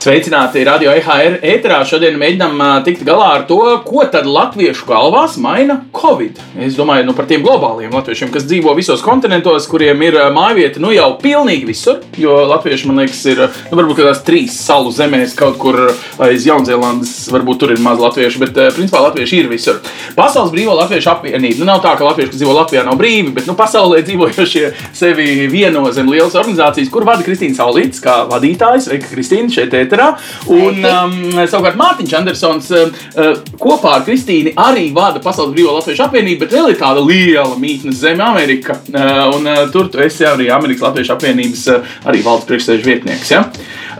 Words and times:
Sveicināti 0.00 0.62
radio 0.64 0.94
EHR 0.96 1.42
ēterā. 1.44 1.82
Šodien 1.84 2.14
mēģinām 2.16 2.62
tikt 2.86 3.02
galā 3.04 3.26
ar 3.34 3.42
to, 3.44 3.58
ko 3.84 4.00
tad 4.08 4.24
latviešu 4.24 4.86
galvās 4.88 5.34
maina 5.36 5.74
Covid. 5.92 6.38
Es 6.64 6.78
domāju 6.78 7.04
nu, 7.04 7.12
par 7.18 7.26
tiem 7.28 7.42
globāliem 7.44 7.92
latviešiem, 7.92 8.30
kas 8.32 8.46
dzīvo 8.48 8.72
visos 8.78 9.04
kontinentos, 9.04 9.66
kuriem 9.68 10.00
ir 10.06 10.16
mājvieta 10.32 10.80
nu 10.80 10.88
jau 10.94 11.10
pilnīgi 11.20 11.68
visur. 11.68 11.98
Jo 12.16 12.38
latvieši, 12.48 12.88
man 12.88 13.02
liekas, 13.02 13.20
ir 13.28 13.42
nu, 13.44 13.76
varbūt 13.76 13.98
kādās 13.98 14.22
trīs 14.24 14.56
salu 14.56 14.88
zemēs, 14.88 15.34
kaut 15.36 15.58
kur 15.60 15.76
aiz 16.24 16.48
Jaunzēlandes, 16.48 17.12
varbūt 17.36 17.60
tur 17.60 17.76
ir 17.76 17.84
maz 17.84 18.00
latviešu, 18.00 18.40
bet 18.46 18.56
principā 18.78 19.04
latvieši 19.04 19.42
ir 19.42 19.52
visur. 19.52 19.84
Pasaules 20.16 20.48
brīvo 20.56 20.78
latviešu 20.80 21.12
apvienība. 21.12 21.60
Nu, 21.60 21.68
nav 21.74 21.84
tā, 21.84 21.92
ka 22.00 22.08
latvieši, 22.08 22.32
kas 22.32 22.40
dzīvo 22.40 22.56
Latvijā, 22.56 22.86
nav 22.88 22.96
brīvi, 22.96 23.34
bet 23.36 23.52
nu, 23.52 23.58
pasaulē 23.60 24.00
dzīvojošie 24.08 24.64
sevi 24.96 25.44
vieno 25.52 25.84
zem 25.92 26.08
lielas 26.08 26.40
organizācijas, 26.40 26.88
kur 26.88 27.04
vada 27.04 27.28
Kristīna 27.28 27.60
Saulītis 27.60 28.00
kā 28.00 28.22
vadītājs. 28.32 28.88
Sveika, 28.88 29.12
Kristīna, 29.12 29.52
šeit 29.52 29.76
ēterā. 29.90 30.08
Un 30.54 30.84
um, 30.86 31.16
savukārt 31.50 31.78
Mārtiņš 31.80 32.16
Andersons 32.20 32.70
uh, 32.74 32.86
uh, 33.18 33.32
kopā 33.60 33.96
ar 33.98 34.06
Kristīnu 34.06 34.54
arī 34.60 34.88
vada 34.94 35.22
Pasaules 35.22 35.54
brīvo 35.56 35.74
latviešu 35.76 36.06
apvienību, 36.06 36.44
bet 36.44 36.54
vēl 36.56 36.72
ir 36.72 36.80
tāda 36.80 37.02
liela 37.04 37.58
mītnes 37.60 38.00
zeme 38.00 38.24
Amerika. 38.24 38.78
Uh, 38.92 39.36
un 39.36 39.50
uh, 39.50 39.66
tur 39.74 39.90
tu 39.90 40.02
esi 40.02 40.26
arī 40.28 40.50
Amerikas 40.54 40.88
Latviešu 40.88 41.16
apvienības 41.16 41.66
uh, 41.74 41.94
arī 42.10 42.24
valdes 42.26 42.48
priekšsēžu 42.48 42.86
vietnieks. 42.86 43.34
Ja? 43.34 43.44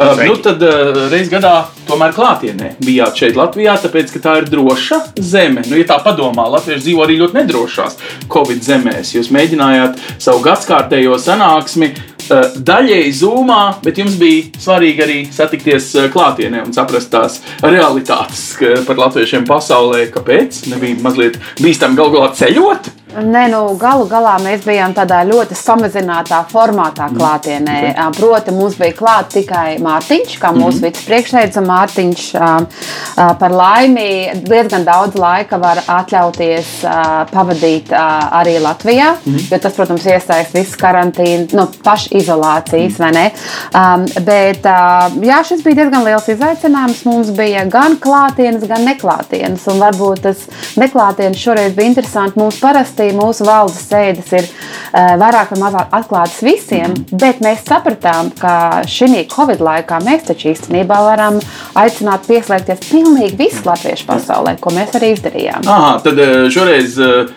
Uh, 0.00 0.14
Sveiki. 0.14 0.28
nu 0.30 0.36
tad 0.40 0.62
uh, 0.64 1.00
reiz 1.12 1.28
gadā 1.32 1.54
tomēr 1.88 2.14
klātienē 2.16 2.74
bijāt 2.80 3.18
šeit 3.20 3.36
Latvijā, 3.36 3.74
tāpēc 3.82 4.14
ka 4.14 4.22
tā 4.22 4.36
ir 4.40 4.48
droša 4.48 5.00
zeme. 5.18 5.64
Nu, 5.66 5.76
ja 5.80 5.88
tā 5.90 5.98
padomā, 6.04 6.46
Latvieši 6.54 6.86
dzīvo 6.86 7.04
arī 7.04 7.18
ļoti 7.20 7.40
nedrošās 7.40 7.98
Covid 8.30 8.62
zemēs. 8.64 9.12
Jūs 9.16 9.32
mēģinājāt 9.34 9.98
savu 10.22 10.44
gadsimtaējo 10.46 11.18
sanāksmi 11.20 11.90
uh, 11.90 12.09
daļēji 12.30 13.12
zūmā, 13.20 13.60
bet 13.84 14.00
jums 14.00 14.16
bija 14.20 14.60
svarīgi 14.60 15.04
arī 15.06 15.18
satikties 15.34 15.90
uh, 15.96 16.08
klātienē 16.12 16.64
un 16.66 16.76
saprast 16.76 17.10
tās 17.12 17.40
realitātes 17.64 18.46
par 18.86 19.00
latviešiem 19.00 19.48
pasaulē. 19.48 20.06
Kāpēc? 20.14 20.64
Nebija 20.72 21.02
mazliet 21.04 21.40
bīstami 21.60 21.98
galu 21.98 22.18
galā 22.18 22.32
ceļot. 22.38 22.92
Nē, 23.10 23.48
nu, 23.50 23.60
galu 23.80 24.04
galā 24.06 24.36
mēs 24.42 24.62
bijām 24.62 24.92
tādā 24.94 25.20
ļoti 25.26 25.56
samazinātā 25.58 26.44
formātā 26.50 27.08
klātienē. 27.10 27.76
Mm. 27.90 28.14
Proti, 28.14 28.54
mums 28.54 28.76
bija 28.78 28.94
klāts 28.94 29.34
tikai 29.34 29.80
Mārtiņš, 29.82 30.36
kā 30.38 30.52
mūsu 30.54 30.78
mm. 30.78 30.84
vicepriekšsēdētājs. 30.86 31.66
Mārtiņš 31.66 32.26
ā, 32.38 32.50
ā, 33.18 33.26
par 33.40 33.54
laimi 33.54 34.06
diezgan 34.46 34.86
daudz 34.86 35.18
laika 35.18 35.58
var 35.60 35.80
atļauties 35.82 36.70
pavadīt 37.32 37.90
arī 37.94 38.56
Latvijā, 38.62 39.10
mm. 39.18 39.48
jo 39.50 39.60
tas, 39.64 39.74
protams, 39.74 40.06
iesaist 40.06 40.54
visu 40.54 40.78
karantīnu, 40.80 41.50
nu, 41.58 41.66
pašizolācijas, 41.82 43.00
vai 43.02 43.10
ne? 43.16 43.26
Um, 43.74 44.06
bet 44.26 44.66
jā, 44.66 45.40
šis 45.50 45.64
bija 45.66 45.82
diezgan 45.82 46.06
liels 46.06 46.30
izaicinājums. 46.30 47.02
Mums 47.10 47.34
bija 47.34 47.66
gan 47.70 47.98
klātienes, 48.02 48.68
gan 48.70 48.86
neklātienes. 48.86 49.66
Un 49.72 49.82
varbūt 49.82 50.24
tas 50.28 50.46
neklātienes 50.78 51.42
šoreiz 51.42 51.74
bija 51.74 51.90
interesanti. 51.90 52.38
Mums 52.38 52.60
parasti 52.62 52.99
mūsu 53.16 53.46
valdes 53.48 53.80
sēdes 53.88 54.32
ir 54.36 54.46
uh, 54.46 55.16
vairāk 55.20 55.54
vai 55.54 55.60
mazāk 55.64 55.94
atklātas 56.00 56.40
visiem, 56.44 56.94
bet 57.10 57.42
mēs 57.44 57.64
sapratām, 57.68 58.32
ka 58.40 58.82
šī 58.90 59.24
Covid 59.30 59.62
laikā 59.64 60.00
mēs 60.06 60.26
taču 60.28 60.52
īstenībā 60.52 61.00
varam 61.06 61.40
aicināt 61.80 62.28
pieslēgties 62.28 62.84
pilnīgi 62.90 63.38
visu 63.40 63.64
latviešu 63.68 64.08
pasaulē, 64.08 64.56
ko 64.60 64.74
mēs 64.76 64.94
arī 64.98 65.14
izdarījām. 65.16 65.66
Aha, 65.70 65.94
tad 66.04 66.20
uh, 66.20 66.46
šoreiz 66.52 66.98
uh, 67.00 67.32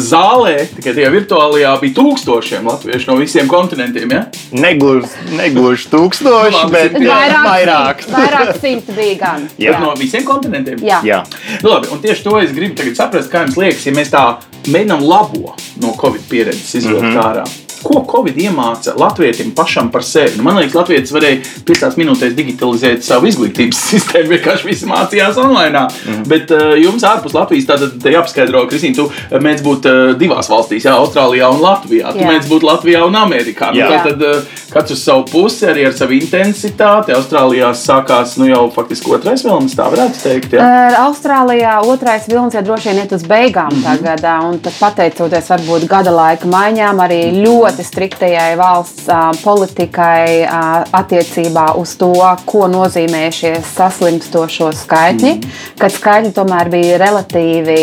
zālē, 0.00 0.56
tikai 0.76 0.94
tajā 0.96 1.10
virtuālajā, 1.14 1.74
bija 1.82 1.96
tūkstošiem 1.98 2.68
latviešu 2.70 3.10
no 3.10 3.18
visiem 3.20 3.50
kontinentiem. 3.50 4.12
Ja? 4.14 4.22
Negluži, 4.52 5.10
negluži 5.34 5.90
tūkstoši, 5.92 6.58
Labi, 6.58 6.72
bet 6.72 6.94
bet 6.94 7.08
vairāk. 7.08 7.44
vairāk, 7.48 8.04
vairāk 8.12 8.60
simti 8.60 8.96
bija 8.96 9.18
gan. 9.20 9.48
Jā. 9.64 9.78
No 9.82 9.94
visiem 9.98 10.24
kontinentiem. 10.26 10.80
Jā. 10.84 11.00
Jā. 11.06 11.22
Nu, 11.62 11.72
labi, 11.72 11.90
un 11.94 12.02
tieši 12.04 12.26
to 12.26 12.38
es 12.40 12.54
gribu 12.54 12.78
tagad 12.78 12.98
saprast, 12.98 13.32
kā 13.32 13.44
jums 13.46 13.58
liekas, 13.60 13.86
ja 13.88 13.94
mēs 13.96 14.12
tā 14.14 14.24
mēģinām 14.70 15.04
labo 15.04 15.54
no 15.82 15.94
Covid 16.00 16.24
pieredzes 16.30 16.74
izvilkt 16.80 17.10
mm. 17.10 17.14
-hmm. 17.16 17.24
ārā. 17.24 17.63
Ko 17.84 18.00
Covid 18.08 18.38
iemāca 18.40 18.94
latvietim 18.98 19.52
pašam 19.56 19.90
par 19.92 20.04
sevi? 20.06 20.38
Nu, 20.38 20.46
man 20.46 20.58
liekas, 20.58 20.74
Latvijas 20.78 21.12
varēja 21.14 21.40
5 21.68 21.98
minūtēs 22.00 22.34
digitalizēt 22.36 23.04
savu 23.04 23.28
izglītības 23.30 23.82
sistēmu, 23.92 24.30
vienkārši 24.34 24.70
viss 24.70 24.88
mācījās 24.88 25.40
online. 25.40 25.84
Mm. 25.84 26.12
-hmm. 26.12 26.28
Bet 26.28 26.50
uh, 26.54 26.74
jums 26.80 27.04
ārpus 27.04 27.36
Latvijas 27.36 27.68
tātad 27.68 28.10
jāpaskaidro, 28.16 28.64
Kristīna, 28.70 28.96
tu 28.96 29.08
uh, 29.08 29.38
mēdz 29.40 29.64
būt 29.66 29.88
uh, 29.90 30.02
divās 30.18 30.48
valstīs, 30.50 30.86
jā, 30.88 30.96
Austrālijā 30.96 31.50
un 31.52 31.60
Latvijā. 31.60 32.12
Tu 32.12 32.22
Jā. 32.22 32.30
mēdz 32.32 32.48
būt 32.50 32.66
Latvijā 32.66 33.04
un 33.06 33.16
Amerikā. 33.18 33.72
Nu, 33.74 33.82
Jā. 33.82 33.90
tā 33.90 34.12
tad 34.12 34.22
uh, 34.22 34.62
katrs 34.72 34.96
uz 34.96 35.02
savu 35.04 35.24
pusi, 35.30 35.66
arī 35.70 35.86
ar 35.88 35.94
savu 35.96 36.16
intensitāti. 36.16 37.14
Austrālijā 37.14 37.70
sākās 37.78 38.36
nu, 38.40 38.48
jau 38.48 38.64
faktiski 38.74 39.12
otrais 39.14 39.44
vilnis, 39.44 39.76
tā 39.78 39.88
varētu 39.92 40.22
teikt. 40.22 40.56
Jā. 40.56 40.64
Uh, 40.64 40.98
Austrālijā 41.08 41.76
otrais 41.84 42.28
vilnis 42.30 42.56
jau 42.56 42.64
droši 42.66 42.90
vien 42.90 43.02
iet 43.02 43.12
uz 43.12 43.26
beigām 43.28 43.72
mm 43.72 43.82
-hmm. 43.82 44.02
tagad, 44.04 44.48
un 44.48 44.58
tad 44.64 44.74
pateicoties 44.80 45.50
varbūt 45.50 45.86
gada 45.90 46.10
laika 46.14 46.48
maiņām, 46.48 47.02
arī 47.06 47.20
ļoti 47.44 47.73
striktajai 47.82 48.54
valsts 48.60 49.08
uh, 49.08 49.30
politikai 49.42 50.44
uh, 50.44 50.84
attiecībā 50.94 51.72
uz 51.80 51.96
to, 51.98 52.12
ko 52.46 52.68
nozīmē 52.70 53.26
šie 53.34 53.56
saslimstošo 53.74 54.70
skaitļi, 54.84 55.34
mm 55.38 55.62
kad 55.74 55.90
skaitļi 55.90 56.30
tomēr 56.36 56.68
bija 56.70 56.98
relatīvi 57.00 57.80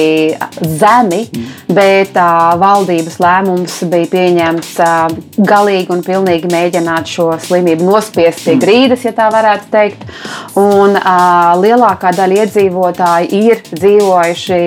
zemi, 0.80 1.25
mm 1.28 1.59
bet 1.72 2.18
uh, 2.19 2.51
valdības 2.59 3.18
lēmums 3.22 3.78
bija 3.91 4.09
pieņemts 4.12 4.72
uh, 4.84 5.13
galīgi 5.38 5.94
un 5.96 6.01
pilnīgi 6.03 6.50
mēģināt 6.51 7.07
šo 7.07 7.30
slimību 7.40 7.85
nospiest 7.88 8.44
pie 8.46 8.57
grīdas, 8.59 9.06
ja 9.07 9.13
tā 9.16 9.30
varētu 9.31 9.69
teikt. 9.72 10.03
Un 10.59 10.97
uh, 11.00 11.53
lielākā 11.62 12.12
daļa 12.18 12.44
iedzīvotāji 12.44 13.41
ir 13.47 13.63
dzīvojuši 13.72 14.59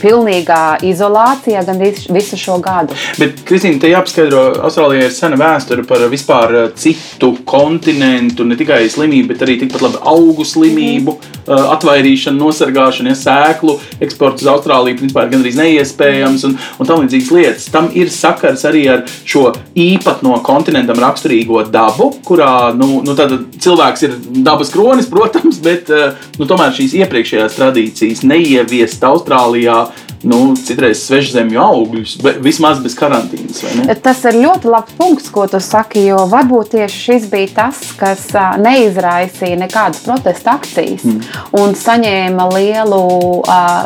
pilnīgā 0.00 0.62
izolācijā 0.88 1.64
gan 1.66 1.80
visu, 1.82 2.40
šo 2.40 2.58
gadu. 2.64 2.96
Bet, 3.20 3.42
Kristīna, 3.48 3.80
te 3.82 3.92
jāpaskaidro, 4.26 4.62
Austrālijā 4.66 5.06
ir 5.06 5.14
sena 5.14 5.36
vēsture 5.38 5.84
par 5.86 6.02
vispār 6.10 6.54
eh, 6.54 6.70
citu 6.76 7.36
kontinentu, 7.44 8.44
ne 8.44 8.56
tikai 8.56 8.88
slimību, 8.90 9.28
bet 9.32 9.42
arī 9.42 9.58
tikpat 9.60 9.82
labi 9.82 10.00
augu 10.02 10.44
slimību, 10.44 11.16
mm. 11.46 11.66
atvairīšanu, 11.76 12.38
nosargāšanu, 12.40 13.10
ja 13.12 13.16
sēklu 13.16 13.78
eksports 14.00 14.42
uz 14.42 14.50
Austrāliju 14.50 14.98
principā 15.00 15.26
ir 15.26 15.32
gandrīz 15.34 15.58
neiespējams 15.58 16.46
un, 16.48 16.56
un 16.78 16.88
tam 16.88 17.02
līdzīgas 17.04 17.32
lietas. 17.34 17.68
Tam 17.72 17.90
ir 17.94 18.10
sakars 18.10 18.64
arī 18.68 18.86
ar 18.92 19.04
šo 19.24 19.50
īpatno 19.76 20.40
kontinentam 20.46 21.00
raksturīgo 21.02 21.64
dabu, 21.70 22.12
kurā 22.26 22.72
nu, 22.76 23.02
nu, 23.06 23.16
cilvēks 23.16 24.06
ir 24.06 24.16
dabas 24.46 24.72
kronis, 24.74 25.10
protams, 25.12 25.60
bet 25.62 25.92
eh, 25.94 26.16
nu, 26.40 26.48
tomēr 26.48 26.74
šīs 26.76 26.96
iepriekšējās 27.02 27.60
tradīcijas 27.60 28.26
neieviest 28.26 29.06
Austrālijā. 29.06 29.84
Nu, 30.26 30.40
citreiz 30.58 31.04
svežzemju 31.06 31.60
augļus, 31.62 32.16
bet 32.24 32.38
vismaz 32.42 32.80
bez 32.82 32.96
karantīnas. 32.98 33.60
Tas 34.02 34.24
ir 34.26 34.40
ļoti 34.42 34.70
labs 34.72 34.96
punkts, 34.98 35.30
ko 35.30 35.44
tu 35.50 35.60
saki, 35.62 36.02
jo 36.08 36.24
varbūt 36.30 36.72
tieši 36.74 37.02
šis 37.04 37.28
bija 37.30 37.52
tas, 37.54 37.82
kas 37.98 38.24
neizraisīja 38.62 39.60
nekādas 39.60 40.02
protesta 40.02 40.56
akcijas 40.58 41.04
mm. 41.06 41.20
un 41.60 41.76
saņēma 41.78 42.48
lielu 42.56 43.02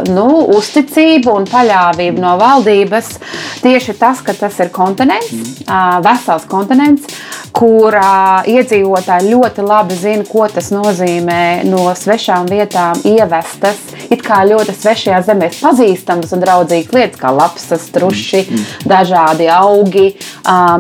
nu, 0.09 0.29
uzticību 0.57 1.35
un 1.43 1.49
paļāvību 1.51 2.25
no 2.25 2.37
valdības. 2.41 3.13
Tieši 3.61 3.97
tas, 4.01 4.25
ka 4.25 4.33
tas 4.37 4.57
ir 4.65 4.73
kontinents, 4.73 5.35
mm. 5.35 6.01
vesels 6.07 6.49
kontinents, 6.49 7.21
kur 7.53 7.95
ā, 8.01 8.47
iedzīvotāji 8.49 9.35
ļoti 9.35 9.67
labi 9.67 9.97
zina, 9.99 10.25
ko 10.29 10.47
tas 10.49 10.71
nozīmē 10.73 11.41
no 11.69 11.91
svešām 11.99 12.49
vietām 12.49 13.01
ievestas, 13.05 13.81
it 14.09 14.25
kā 14.25 14.43
ļoti 14.49 14.75
svešajā 14.77 15.21
zemē 15.29 15.51
pazīstamas 15.61 16.30
un 16.37 16.45
draudzīgas 16.45 16.95
lietas, 16.97 17.21
kā 17.21 17.33
lapsas, 17.35 17.87
truši, 17.95 18.43
mm. 18.47 18.67
dažādi 18.91 19.49
augi, 19.53 20.07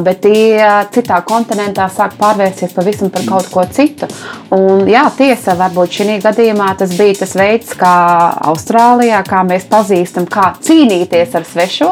bet 0.04 0.22
tie 0.24 0.60
citā 0.94 1.20
kontinentā 1.26 1.88
sāk 1.92 2.16
pārvērsties 2.20 2.74
pavisam 2.76 3.10
par 3.12 3.26
kaut 3.28 3.50
ko 3.52 3.64
citu. 3.70 4.08
Un, 4.54 4.86
jā, 4.90 5.04
tiesa, 5.16 5.54
varbūt 5.58 6.00
šī 6.00 6.18
gadījumā 6.24 6.72
tas 6.78 6.94
bija 6.98 7.20
tas 7.20 7.34
veids, 7.38 7.74
kā 7.78 7.94
Austrālijā, 8.50 9.20
kā 9.26 9.42
mēs 9.46 9.66
pazīstam, 9.70 10.26
kā 10.30 10.50
cīnīties 10.62 11.36
ar 11.38 11.46
svešo. 11.46 11.90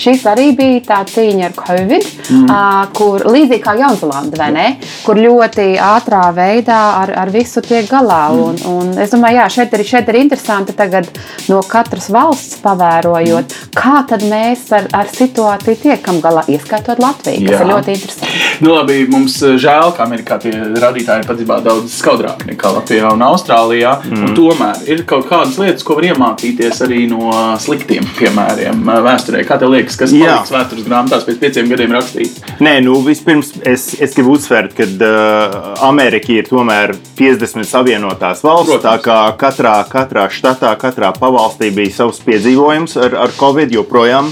Šis 0.00 0.24
arī 0.30 0.50
bija 0.58 0.80
tā 0.88 1.00
cīņa 1.10 1.50
ar 1.50 1.56
Covid, 1.58 2.08
mm. 2.34 2.48
kur 2.96 3.26
līdzīgi 3.30 3.62
kā 3.64 3.76
Jaunzēlandē, 3.78 4.40
vai 4.40 4.50
ne? 4.56 4.66
Kur 5.04 5.20
ļoti 5.20 5.68
ātrā 5.80 6.24
veidā 6.36 6.80
ar, 7.02 7.14
ar 7.24 7.32
visu 7.32 7.62
tiek 7.64 7.88
galā. 7.90 8.22
Mm. 8.30 8.40
Un, 8.40 8.60
un 8.72 9.02
es 9.02 9.14
domāju, 9.14 9.40
jā, 9.40 9.46
šeit 9.60 9.76
ir, 9.76 9.86
šeit 9.86 10.10
ir 10.10 10.20
interesanti 10.24 10.74
tagad 10.76 11.08
no 11.50 11.60
katras 11.66 12.10
valsts 12.12 12.58
pavērojot, 12.64 12.99
mm. 13.06 13.72
kā 13.76 14.02
tad 14.08 14.24
mēs 14.28 14.66
ar, 14.76 14.88
ar 14.96 15.10
situāciju 15.12 15.80
tiekam 15.84 16.20
galā, 16.24 16.44
ieskaitot 16.50 17.00
Latviju, 17.00 17.46
kas 17.46 17.56
Jā. 17.56 17.64
ir 17.64 17.72
ļoti 17.72 17.94
interesanti. 17.96 18.40
Nu, 18.60 18.74
labi, 18.74 19.06
mums 19.08 19.38
eh, 19.46 19.56
žēl, 19.60 19.94
ka 19.96 20.04
Amerikā 20.04 20.36
tie 20.42 20.52
radītāji 20.52 21.22
ir 21.22 21.28
patiesībā 21.28 21.60
daudz 21.64 21.94
skaudrāki 21.96 22.50
nekā 22.50 22.72
Latvijā 22.74 23.12
un 23.14 23.24
Austrālijā. 23.24 23.94
Mm. 24.04 24.26
Un 24.26 24.36
tomēr 24.36 24.82
ir 24.90 25.04
kaut 25.08 25.24
kādas 25.30 25.56
lietas, 25.60 25.84
ko 25.86 25.96
var 25.96 26.10
iemācīties 26.10 26.82
arī 26.84 27.06
no 27.10 27.32
sliktiem 27.62 28.04
piemēriem 28.18 28.84
eh, 28.84 29.00
vēsturē. 29.06 29.44
Kā 29.48 29.56
tev 29.60 29.72
liekas, 29.72 29.96
kas 30.00 30.12
paliks 30.12 30.52
vēstures 30.52 30.88
grāmatās 30.88 31.24
pēc 31.28 31.40
pieciem 31.40 31.70
gadiem 31.72 31.96
rakstīts? 31.96 32.44
Nē, 32.60 32.76
nu 32.84 32.98
vispirms 33.06 33.54
es, 33.64 33.94
es 33.96 34.16
gribu 34.16 34.36
uzsvērt, 34.36 34.76
ka 34.76 34.84
uh, 34.84 35.56
Amerika 35.88 36.32
ir 36.34 36.48
tomēr 36.48 36.92
50 37.18 37.64
savienotās 37.68 38.44
valsts. 38.44 38.74
Protams. 38.74 38.84
Tā 38.90 38.96
kā 39.04 39.18
katrā, 39.40 39.74
katrā 39.88 40.26
štatā, 40.32 40.74
katrā 40.80 41.12
pavalstī 41.16 41.70
bija 41.74 41.94
savs 42.02 42.20
piedzīvojums 42.26 42.79
ar, 43.00 43.18
ar 43.26 43.36
Covid, 43.40 43.72
joprojām 43.74 44.30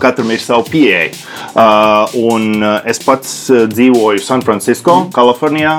katram 0.00 0.30
ir 0.32 0.40
sava 0.40 0.64
pieeja. 0.64 1.12
Un 2.16 2.64
es 2.88 3.00
pats 3.04 3.50
dzīvoju 3.50 4.24
San 4.24 4.42
Francisco, 4.42 5.02
mm. 5.04 5.12
Kalifornijā. 5.16 5.76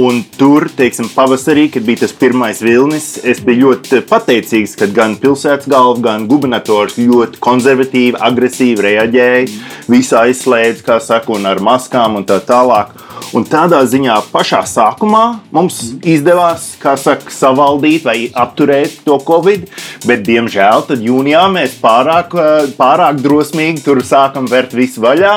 Un 0.00 0.22
tur, 0.38 0.70
teiksim, 0.72 1.10
pavasarī, 1.12 1.66
kad 1.68 1.84
bija 1.84 2.06
tas 2.06 2.14
pirmais 2.16 2.62
vilnis, 2.64 3.18
es 3.28 3.42
biju 3.44 3.74
ļoti 3.74 4.00
pateicīgs, 4.08 4.72
ka 4.80 4.88
gan 4.88 5.18
pilsētas 5.20 5.68
galva, 5.68 5.98
gan 6.06 6.24
gubernators 6.30 6.96
ļoti 6.96 7.42
konservatīvi, 7.44 8.16
agresīvi 8.16 8.86
reaģēja. 8.86 9.50
Visu 9.92 10.16
aizslēdz, 10.16 10.80
kā 10.86 10.96
saka, 11.04 11.34
un 11.36 11.44
ar 11.50 11.60
maskām 11.60 12.16
un 12.16 12.24
tā 12.24 12.40
tālāk. 12.40 12.96
Un 13.36 13.46
tādā 13.46 13.80
ziņā 13.86 14.16
pašā 14.32 14.62
sākumā 14.66 15.24
mums 15.54 15.78
izdevās 16.02 16.72
saka, 16.80 17.30
savaldīt 17.30 18.06
vai 18.08 18.18
apturēt 18.34 19.00
to 19.06 19.18
covid, 19.26 19.68
bet, 20.06 20.24
diemžēl, 20.26 20.86
tad 20.88 21.04
jūnijā 21.04 21.46
mēs 21.52 21.78
pārāk, 21.82 22.34
uh, 22.34 22.68
pārāk 22.78 23.22
drosmīgi 23.22 23.84
tur 23.86 24.02
sākam 24.06 24.50
vērt 24.50 24.74
visu 24.76 25.04
vaļā. 25.04 25.34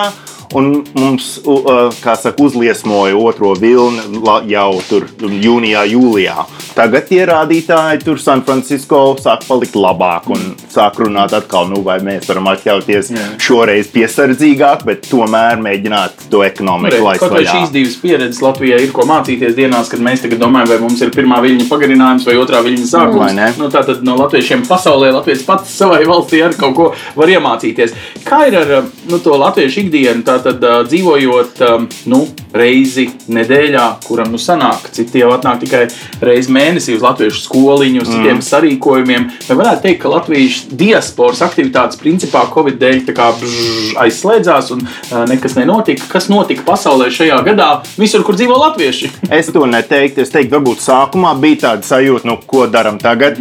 Un 0.53 0.83
mums, 0.93 1.39
uh, 1.49 1.89
kā 2.03 2.13
saka, 2.19 2.37
uzliesmoja 2.45 3.17
otro 3.17 3.55
vilni 3.57 4.21
jau 4.51 4.69
tur 4.85 5.07
jūnijā, 5.17 5.85
jūlijā. 5.89 6.45
Tagad 6.73 7.05
tie 7.05 7.21
rādītāji 7.29 7.99
tur 8.01 8.17
San 8.17 8.41
Francisco 8.45 8.99
sāk 9.21 9.43
palikt 9.45 9.75
labāk 9.77 10.25
un 10.33 10.55
sāk 10.73 10.97
runāt 11.03 11.35
atkal, 11.37 11.67
nu, 11.69 11.83
vai 11.85 11.99
mēs 12.01 12.25
varam 12.25 12.47
atļauties 12.49 13.11
Jā. 13.13 13.25
šoreiz 13.45 13.91
piesardzīgāk, 13.93 14.81
bet 14.87 15.05
tomēr 15.05 15.61
mēģināt 15.61 16.25
to 16.31 16.41
ekonomiku 16.45 17.03
laist 17.05 17.25
vaļā. 17.29 17.53
šīs 17.59 17.73
divas 17.75 17.97
pieredzes 18.01 18.41
Latvijā 18.41 18.79
ir 18.81 18.93
ko 18.95 19.05
mācīties 19.05 19.53
dienās, 19.57 19.91
kad 19.91 20.01
mēs 20.01 20.23
tagad 20.25 20.41
domājam, 20.41 20.71
vai 20.73 20.79
mums 20.81 21.03
ir 21.05 21.13
pirmā 21.13 21.43
viļņa 21.45 21.67
pagarinājums 21.69 22.25
vai 22.29 22.35
otrā 22.41 22.63
viļņa 22.65 22.89
sākums. 22.89 23.37
ne? 23.37 23.51
Nu, 23.61 23.69
Tātad 23.73 24.01
no 24.05 24.17
latviešiem 24.23 24.65
pasaulē 24.65 25.13
Latvijas 25.13 25.45
pats 25.45 25.77
savai 25.77 26.01
valstī 26.09 26.41
arī 26.41 26.57
kaut 26.57 26.75
ko 26.77 26.89
var 27.13 27.33
iemācīties. 27.35 27.93
Kā 28.25 28.47
ir 28.49 28.57
ar 28.63 28.73
nu, 29.11 29.21
to 29.21 29.37
latviešu 29.37 29.85
ikdienu? 29.85 30.25
Tātad 30.25 30.57
dzīvojot 30.89 31.63
nu, 32.09 32.23
reizi 32.53 33.07
nedēļā, 33.29 33.87
kuram 34.09 34.33
nu 34.33 34.41
sanāk, 34.41 34.89
citi 34.93 35.21
jau 35.21 35.31
atnāk 35.37 35.61
tikai 35.67 35.85
reizi 36.23 36.49
mēnesī 36.49 36.62
uz 36.71 37.03
latviešu 37.03 37.41
skoliņu, 37.43 38.01
uz 38.03 38.09
citiem 38.09 38.37
mm. 38.37 38.45
sarīkojumiem. 38.47 39.27
Vai 39.47 39.57
varētu 39.59 39.83
teikt, 39.85 40.01
ka 40.03 40.11
latviešu 40.13 40.77
diasporas 40.79 41.41
aktivitātes 41.45 41.99
principā 41.99 42.45
Covid 42.53 42.79
dēļ 42.81 43.01
kā 43.13 43.29
bžž, 43.37 43.93
aizslēdzās 44.03 44.71
un 44.75 44.83
ā, 44.85 45.23
nekas 45.29 45.57
nenotika? 45.59 46.07
Kas 46.11 46.29
notika 46.31 46.65
pasaulē 46.67 47.09
šajā 47.13 47.39
gadā, 47.45 47.69
visur, 47.99 48.23
kur 48.25 48.37
dzīvo 48.39 48.57
latvieši? 48.67 49.11
Es 49.43 49.49
to 49.51 49.65
neteiktu. 49.67 50.21
Es 50.23 50.31
teiktu, 50.31 50.53
varbūt 50.55 50.83
sākumā 50.83 51.33
bija 51.41 51.59
tāda 51.63 51.87
sajūta, 51.87 52.27
nu, 52.29 52.37
ko 52.47 52.67
darām 52.71 52.99
tagad. 53.01 53.39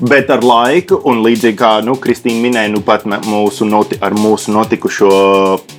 Bet 0.00 0.30
ar 0.32 0.44
laiku, 0.46 1.00
un 1.10 1.24
līdzīgi 1.24 1.58
kā 1.58 1.72
nu, 1.84 1.96
Kristīna 2.00 2.40
minēja, 2.44 2.72
nu, 2.72 2.80
pat 2.86 3.04
mūsu 3.04 3.66
noti, 3.68 3.98
ar 4.04 4.14
mūsu 4.16 4.54
notikušo 4.54 5.10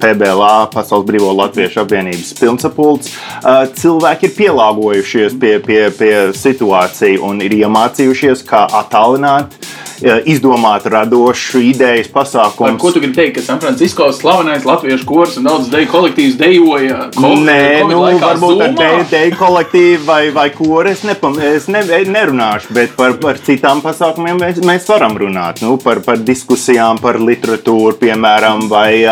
PBLA, 0.01 0.67
Pasaules 0.73 1.07
Brīvo 1.07 1.31
Latviešu 1.39 1.81
apvienības 1.85 2.35
pilnsapulcs, 2.39 3.13
ā, 3.41 3.55
cilvēki 3.79 4.29
ir 4.29 4.35
pielāgojušies 4.37 5.39
pie, 5.41 5.55
pie, 5.63 5.81
pie 5.95 6.13
situācijas 6.35 6.74
un 7.23 7.39
ir 7.45 7.55
iemācījušies, 7.61 8.43
kā 8.47 8.65
attālināt, 8.81 9.55
ā, 10.01 10.19
izdomāt 10.25 10.85
radošu 10.91 11.59
idejas, 11.63 12.07
Ar 12.07 12.13
pasākumus. 12.21 12.79
ko 12.81 12.91
tu 12.91 12.99
gribi 12.99 13.15
teikt, 13.15 13.35
ka 13.37 13.41
San 13.41 13.59
Francisco 13.59 14.11
slavenais 14.11 14.65
latviešu 14.65 15.05
kurs 15.05 15.37
un 15.37 15.43
daudz 15.47 15.69
deju 15.69 15.87
kolektīvs 15.91 16.35
dejoja? 16.37 17.11
Covid- 17.15 17.45
Nē, 17.45 17.81
Covid 17.81 17.95
nu, 17.95 18.19
varbūt 18.19 18.63
ar 18.63 18.73
teju 18.75 19.05
te, 19.09 19.31
kolektīvu 19.37 20.05
vai, 20.05 20.29
vai 20.31 20.49
kuru 20.49 20.89
es, 20.89 21.03
nepam, 21.03 21.37
es 21.39 21.67
ne, 21.67 21.83
nerunāšu, 21.83 22.73
bet 22.73 22.95
par, 22.97 23.13
par 23.21 23.35
citām 23.37 23.81
pasākumiem 23.81 24.39
mēs, 24.39 24.59
mēs 24.65 24.87
varam 24.89 25.15
runāt. 25.17 25.61
Nu, 25.61 25.77
par, 25.77 25.99
par 26.05 26.17
diskusijām, 26.17 26.99
par 27.01 27.19
literatūru, 27.19 27.95
piemēram, 28.01 28.67
vai 28.69 29.03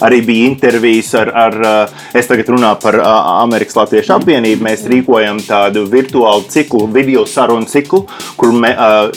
arī 0.00 0.20
bija 0.24 0.46
intervijas 0.50 1.14
ar, 1.14 1.28
ar 1.34 1.88
es 2.14 2.26
tagad 2.30 2.48
runāju 2.48 2.80
par 2.82 3.00
Amerikas 3.42 3.76
Latviešu 3.76 4.14
apvienību. 4.16 4.62
Mēs 4.64 4.86
rīkojam 4.90 5.40
tādu 5.46 5.86
virtuālu 5.90 6.46
ciklu, 6.48 6.86
video 6.92 7.24
sarunu 7.26 7.66
ciklu, 7.66 8.06
kur 8.36 8.52
me, 8.52 8.74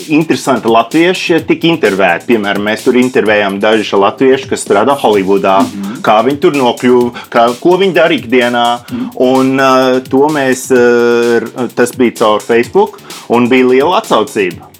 interesanti 0.08 0.68
latvieši 0.68 1.13
tika 1.48 1.68
intervēti. 1.70 2.26
Piemēram, 2.32 2.64
mēs 2.68 2.84
tur 2.84 2.98
intervējām 3.00 3.60
dažus 3.62 3.92
latviešu, 3.92 4.48
kas 4.50 4.66
strādā 4.66 4.96
Holivudā, 5.00 5.60
mm 5.62 5.70
-hmm. 5.70 6.02
kā 6.02 6.18
viņi 6.26 6.40
tur 6.40 6.52
nokļuva, 6.56 7.24
kā, 7.30 7.46
ko 7.60 7.76
viņi 7.76 7.94
dara 7.94 8.14
ikdienā. 8.14 8.66
Mm 8.90 8.98
-hmm. 8.98 9.10
Un 9.18 9.60
uh, 9.60 10.02
to 10.10 10.28
mēs, 10.28 10.70
uh, 10.70 11.68
tas 11.74 11.96
bija 11.96 12.16
caur 12.18 12.40
Facebook, 12.42 13.00
un 13.28 13.48
bija 13.48 13.66
liela 13.66 13.98
atsaucība. 13.98 14.74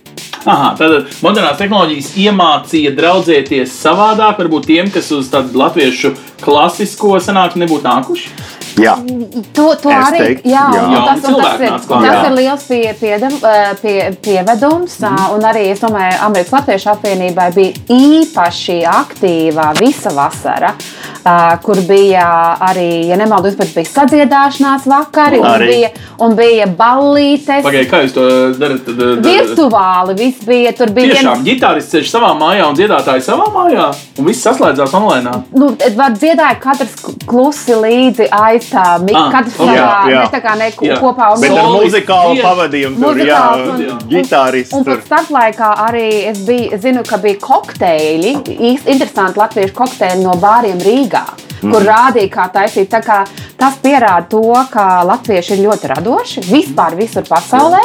Aha, 0.45 0.75
tad 0.77 1.07
modernās 1.25 1.57
tehnoloģijas 1.57 2.11
iemācīja 2.21 2.91
draudzēties 2.97 3.73
savādāk, 3.81 4.37
varbūt 4.39 4.67
tiem, 4.67 4.91
kas 4.91 5.09
uz 5.13 5.31
tādu 5.33 5.57
latviešu 5.57 6.13
klasisko 6.45 7.17
sanāksmi 7.17 7.65
nebūtu 7.65 7.89
nākuši. 7.89 8.29
Jā. 8.81 8.95
To, 9.55 9.69
to 9.79 9.91
Es 9.93 10.09
arī 10.09 10.19
teiktu, 10.19 10.51
jā, 10.51 10.65
jā. 10.75 10.83
un 10.83 10.95
Jā, 10.95 11.03
tas, 11.07 11.27
un 11.29 11.35
un 11.35 11.43
tas, 11.45 11.61
ir, 11.63 11.75
tas 11.89 12.27
ir 12.27 12.35
liels 12.35 12.65
pie, 12.69 12.83
piedam, 12.99 13.37
pie, 13.83 13.97
pievedums. 14.25 14.97
Mm. 15.05 15.35
Un 15.37 15.47
arī 15.51 15.65
es 15.71 15.83
domāju, 15.85 16.17
Amerikas 16.27 16.57
Latviešu 16.57 16.91
apvienībai 16.95 17.49
bija 17.55 17.85
īpaši 17.95 18.81
aktīva 18.91 19.71
visa 19.79 20.11
vasara. 20.17 20.75
Uh, 21.25 21.55
kur 21.65 21.79
bija 21.89 22.25
arī, 22.61 23.07
ja 23.09 23.17
nemaldos, 23.17 23.55
bet 23.57 23.71
bija 23.73 23.89
sadziedāšanās 23.89 24.83
vakari, 24.91 25.39
un 25.41 25.47
Arī. 25.49 25.69
bija, 25.71 25.89
un 26.21 26.35
bija 26.37 26.67
ballītes. 26.69 27.63
Pagaidiet, 27.65 27.89
kā 27.89 28.03
jūs 28.05 28.13
to 28.13 28.25
tad- 28.61 29.25
Virtuāli 29.25 30.17
viss 30.19 30.45
bija. 30.45 30.75
Tur 30.77 30.93
bija 30.93 31.15
Tiešām 31.15 31.47
ģitārists 31.47 31.95
sēž 31.97 32.11
savā 32.13 32.35
mājā 32.37 32.67
un 32.69 32.77
dziedātāji 32.77 33.25
savā 33.25 33.47
mājā, 33.55 33.87
un 34.19 34.29
viss 34.29 34.45
saslēdzās 34.45 34.93
online. 35.01 35.33
Nu, 35.57 35.71
var 35.97 36.13
dziedāt, 36.13 36.61
katrs 36.61 36.93
klusi 37.25 37.73
līdzi 37.73 38.29
aiz 38.31 38.64
tā, 38.71 38.85
mi- 39.03 39.15
Ah, 39.15 39.31
ne 40.09 40.27
tā 40.33 40.41
kā 40.43 40.57
ne 40.59 40.71
Jā. 40.71 40.99
kopā. 41.01 41.33
Un, 41.35 41.41
Bet 41.41 41.51
ar 41.51 41.71
muzikālu 41.75 42.43
pavadījumu 42.43 43.01
tur, 43.01 43.17
jā, 43.17 43.25
Muzikāls 43.25 43.69
un- 43.69 43.85
un-. 43.85 44.79
Un 44.79 44.85
tur. 44.85 44.97
pat 44.97 45.05
starplaikā 45.09 45.71
arī 45.89 46.07
es, 46.31 46.39
biju, 46.39 46.79
zinu, 46.79 47.03
ka 47.09 47.17
bija 47.19 47.39
kokteļi, 47.41 48.35
īsti 48.45 48.87
interesanti 48.95 49.39
latviešu 49.41 49.75
kokteļi 49.75 50.23
no 50.23 50.33
bāriem 50.33 50.81
Rīgā. 50.81 51.25
Kur 51.65 51.81
rādīja, 51.81 52.29
kā 52.29 52.45
taisīt. 52.53 52.89
Tā 52.93 53.01
kā 53.01 53.25
tas 53.65 53.79
pierāda 53.81 54.27
to, 54.29 54.53
ka 54.69 55.01
latvieši 55.09 55.55
ir 55.55 55.63
ļoti 55.65 55.89
radoši 55.95 56.43
vispār 56.45 56.97
visur 56.99 57.25
pasaulē. 57.25 57.81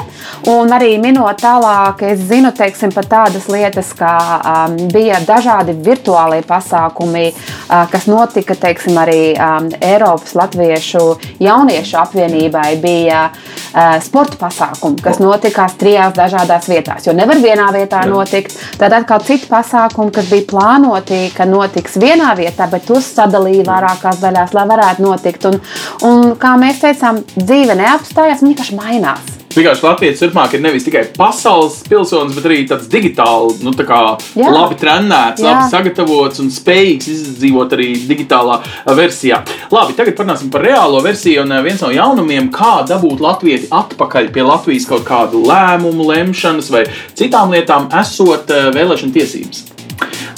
Un 0.51 0.73
arī 0.75 0.97
minot 0.99 1.39
tālāk, 1.39 2.03
es 2.09 2.25
zinu, 2.27 2.51
teiksim, 2.55 2.91
pat 2.91 3.07
tādas 3.11 3.47
lietas, 3.51 3.93
kā 3.95 4.15
um, 4.39 4.75
bija 4.91 5.21
dažādi 5.23 5.77
virtuālie 5.85 6.41
pasākumi, 6.47 7.29
uh, 7.31 7.85
kas 7.91 8.09
notika, 8.11 8.57
teiksim, 8.59 8.97
arī 8.99 9.21
um, 9.35 9.69
Eiropas 9.79 10.35
Latviešu 10.35 11.05
jauniešu 11.39 11.99
apvienībai 12.01 12.73
bija 12.83 13.29
uh, 13.29 13.95
sporta 14.03 14.35
pasākumi, 14.41 14.99
kas 15.05 15.21
notikās 15.23 15.77
trijās 15.79 16.17
dažādās 16.17 16.67
vietās. 16.71 17.07
Jo 17.07 17.15
nevar 17.15 17.39
vienā 17.39 17.69
vietā 17.75 18.03
notikt. 18.09 18.57
Tad 18.81 18.97
atkal 18.99 19.23
citi 19.23 19.47
pasākumi, 19.47 20.11
kas 20.19 20.27
bija 20.27 20.49
plānoti, 20.51 21.23
ka 21.35 21.47
notiks 21.47 21.95
vienā 22.01 22.33
vietā, 22.39 22.67
bet 22.67 22.87
tos 22.89 23.07
sadalīja 23.15 23.63
vairākās 23.69 24.19
daļās, 24.19 24.55
lai 24.59 24.67
varētu 24.75 25.07
notikt. 25.07 25.47
Un, 25.47 25.59
un 26.07 26.33
kā 26.39 26.55
mēs 26.61 26.81
teicām, 26.83 27.23
dzīve 27.35 27.77
neapstājās, 27.79 28.41
viņa 28.43 28.53
vienkārši 28.53 28.79
mainās. 28.79 29.35
Vienkārši 29.49 29.81
Latvijas 29.81 30.19
turpmāk 30.21 30.51
ir 30.53 30.61
nevis 30.61 30.83
tikai 30.85 31.01
pasaules 31.15 31.79
pilsonis, 31.89 32.35
bet 32.37 32.45
arī 32.45 32.59
tāds 32.69 32.85
digitāli, 32.91 33.55
nu, 33.65 33.73
tā 33.73 33.85
kā 33.87 33.97
Jā. 34.37 34.51
labi 34.53 34.77
trenēts, 34.77 35.41
Jā. 35.41 35.55
labi 35.55 35.71
sagatavots 35.71 36.43
un 36.43 36.51
spējīgs 36.53 37.09
izdzīvot 37.09 37.73
arī 37.73 37.87
digitālā 38.11 38.59
versijā. 38.99 39.41
Labi, 39.73 39.97
tagad 39.97 40.19
parunāsim 40.19 40.53
par 40.53 40.67
reālo 40.67 41.01
versiju. 41.01 41.47
Un 41.47 41.57
eh, 41.57 41.63
viens 41.65 41.81
no 41.81 41.89
jaunumiem, 41.95 42.51
kā 42.53 42.83
dabūt 42.89 43.25
Latviju 43.25 43.71
atpakaļ 43.79 44.29
pie 44.35 44.45
Latvijas 44.45 44.85
kaut 44.89 45.07
kādu 45.09 45.41
lēmumu, 45.49 46.05
lemšanas 46.13 46.69
vai 46.75 46.85
citām 47.17 47.49
lietām, 47.55 47.89
esot 48.03 48.53
eh, 48.53 48.69
vēlēšana 48.77 49.17
tiesības. 49.17 49.78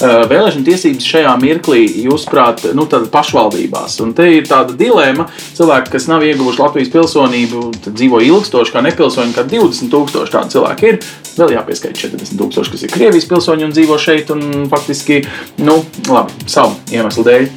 Eh, 0.00 0.24
Vēlēšana 0.30 0.64
tiesības 0.66 1.06
šajā 1.06 1.32
mirklī, 1.42 1.82
jūsuprāt, 2.06 2.64
nu, 2.74 2.86
pašvaldībās. 2.86 3.98
Un 4.04 4.12
te 4.16 4.28
ir 4.38 4.46
tāda 4.48 4.74
dilema. 4.78 5.28
Cilvēki, 5.56 5.92
kas 5.94 6.08
nav 6.10 6.24
ieguvuši 6.26 6.62
Latvijas 6.62 6.92
pilsonību, 6.94 7.62
dzīvo 7.90 8.22
ilgstoši 8.24 8.72
kā 8.74 8.82
nepilsoņi, 8.88 9.34
kā 9.36 9.44
20,000 9.48 10.32
tādu 10.32 10.54
cilvēku 10.56 10.88
ir. 10.88 10.98
Vēl 11.36 11.54
jāpieskaita 11.56 11.96
40,000, 11.96 12.72
kas 12.72 12.82
ir 12.84 12.92
Krievijas 12.92 13.28
pilsoņi 13.30 13.64
un 13.68 13.72
dzīvo 13.72 13.98
šeit, 14.00 14.30
un 14.34 14.66
faktiski, 14.72 15.22
nu, 15.64 15.78
labi, 16.08 16.32
savu 16.50 16.74
iemeslu 16.92 17.24
dēļ. 17.28 17.48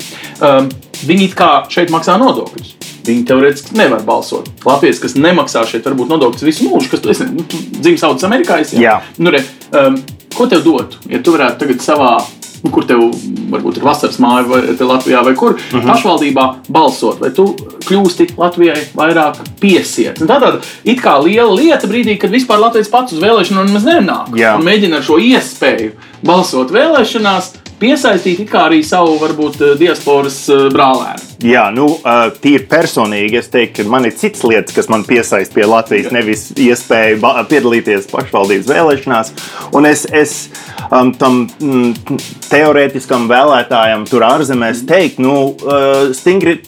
Um, 0.46 0.70
viņi 1.06 1.30
it 1.30 1.36
kā 1.40 1.50
šeit 1.72 1.92
maksā 1.94 2.16
nodokļus. 2.22 2.76
Viņi 3.06 3.26
teorētiski 3.30 3.76
nevar 3.78 4.02
balsot. 4.08 4.48
Latvijas, 4.66 5.00
kas 5.04 5.14
nemaksā 5.20 5.66
šeit, 5.70 5.86
varbūt 5.86 6.10
nodokļus 6.10 6.46
visu 6.48 6.70
mūžu, 6.70 6.90
kas 6.90 7.04
tu, 7.04 7.12
es, 7.14 7.20
ne, 7.22 7.28
nu, 7.38 7.44
dzīvo 7.82 8.00
Saudas 8.02 8.26
Amerikā. 8.26 8.60
es- 8.64 8.74
Jā. 8.74 9.02
Nu, 9.18 9.30
re, 9.36 9.44
um, 9.74 10.00
ko 10.38 10.48
tev 10.52 10.64
dotu, 10.66 10.98
ja 11.10 11.22
tu 11.24 11.34
varētu 11.36 11.60
tagad 11.64 11.84
savā, 11.84 12.12
nu, 12.64 12.72
kur 12.74 12.86
tev 12.88 13.02
varbūt 13.52 13.78
ir 13.78 13.84
vasaras 13.86 14.18
māja, 14.20 14.46
vai 14.50 14.62
Latvijā, 14.90 15.24
vai 15.26 15.34
kur, 15.36 15.54
uh 15.54 15.60
Mhm. 15.72 15.80
-huh. 15.80 15.92
pašvaldībā 15.92 16.46
balsot, 16.70 17.20
vai 17.20 17.30
tu 17.32 17.56
kļūsti 17.86 18.30
Latvijai 18.38 18.88
vairāk 18.96 19.36
piesiet? 19.60 20.20
Tā 20.20 20.26
tāda 20.40 20.60
it 20.84 21.00
kā 21.02 21.24
liela 21.24 21.54
lieta 21.54 21.88
brīdī, 21.88 22.18
kad 22.18 22.32
vispār 22.32 22.60
Latvijas 22.60 22.90
pats 22.90 23.14
uz 23.14 23.20
vēlēšanu 23.20 23.66
nemaz 23.66 23.84
nenāk. 23.84 24.36
Jā. 24.36 24.56
Un 24.56 24.66
mēģina 24.66 24.96
ar 24.98 25.04
šo 25.04 25.18
iespēju 25.20 25.92
balsot 26.24 26.72
vēlēšanās. 26.72 27.52
Piesaistīt 27.80 28.50
arī 28.50 28.84
savu, 28.84 29.20
varbūt, 29.20 29.78
diasporas 29.78 30.50
eh, 30.50 30.70
brālēnu. 30.72 31.35
Jā, 31.44 31.66
nu, 31.76 31.88
uh, 32.00 32.30
tīri 32.42 32.64
personīgi 32.70 33.40
es 33.42 33.50
teiktu, 33.52 33.84
ka 33.84 33.92
man 33.92 34.06
ir 34.08 34.14
citas 34.16 34.44
lietas, 34.48 34.76
kas 34.76 34.88
man 34.92 35.04
piesaista 35.08 35.54
pie 35.58 35.66
Latvijas, 35.68 36.12
nevis 36.16 36.46
iespēja 36.56 37.18
piedalīties 37.50 38.08
pašvaldības 38.12 38.70
vēlēšanās. 38.72 39.34
Un 39.76 39.90
es, 39.90 40.06
es 40.16 40.36
um, 40.92 41.12
tam 41.20 41.46
mm, 41.60 42.22
teorētiskam 42.52 43.28
vēlētājam 43.32 44.06
tur 44.10 44.24
ārzemēs 44.30 44.86
teiktu, 44.88 45.26
nu, 45.26 45.36
uh, 45.66 46.14
stingri 46.16 46.60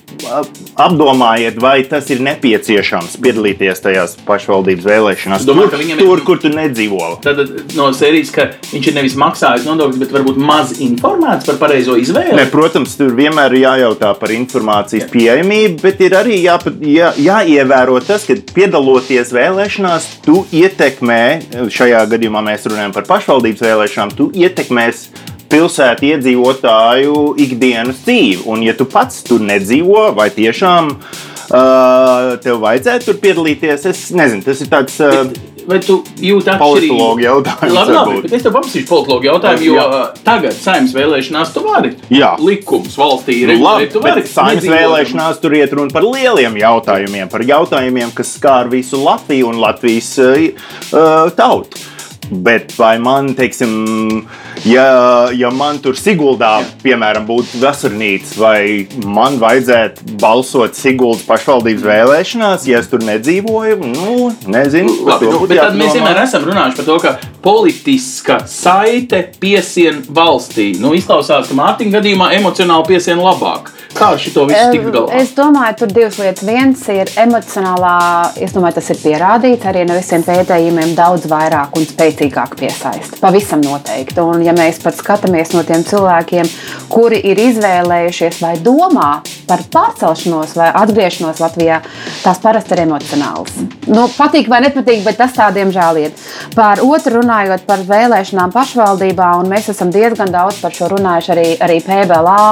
apdomājiet, 0.78 1.60
vai 1.62 1.82
tas 1.90 2.10
ir 2.14 2.22
nepieciešams 2.26 3.18
piedalīties 3.24 3.82
tajās 3.84 4.16
pašvaldības 4.28 4.88
vēlēšanās. 4.88 5.46
Domāju, 5.48 5.72
tur, 5.74 5.84
ir- 5.86 6.02
tur, 6.02 6.24
kur 6.28 6.42
tu 6.42 6.52
nedzīvo. 6.54 7.20
Tad 7.24 7.42
no 7.78 7.90
sērijas, 7.96 8.32
ka 8.34 8.48
viņš 8.72 8.92
ir 8.92 8.98
nevis 8.98 9.16
maksājis 9.20 9.68
nodokļus, 9.70 10.00
bet 10.02 10.14
varbūt 10.16 10.38
maz 10.42 10.74
informēts 10.84 11.46
par 11.50 11.60
pareizo 11.62 11.98
izvēli. 12.00 12.36
Ne, 12.38 12.46
protams, 12.52 12.98
tur 13.00 13.14
vienmēr 13.18 13.54
ir 13.58 13.66
jājautā 13.68 14.14
par 14.20 14.34
informācijas 14.58 15.10
pieejamību, 15.12 15.82
bet 15.84 16.02
ir 16.02 16.16
arī 16.18 16.40
jā, 16.42 16.58
jā, 16.82 17.12
jāievēro 17.22 18.00
tas, 18.06 18.26
ka 18.28 18.36
piedaloties 18.54 19.32
vēlēšanās, 19.36 20.10
tu 20.26 20.46
ietekmē, 20.52 21.70
šajā 21.74 22.04
gadījumā 22.12 22.44
mēs 22.46 22.68
runājam 22.70 22.96
par 22.96 23.08
pašvaldības 23.10 23.66
vēlēšanām, 23.68 24.14
tu 24.18 24.30
ietekmēs 24.34 25.08
pilsētu 25.52 26.10
iedzīvotāju 26.12 27.20
ikdienas 27.40 28.02
dzīvi. 28.04 28.44
Un, 28.50 28.66
ja 28.66 28.76
tu 28.76 28.88
pats 28.90 29.22
tur 29.28 29.44
nedzīvo, 29.46 30.10
vai 30.18 30.30
tiešām 30.34 30.90
uh, 30.98 32.34
tev 32.44 32.64
vajadzētu 32.66 33.12
tur 33.12 33.22
piedalīties, 33.22 33.86
es 33.94 34.08
nezinu, 34.16 34.44
tas 34.48 34.64
ir 34.64 34.74
tāds. 34.74 35.00
Uh, 35.04 35.47
Vai 35.68 35.80
tu 35.84 35.98
jūti 36.24 36.48
atšķirību? 36.54 36.64
Politologu 36.64 37.24
jautājums 37.26 37.74
Labi, 37.76 37.96
labi, 37.98 38.20
bet 38.24 38.36
es 38.38 38.46
tev 38.46 38.54
paprasīšu 38.56 38.88
politologu 38.88 39.28
jautājumu, 39.28 39.66
jo 39.68 39.76
Jā. 39.76 39.88
uh, 39.88 40.22
tagad 40.24 40.56
saimnes 40.56 40.94
vēlēšanās 40.96 41.52
tu 41.56 41.64
vari. 41.66 41.92
Jā. 42.14 42.30
Likums 42.40 42.96
valstī 43.00 43.36
ir 43.44 43.52
Nu, 43.52 43.60
labi, 43.66 43.90
tu 43.92 44.00
vari. 44.04 44.24
saimnes 44.32 44.64
vēlēšanās 44.72 45.42
tur 45.44 45.58
iet 45.60 45.76
runa 45.76 45.92
par 45.92 46.08
lieliem 46.08 46.56
jautājumiem, 46.62 47.28
par 47.34 47.44
jautājumiem, 47.44 48.16
kas 48.16 48.32
skār 48.40 48.72
visu 48.72 49.02
Latviju 49.04 49.52
un 49.52 49.60
Latvijas 49.60 50.14
uh, 50.24 50.48
uh, 50.96 51.28
tautu. 51.36 51.84
Bet 52.30 52.74
vai 52.78 52.98
man, 53.00 53.30
teiksim, 53.38 54.28
ja, 54.68 54.88
ja 55.32 55.52
man 55.54 55.80
tur 55.84 55.96
Siguldā, 55.96 56.60
piemēram, 56.84 57.24
būtu 57.28 57.62
vasarnīca, 57.62 58.34
vai 58.42 58.62
man 59.08 59.38
vajadzētu 59.40 60.18
balsot 60.20 60.76
Siguldas 60.76 61.24
pašvaldības 61.28 61.86
vēlēšanās, 61.88 62.68
ja 62.68 62.82
es 62.84 62.92
tur 62.92 63.06
nedzīvoju? 63.08 63.80
Nu, 63.94 64.18
nezinu. 64.52 64.98
Labi, 65.08 65.32
nu, 65.32 65.42
bet 65.48 65.62
tad 65.62 65.80
mēs 65.80 65.96
vienmēr 65.96 66.22
esam 66.26 66.48
runājuši 66.50 66.80
par 66.82 66.90
to, 66.90 67.00
ka 67.06 67.16
politiska 67.48 68.42
saite 68.52 69.24
piesien 69.40 70.04
valstī. 70.12 70.74
Nu, 70.82 70.92
izklausās, 70.98 71.48
ka 71.48 71.58
Mārtiņa 71.58 72.00
gadījumā 72.00 72.34
emocionāli 72.42 72.92
piesien 72.92 73.24
labāk. 73.24 73.72
Kā 73.96 74.12
ar 74.14 74.20
šo 74.22 74.46
visu 74.50 74.74
tikt 74.74 74.90
galā? 74.92 75.22
Es 75.22 75.32
domāju, 75.38 75.78
tur 75.82 75.94
divas 75.94 76.20
lietas. 76.22 76.44
Viens 76.48 76.84
ir 76.94 77.12
emocionālā, 77.24 77.96
es 78.44 78.56
domāju, 78.56 78.78
tas 78.80 78.92
ir 78.94 79.02
pierādīts 79.02 79.70
arī 79.70 79.86
no 79.88 79.98
visiem 79.98 80.26
pētījumiem, 80.28 80.94
daudz 80.98 81.28
vairāk 81.32 81.78
un 81.78 81.88
spēcīgāk 81.88 82.58
piesaista. 82.60 83.22
Pavisam 83.24 83.64
noteikti. 83.66 84.20
Un, 84.24 84.44
ja 84.46 84.56
mēs 84.58 84.82
pat 84.84 85.00
skatāmies 85.00 85.56
no 85.56 85.64
tiem 85.68 85.86
cilvēkiem, 85.88 86.52
kuri 86.92 87.22
ir 87.32 87.42
izvēlējušies 87.50 88.42
vai 88.44 88.56
domā 88.64 89.12
par 89.48 89.64
pārcelšanos 89.74 90.56
vai 90.58 90.68
atgriešanos 90.76 91.42
Latvijā, 91.42 91.80
tās 92.24 92.42
parasti 92.44 92.76
ir 92.76 92.84
emocionāls. 92.84 93.56
Nu, 93.88 94.08
patīk 94.12 94.50
vai 94.52 94.60
nepatīk, 94.66 95.04
bet 95.06 95.20
tas 95.22 95.36
tā 95.38 95.48
diemžēl 95.56 96.02
ir. 96.02 96.16
Par 96.56 96.82
otru 96.84 97.22
runājot 97.22 97.64
par 97.68 97.84
vēlēšanām 97.88 98.54
pašvaldībā, 98.56 99.32
un 99.42 99.52
mēs 99.52 99.72
esam 99.74 99.92
diezgan 99.94 100.32
daudz 100.34 100.60
par 100.64 100.76
šo 100.76 100.92
runājuši 100.96 101.34
arī, 101.36 101.48
arī 101.64 101.80
PBLā, 101.86 102.48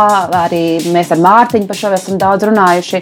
arī 0.45 0.63
mēs 0.95 1.11
ar 1.15 1.23
Mārtiņu 1.25 1.69
par 1.69 1.81
šo 1.81 1.93
esam 1.97 2.19
daudz 2.21 2.47
runājuši. 2.49 3.01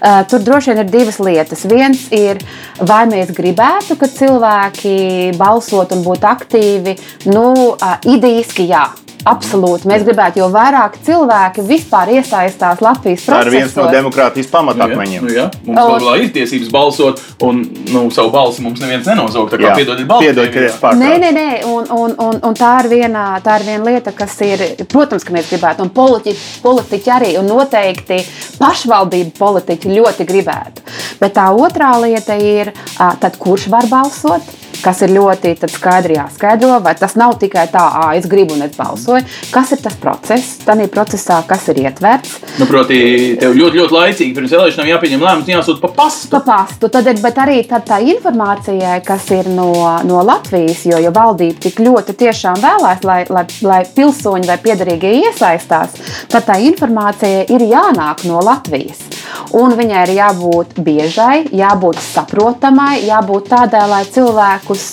Uh, 0.00 0.22
tur 0.30 0.44
droši 0.44 0.72
vien 0.72 0.84
ir 0.84 0.92
divas 0.92 1.20
lietas. 1.22 1.66
Viens 1.70 2.06
ir, 2.14 2.40
vai 2.80 3.04
mēs 3.10 3.32
gribētu, 3.36 3.96
ka 4.00 4.10
cilvēki 4.10 4.96
balsot 5.40 5.96
un 5.96 6.04
būtu 6.06 6.28
aktīvi, 6.30 6.98
nu, 7.32 7.46
uh, 7.72 7.96
idejiski 8.04 8.68
jā. 8.70 8.88
Absolūti. 9.28 9.88
Mēs 9.90 10.04
gribētu, 10.06 10.40
jo 10.40 10.46
vairāk 10.52 10.96
cilvēki 11.04 11.64
vispār 11.68 12.14
iesaistās 12.16 12.80
Latvijas 12.80 13.26
Tā 13.28 13.40
ir 13.44 13.50
viens 13.52 13.74
no 13.76 13.84
demokrātijas 13.92 14.48
pamatakmeņiem. 14.52 15.26
Nu, 15.26 15.32
jā, 15.34 15.46
mums 15.66 15.80
O- 15.80 15.98
vēl 16.06 16.24
ir 16.24 16.30
tiesības 16.32 16.70
balsot, 16.72 17.20
un 17.44 17.60
nu, 17.92 18.06
savu 18.14 18.32
balsi 18.32 18.64
mums 18.64 18.80
neviens 18.80 19.06
nenozog. 19.10 19.50
Tā 19.52 19.60
kā 19.60 19.68
Jā. 19.68 19.74
piedodiet, 19.76 20.56
es 20.56 20.78
Nē, 20.80 21.12
nē, 21.20 21.32
nē. 21.36 21.48
Un, 21.68 21.90
un, 21.90 22.14
un, 22.16 22.40
un 22.48 22.56
tā, 22.56 22.72
ir 22.84 22.90
viena, 22.94 23.26
tā 23.44 23.58
ir 23.60 23.66
viena 23.68 23.84
lieta, 23.90 24.14
kas 24.16 24.38
ir, 24.46 24.64
protams, 24.88 25.26
ka 25.26 25.36
mēs 25.36 25.50
gribētu, 25.52 25.84
un 25.84 25.92
politiķi, 25.94 26.40
politiķi 26.64 27.12
arī, 27.12 27.34
un 27.42 27.50
noteikti 27.50 28.22
pašvaldību 28.58 29.36
politiķi 29.38 29.92
ļoti 29.98 30.28
gribētu. 30.28 30.88
Bet 31.20 31.36
tā 31.36 31.50
otrā 31.52 31.92
lieta 32.00 32.38
ir, 32.40 32.72
tad 32.96 33.36
kurš 33.40 33.68
var 33.68 33.88
balsot? 33.90 34.56
Kas 34.80 35.02
ir 35.04 35.12
ļoti 35.12 35.54
skaidri 35.70 36.16
jāskaidro, 36.16 36.78
vai 36.84 36.94
tas 36.98 37.16
nav 37.20 37.36
tikai 37.40 37.66
tā, 37.72 37.82
ah, 37.82 38.12
es 38.16 38.28
gribu 38.30 38.56
un 38.56 38.64
es 38.64 38.76
balsoju. 38.78 39.24
Kas 39.52 39.74
ir 39.74 39.82
tas 39.84 39.96
process? 40.00 40.60
Tādā 40.64 40.86
procesā, 40.92 41.40
kas 41.48 41.68
ir 41.72 41.82
ietverts? 41.84 42.38
Nu, 42.60 42.68
proti, 42.68 43.00
tev 43.40 43.56
ļoti, 43.58 43.80
ļoti 43.82 43.96
laicīgi 43.96 44.36
pirms 44.36 44.54
vēlēšanām 44.56 44.90
jāpieņem 44.90 45.24
lēmums, 45.26 45.50
jāsūta 45.52 45.84
pa 45.84 45.92
pastu. 46.00 46.32
Pa 46.34 46.42
pastu, 46.46 46.90
tad 46.92 47.08
ir, 47.10 47.20
bet 47.22 47.40
arī 47.42 47.60
tad 47.68 47.86
tā 47.88 48.00
informācija, 48.14 48.96
kas 49.06 49.28
ir 49.36 49.50
no, 49.52 49.70
no 50.08 50.24
Latvijas, 50.26 50.84
jo, 50.88 51.00
jo 51.02 51.12
valdība 51.16 51.66
tik 51.66 51.82
ļoti 51.84 52.16
tiešām 52.24 52.60
vēlēs, 52.64 53.04
lai, 53.08 53.20
lai, 53.32 53.46
lai 53.66 53.80
pilsoņi 53.96 54.50
vai 54.50 54.58
piedarīgie 54.62 55.16
iesaistās, 55.26 55.98
tad 56.30 56.48
tā 56.48 56.60
informācija 56.64 57.46
ir 57.52 57.68
jānāk 57.70 58.24
no 58.28 58.40
Latvijas. 58.44 59.09
Un 59.56 59.74
viņai 59.74 60.02
ir 60.06 60.12
jābūt 60.14 60.76
biežai, 60.84 61.48
jābūt 61.56 61.98
saprotamai, 62.04 63.00
jābūt 63.02 63.48
tādai, 63.50 63.82
lai 63.90 64.02
cilvēkus 64.06 64.84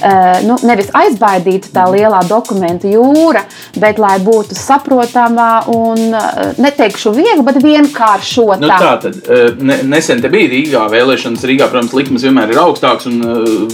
eh, 0.00 0.44
nu, 0.46 0.56
nevis 0.64 0.88
aizbaidītu 0.96 1.72
tā 1.74 1.84
lielā 1.92 2.22
dokumentu 2.28 2.88
jūra, 2.90 3.44
bet 3.76 4.00
lai 4.00 4.16
būtu 4.24 4.56
saprotama 4.56 5.66
un 5.72 6.16
eh, 6.16 6.54
neteikšu 6.62 7.12
viegli, 7.16 7.44
bet 7.46 7.60
vienkāršota. 7.64 8.60
Nu, 8.62 8.70
tā 8.72 8.94
tad 9.04 9.20
eh, 9.20 9.50
ne, 9.60 9.82
nesen 9.90 10.24
te 10.24 10.32
bija 10.32 10.48
Rīgā 10.54 10.86
vēlēšanas. 10.92 11.44
Rīgā, 11.50 11.68
protams, 11.72 11.96
likums 11.96 12.24
vienmēr 12.24 12.54
ir 12.54 12.62
augstāks, 12.62 13.10
un 13.10 13.20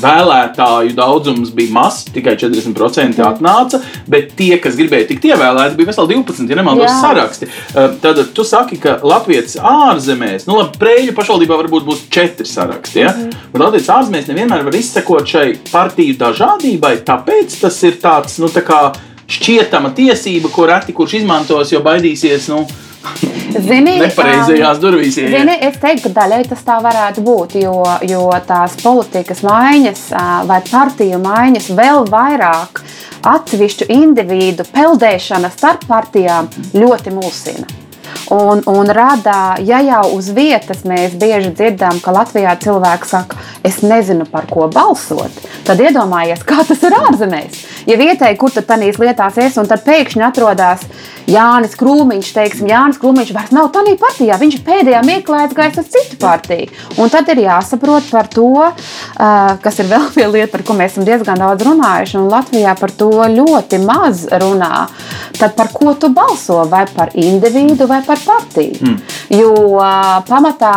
vēlētāju 0.02 0.96
daudzums 0.98 1.54
bija 1.54 1.74
mazs, 1.76 2.08
tikai 2.12 2.34
40% 2.40 3.22
atnāca. 3.26 3.82
Bet 4.10 4.34
tie, 4.38 4.56
kas 4.62 4.74
gribēja 4.78 5.12
tikt 5.12 5.30
ievēlēti, 5.30 5.78
bija 5.78 5.92
veseli 5.92 6.16
12, 6.16 6.50
ja 6.50 6.58
nemaldos, 6.58 6.98
saraksti. 6.98 7.48
Tad 8.02 8.20
tu 8.34 8.44
saki, 8.46 8.78
ka 8.82 8.98
Latvijas 9.06 9.56
ārzemēs, 9.62 10.22
nu, 10.49 10.59
labi, 10.59 10.79
Prēļu 10.81 11.14
pašvaldībā 11.17 11.59
varbūt 11.62 11.87
būs 11.87 12.05
četri 12.12 12.47
saraksti. 12.49 13.02
Ja? 13.02 13.14
Bet 13.52 13.61
Latvijas 13.62 13.91
ārzemēs 13.97 14.31
nevienmēr 14.31 14.67
var 14.67 14.79
izsekot 14.79 15.29
šai 15.29 15.47
partiju 15.71 16.19
dažādībai, 16.21 16.97
tāpēc 17.07 17.59
tas 17.62 17.81
ir 17.88 17.99
tāds, 18.02 18.38
nu, 18.43 18.50
tā 18.52 18.64
kā 18.67 18.85
šķietama 19.33 19.93
tiesība, 19.97 20.50
ko 20.52 20.67
reti 20.71 20.95
kurš 20.97 21.21
izmantos, 21.23 21.73
jo 21.73 21.83
baidīsies. 21.85 22.49
Nu, 22.52 22.64
Zini, 23.69 23.97
Nepareizajās 24.00 24.79
um, 24.79 24.83
durvīs 24.83 25.19
ieiet. 25.19 25.35
Zini, 25.35 25.57
es 25.69 25.79
teiktu, 25.83 26.09
ka 26.09 26.23
daļai 26.23 26.43
tas 26.50 26.62
tā 26.67 26.79
varētu 26.85 27.25
būt, 27.26 27.57
jo, 27.62 27.76
jo 28.09 28.25
tās 28.47 28.79
politikas 28.83 29.43
maiņas 29.47 30.05
ā, 30.14 30.26
vai 30.49 30.61
partiju 30.69 31.21
maiņas 31.23 31.71
vēl 31.76 32.07
vairāk 32.12 32.83
atsevišķu 33.33 33.91
individu 33.93 34.67
peldēšana 34.73 35.52
starp 35.52 35.87
partijām 35.91 36.50
ļoti 36.75 37.14
mulsina. 37.14 37.81
Un, 38.33 38.62
un 38.66 38.92
rada, 38.95 39.57
ja 39.61 39.81
jau 39.85 40.04
uz 40.16 40.31
vietas 40.33 40.85
mēs 40.88 41.16
bieži 41.21 41.52
dzirdam, 41.52 42.00
ka 42.00 42.14
Latvijā 42.14 42.54
cilvēki 42.62 43.09
saka, 43.09 43.40
es 43.66 43.83
nezinu, 43.85 44.26
par 44.31 44.47
ko 44.50 44.69
balsot, 44.73 45.42
tad 45.66 45.83
iedomājies, 45.83 46.45
kā 46.47 46.62
tas 46.69 46.83
ir 46.87 46.97
ārzemēs. 46.97 47.61
Ja 47.88 47.99
vietēji, 47.99 48.38
kur 48.38 48.52
tad 48.54 48.69
tādīs 48.71 49.00
lietās 49.02 49.38
es, 49.42 49.59
un 49.59 49.69
tad 49.71 49.83
pēkšņi 49.87 50.25
atrodas 50.25 50.85
Jānis 51.31 51.75
Krūmiņš, 51.78 52.31
teiksim, 52.35 52.71
Jānis 52.71 52.99
Krūmiņš 53.02 53.33
vairs 53.35 53.52
nav 53.54 53.71
tādā 53.75 53.95
partijā, 54.00 54.38
viņš 54.38 54.59
ir 54.59 54.64
pēdējā 54.66 55.02
mirklī 55.07 55.42
aizgājis 55.45 55.81
uz 55.83 55.90
citu 55.92 56.19
partiju. 56.23 56.71
Un 57.02 57.12
tad 57.12 57.28
ir 57.33 57.42
jāsaprot 57.45 58.09
par 58.11 58.31
to, 58.33 58.50
kas 59.62 59.83
ir 59.83 59.90
vēl 59.90 60.09
viena 60.16 60.33
lieta, 60.35 60.50
par 60.54 60.66
ko 60.66 60.76
mēs 60.78 60.95
esam 60.95 61.07
diezgan 61.07 61.42
daudz 61.42 61.66
runājuši, 61.66 62.19
un 62.21 62.31
Latvijā 62.33 62.75
par 62.78 62.95
to 62.99 63.11
ļoti 63.37 63.83
maz 63.83 64.26
runā. 64.42 64.87
tad 65.38 65.57
par 65.57 65.73
ko 65.73 65.95
tu 65.95 66.09
balso? 66.09 66.62
Vai 66.71 66.87
par 66.87 67.11
individu 67.14 67.87
vai 67.87 68.01
par 68.06 68.21
partiju? 68.25 68.78
Mm. 68.80 68.97
Jo 69.32 69.52
uh, 69.78 70.18
pamatā, 70.28 70.73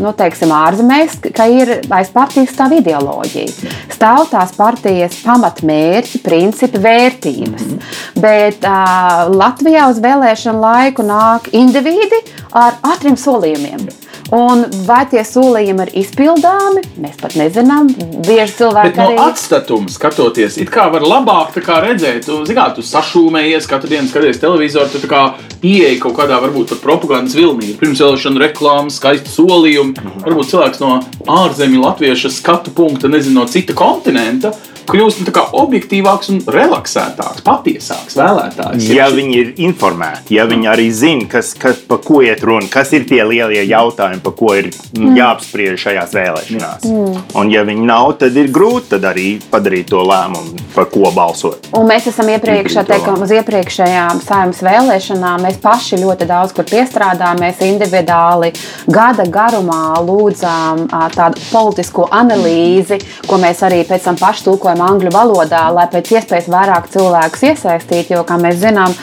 nu, 0.00 0.12
teiksim, 0.16 0.52
ārzemēs, 0.54 1.18
ka 1.34 1.48
ir 1.50 1.74
aiz 1.92 2.12
partijas 2.14 2.54
stāv 2.54 2.76
ideoloģija. 2.78 3.72
Stāv 3.92 4.28
tās 4.32 4.54
partijas 4.56 5.18
pamatmērķi, 5.24 6.22
principi, 6.24 6.80
vērtības. 6.84 7.66
Mm. 7.66 7.82
Bet 8.24 8.64
uh, 8.68 9.26
Latvijā 9.34 9.88
uz 9.92 10.00
vēlēšanu 10.04 10.64
laiku 10.64 11.06
nāk 11.06 11.50
individi 11.56 12.22
ar 12.54 12.80
ātriem 12.94 13.18
solījumiem. 13.20 13.86
Un 14.32 14.64
vai 14.86 15.02
tie 15.10 15.20
solījumi 15.26 15.84
ir 15.84 15.90
izpildāmi, 16.00 16.80
mēs 17.02 17.18
pat 17.20 17.36
nezinām. 17.36 17.90
Bieži 18.24 18.56
cilvēki 18.60 18.94
Bet 18.94 19.00
no 19.00 19.08
arī... 19.10 19.18
atstatuma 19.26 19.92
skatoties, 19.92 20.56
it 20.62 20.72
kā 20.72 20.86
var 20.92 21.04
labāk 21.04 21.58
kā 21.64 21.80
redzēt, 21.84 22.24
tu, 22.26 22.40
kā, 22.56 22.70
tu 22.76 22.84
sašūmējies, 22.86 23.68
katru 23.68 23.92
dienu 23.92 24.08
skaties 24.08 24.40
televizoru, 24.42 24.88
tu 24.96 25.10
kā 25.10 25.24
ieeji 25.60 26.00
kaut 26.02 26.16
kādā 26.18 26.40
varbūt 26.42 26.72
pat 26.72 26.84
propagandas 26.84 27.36
vilnī. 27.36 27.74
Pirmsvēlēšana 27.80 28.46
reklāmas, 28.46 29.00
skaisti 29.00 29.32
solījumi. 29.32 29.96
Mhm. 29.98 30.24
Varbūt 30.28 30.52
cilvēks 30.54 30.84
no 30.84 31.00
ārzemju 31.42 31.84
latvieša 31.84 32.32
skatu 32.32 32.72
punkta, 32.74 33.12
nezinu, 33.12 33.42
no 33.42 33.48
cita 33.50 33.76
kontinenta 33.76 34.54
kļūst 34.88 35.30
objektīvāks 35.54 36.30
un 36.34 36.40
relaksētāks, 36.54 37.44
patiesāks 37.46 38.18
vēlētājs. 38.18 38.88
Ja 38.94 39.08
viņi 39.12 39.38
ir 39.40 39.52
informēti, 39.66 40.36
ja 40.38 40.46
viņi 40.50 40.70
arī 40.70 40.88
zina, 40.94 41.28
kas, 41.30 41.54
kas, 41.58 41.80
pa 41.88 41.98
ko 42.02 42.20
iet 42.24 42.44
runa, 42.44 42.68
kas 42.70 42.92
ir 42.96 43.06
tie 43.08 43.22
lielie 43.26 43.62
jautājumi, 43.68 44.22
pa 44.24 44.34
ko 44.34 44.54
ir 44.58 44.70
mm. 44.70 45.14
jāapspriež 45.18 45.80
šajās 45.86 46.14
vēlēšanās. 46.16 46.88
Mm. 46.88 47.22
Un, 47.40 47.52
ja 47.52 47.64
viņi 47.66 47.86
nav, 47.88 48.14
tad 48.20 48.36
ir 48.40 48.50
grūti 48.54 49.00
arī 49.00 49.28
padarīt 49.50 49.90
to 49.92 50.02
lēmumu, 50.04 50.60
par 50.74 50.88
ko 50.92 51.10
balsot. 51.14 51.70
Un 51.76 51.88
mēs 51.88 52.08
esam 52.10 52.28
iepriekš, 52.32 52.78
teikam, 52.88 53.22
uz 53.24 53.32
iepriekšējām 53.34 54.22
saimnes 54.24 54.62
vēlēšanām. 54.64 55.44
Mēs 55.44 55.60
paši 55.62 56.00
ļoti 56.02 56.28
daudz 56.28 56.54
kur 56.56 56.66
piestrādājām. 56.68 57.42
Mēs 57.44 57.62
individuāli 57.64 58.52
gada 58.90 59.26
garumā 59.30 59.98
lūdzām 60.04 60.86
tādu 61.14 61.42
politisko 61.50 62.08
analīzi, 62.14 63.00
ko 63.28 63.38
mēs 63.42 63.62
arī 63.66 63.82
pēc 63.88 64.08
tam 64.08 64.18
paši 64.20 64.46
tulkojam 64.48 64.73
tulkojam 64.74 64.82
angļu 64.82 65.12
valodā, 65.12 65.62
lai 65.72 65.86
pēc 65.90 66.10
iespējas 66.18 66.48
vairāk 66.48 66.88
cilvēkus 66.92 67.42
iesaistītu. 67.50 68.14
Jo, 68.14 68.24
kā 68.24 68.38
mēs 68.38 68.60
zinām, 68.60 68.94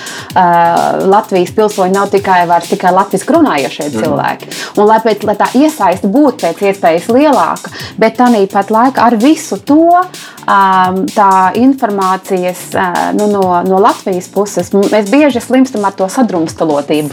Latvijas 1.11 1.51
pilsoņi 1.55 1.93
nav 1.93 2.11
tikai, 2.11 2.45
tikai 2.69 2.91
latviešu 2.93 3.37
runājošie 3.37 3.89
mhm. 3.89 4.03
cilvēki. 4.03 4.51
Un, 4.77 4.85
lai, 4.87 4.99
pēc, 5.03 5.23
lai 5.27 5.35
tā 5.39 5.49
iesaiste 5.55 6.07
būtu 6.11 6.45
pēc 6.45 6.61
iespējas 6.71 7.09
lielāka, 7.11 7.71
bet 7.97 8.17
tāpat 8.19 8.71
laikā 8.71 9.07
ar 9.07 9.17
visu 9.19 9.57
to 9.57 10.01
tā 10.45 11.31
informācijas 11.59 12.71
nu, 13.17 13.27
no, 13.29 13.43
no 13.65 13.79
Latvijas 13.81 14.27
puses 14.31 14.71
mēs 14.73 15.09
bieži 15.11 15.41
slimstam 15.43 15.85
ar 15.85 15.93
to 15.95 16.07
sadrumstalotību? 16.09 17.09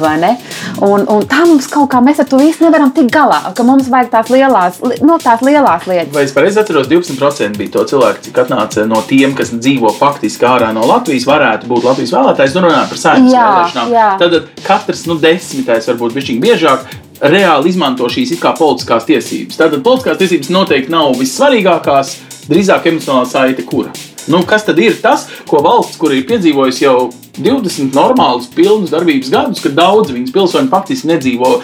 Un, 0.84 1.04
un 1.10 1.26
tā 1.28 1.44
mums 1.46 1.68
kaut 1.70 1.90
kā 1.92 2.00
mēs 2.04 2.22
ar 2.22 2.28
to 2.30 2.40
īsti 2.42 2.64
nevaram 2.64 2.92
tikt 2.94 3.12
galā, 3.14 3.40
ka 3.54 3.66
mums 3.66 3.90
vajag 3.92 4.10
tās 4.12 4.32
lielās, 4.32 4.80
nu, 5.04 5.18
tās 5.22 5.42
lielās 5.44 5.86
lietas. 5.90 6.14
Vai 6.14 6.24
es 6.24 6.34
pareizi 6.36 6.60
atceros, 6.62 6.88
12% 6.90 7.58
bija 7.58 7.74
to 7.76 7.84
cilvēku, 7.92 8.24
cik 8.28 8.40
atnāca 8.48 8.86
no 8.88 9.00
tiem, 9.06 9.34
kas 9.36 9.52
dzīvo 9.52 9.92
faktiski 9.98 10.46
ārā 10.48 10.72
no 10.74 10.86
Latvijas, 10.88 11.26
varētu 11.28 11.68
būt 11.68 11.86
Latvijas 11.88 12.14
vēlētājs. 12.16 12.56
Nu, 12.56 12.64
runājot 12.66 12.92
par 12.92 13.02
saimnes 13.02 13.36
vēlēšanām. 13.36 14.22
Tad 14.22 14.64
katrs 14.64 15.04
nu, 15.08 15.18
desmitais, 15.20 15.88
varbūt 15.90 16.16
bišķiņ 16.16 16.42
biežāk, 16.42 16.88
reāli 17.20 17.72
izmanto 17.72 18.08
šīs 18.12 18.36
politiskās 18.40 19.08
tiesības. 19.08 19.58
Tātad 19.58 19.84
politiskās 19.84 20.20
tiesības 20.22 20.52
noteikti 20.54 20.94
nav 20.94 21.16
vissvarīgākās, 21.18 22.14
drīzāk 22.48 22.88
emocionālā 22.92 23.28
saite, 23.28 23.66
kura. 23.68 23.92
Nu, 24.28 24.42
kas 24.44 24.66
tad 24.66 24.78
ir 24.80 24.96
tas, 25.00 25.26
ko 25.48 25.62
valsts, 25.64 25.96
kur 26.00 26.12
ir 26.12 26.26
piedzīvojusi 26.28 26.84
jau 26.84 27.08
20 27.38 27.94
normālus, 27.96 28.50
pilnus 28.52 28.92
darbības 28.92 29.30
gadus, 29.32 29.62
kad 29.64 29.76
daudzi 29.78 30.16
viņas 30.16 30.34
pilsoņi 30.34 30.72
faktiski 30.72 31.08
nedzīvo 31.08 31.52
uh, 31.54 31.62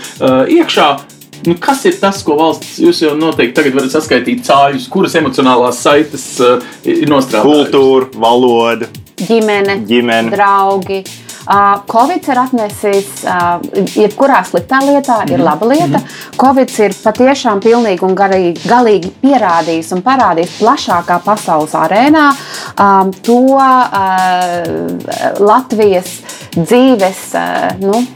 iekšā, 0.49 0.87
Nu, 1.45 1.57
kas 1.61 1.85
ir 1.85 1.99
tas, 2.01 2.23
ko 2.25 2.39
valsts 2.39 2.79
jūs 2.81 3.03
jau 3.05 3.13
noteikti 3.19 3.59
tagad 3.59 3.77
varat 3.77 3.93
saskaitīt 3.93 4.47
cāļus, 4.47 4.89
kuras 4.93 5.17
emocionālās 5.21 5.83
saites 5.85 6.25
uh, 6.41 6.63
ir 6.89 7.05
nostrādājušas? 7.11 7.69
Kultūra, 7.69 8.09
valoda, 8.17 8.89
ģimene, 9.21 9.83
ģimene. 9.89 10.33
draugi. 10.33 11.05
Uh, 11.45 11.83
Covid 11.85 12.25
ir 12.33 12.39
atnesis, 12.41 13.09
uh, 13.29 13.59
jebkurā 13.93 14.41
sliktā 14.49 14.79
lietā, 14.81 15.19
ir 15.29 15.37
mhm. 15.37 15.45
laba 15.45 15.69
lieta. 15.69 16.01
Mm. 16.01 16.39
Covid 16.41 16.73
ir 16.87 16.97
patiešām 16.97 17.61
pilnīgi 17.61 18.07
un 18.09 18.17
garīgi, 18.17 18.65
galīgi 18.65 19.13
pierādījis 19.21 19.93
un 19.93 20.01
parādījis 20.07 20.57
plašākā 20.63 21.21
pasaules 21.27 21.77
arēnā 21.77 22.31
um, 22.81 23.13
to 23.21 23.43
uh, 23.61 24.65
Latvijas 25.45 26.17
dzīves. 26.57 27.27
Uh, 27.37 27.75
nu, 27.85 28.07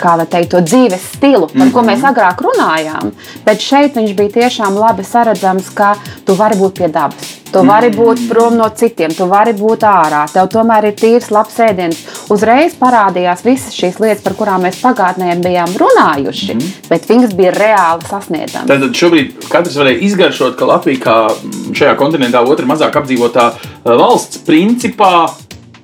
kā 0.00 0.14
lai 0.18 0.26
teikt, 0.30 0.50
to 0.54 0.62
dzīves 0.64 1.02
stilu, 1.16 1.46
par 1.46 1.56
mm 1.56 1.62
-hmm. 1.62 1.72
ko 1.72 1.82
mēs 1.82 1.98
mhm. 1.98 2.06
agrāk 2.12 2.40
runājām. 2.46 3.10
Bet 3.44 3.60
šeit 3.60 3.96
viņš 3.96 4.14
bija 4.16 4.28
tiešām 4.28 4.78
labi 4.78 5.04
saredzams, 5.04 5.70
ka 5.74 5.94
tu 6.24 6.34
vari 6.34 6.56
būt 6.56 6.78
pie 6.78 6.88
dabas. 6.88 7.36
Tu 7.52 7.62
vari 7.66 7.90
-hmm. 7.90 7.98
būt 7.98 8.28
prom 8.28 8.56
no 8.56 8.68
citiem, 8.68 9.14
tu 9.14 9.26
vari 9.26 9.52
būt 9.52 9.80
ārā. 9.82 10.32
Tev 10.32 10.46
tomēr 10.48 10.84
ir 10.84 10.94
tīrs, 10.94 11.30
labs 11.30 11.58
ēdiens. 11.58 11.96
Uzreiz 12.28 12.74
parādījās 12.80 13.44
visas 13.44 13.74
šīs 13.74 14.00
lietas, 14.00 14.22
par 14.22 14.32
kurām 14.32 14.62
mēs 14.62 14.78
pagātnē 14.82 15.34
bijām 15.42 15.68
runājuši, 15.82 16.54
mm 16.54 16.60
-hmm. 16.60 16.88
bet 16.88 17.08
viņas 17.10 17.34
bija 17.34 17.50
reāli 17.50 18.08
sasniedzamas. 18.10 18.68
Tad 18.68 18.94
šobrīd 18.94 19.48
katrs 19.48 19.76
varēja 19.76 19.98
izgaršot, 20.00 20.56
ka 20.56 20.64
Latvija, 20.64 20.98
kā 20.98 21.28
šajā 21.72 21.96
kontinentā 21.96 22.44
otrā 22.44 22.66
mazāk 22.66 22.96
apdzīvotā 22.96 23.50
valsts, 23.84 24.38
principā 24.46 25.28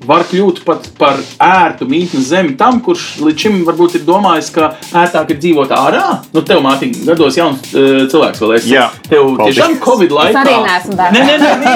var 0.07 0.25
kļūt 0.29 0.63
pat 0.67 0.89
par 0.99 1.21
ērtu 1.43 1.89
mītnes 1.89 2.29
zemi 2.31 2.57
tam, 2.59 2.81
kurš 2.85 3.21
līdz 3.25 3.39
šim 3.47 3.65
varbūt 3.67 3.99
ir 3.99 4.05
domājis, 4.07 4.51
ka 4.55 4.75
ērtāk 4.93 5.31
ir 5.35 5.41
dzīvot 5.43 5.71
ārā. 5.77 6.05
Nu, 6.35 6.43
tev, 6.47 6.61
Mārtiņ, 6.67 6.93
gados 7.09 7.39
jauns 7.39 7.59
uh, 7.73 8.05
cilvēks 8.11 8.43
vēl 8.43 8.57
esi. 8.59 8.75
Jā, 8.75 8.87
tev 9.09 9.23
tiešām 9.41 9.79
Covid 9.83 10.11
laikā. 10.19 10.33
Es 10.33 10.39
arī 10.43 10.55
neesmu 10.67 10.95
bērns. 11.01 11.15
Nē, 11.17 11.23
nē, 11.27 11.37
nē, 11.43 11.51
nē, 11.63 11.73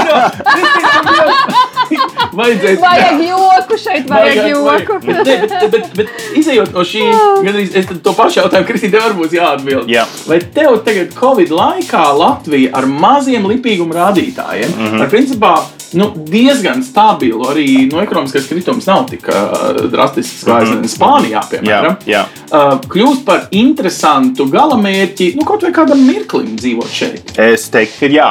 Vajadzēs, 2.36 2.78
vajag 2.78 3.22
joku 3.24 3.78
šeit, 3.80 4.06
vajag, 4.10 4.38
vajag 4.38 4.50
joku. 4.52 4.98
Bet, 5.06 5.16
bet, 5.26 5.50
bet, 5.50 5.72
bet, 5.72 5.88
bet 5.98 6.38
izējot 6.38 6.70
no 6.76 6.84
šī, 6.86 7.02
gandrīz 7.46 7.74
es 7.80 7.90
to 7.90 8.14
pašu 8.14 8.42
jautājumu, 8.42 8.68
Kristī, 8.68 8.92
tev 8.92 9.08
varbūt 9.08 9.34
jāatbild. 9.34 9.90
Jā. 9.90 10.06
Vai 10.30 10.38
tev 10.54 10.78
tagad 10.86 11.10
Covid 11.16 11.50
laikā 11.54 12.04
Latvija 12.20 12.72
ar 12.78 12.86
maziem 12.86 13.48
lipīgumu 13.50 13.96
rādītājiem, 13.96 14.70
mm 14.70 14.86
-hmm. 14.86 15.02
ar 15.02 15.10
principā 15.10 15.54
nu, 15.98 16.10
diezgan 16.26 16.82
stabilu. 16.84 17.44
Arī 17.50 17.66
no 17.90 18.02
ekonomiskais 18.02 18.48
kritums 18.50 18.86
nav 18.88 19.06
tik 19.10 19.28
uh, 19.28 19.80
drastisks 19.90 20.44
kā 20.46 20.60
mm 20.60 20.72
-hmm. 20.72 20.90
Spānijā, 20.94 21.42
piemēram. 21.50 21.96
Jā, 22.06 22.12
jā. 22.14 22.24
Uh, 22.50 22.78
kļūst 22.92 23.24
par 23.24 23.46
interesantu 23.50 24.46
galamērķi, 24.46 25.32
nu, 25.36 25.44
kaut 25.44 25.62
vai 25.62 25.72
kādam 25.72 26.06
mirklim 26.06 26.56
dzīvot 26.56 26.92
šeit. 26.92 27.32
Es 27.38 27.68
teiktu, 27.70 28.00
ka 28.00 28.06
jā. 28.06 28.30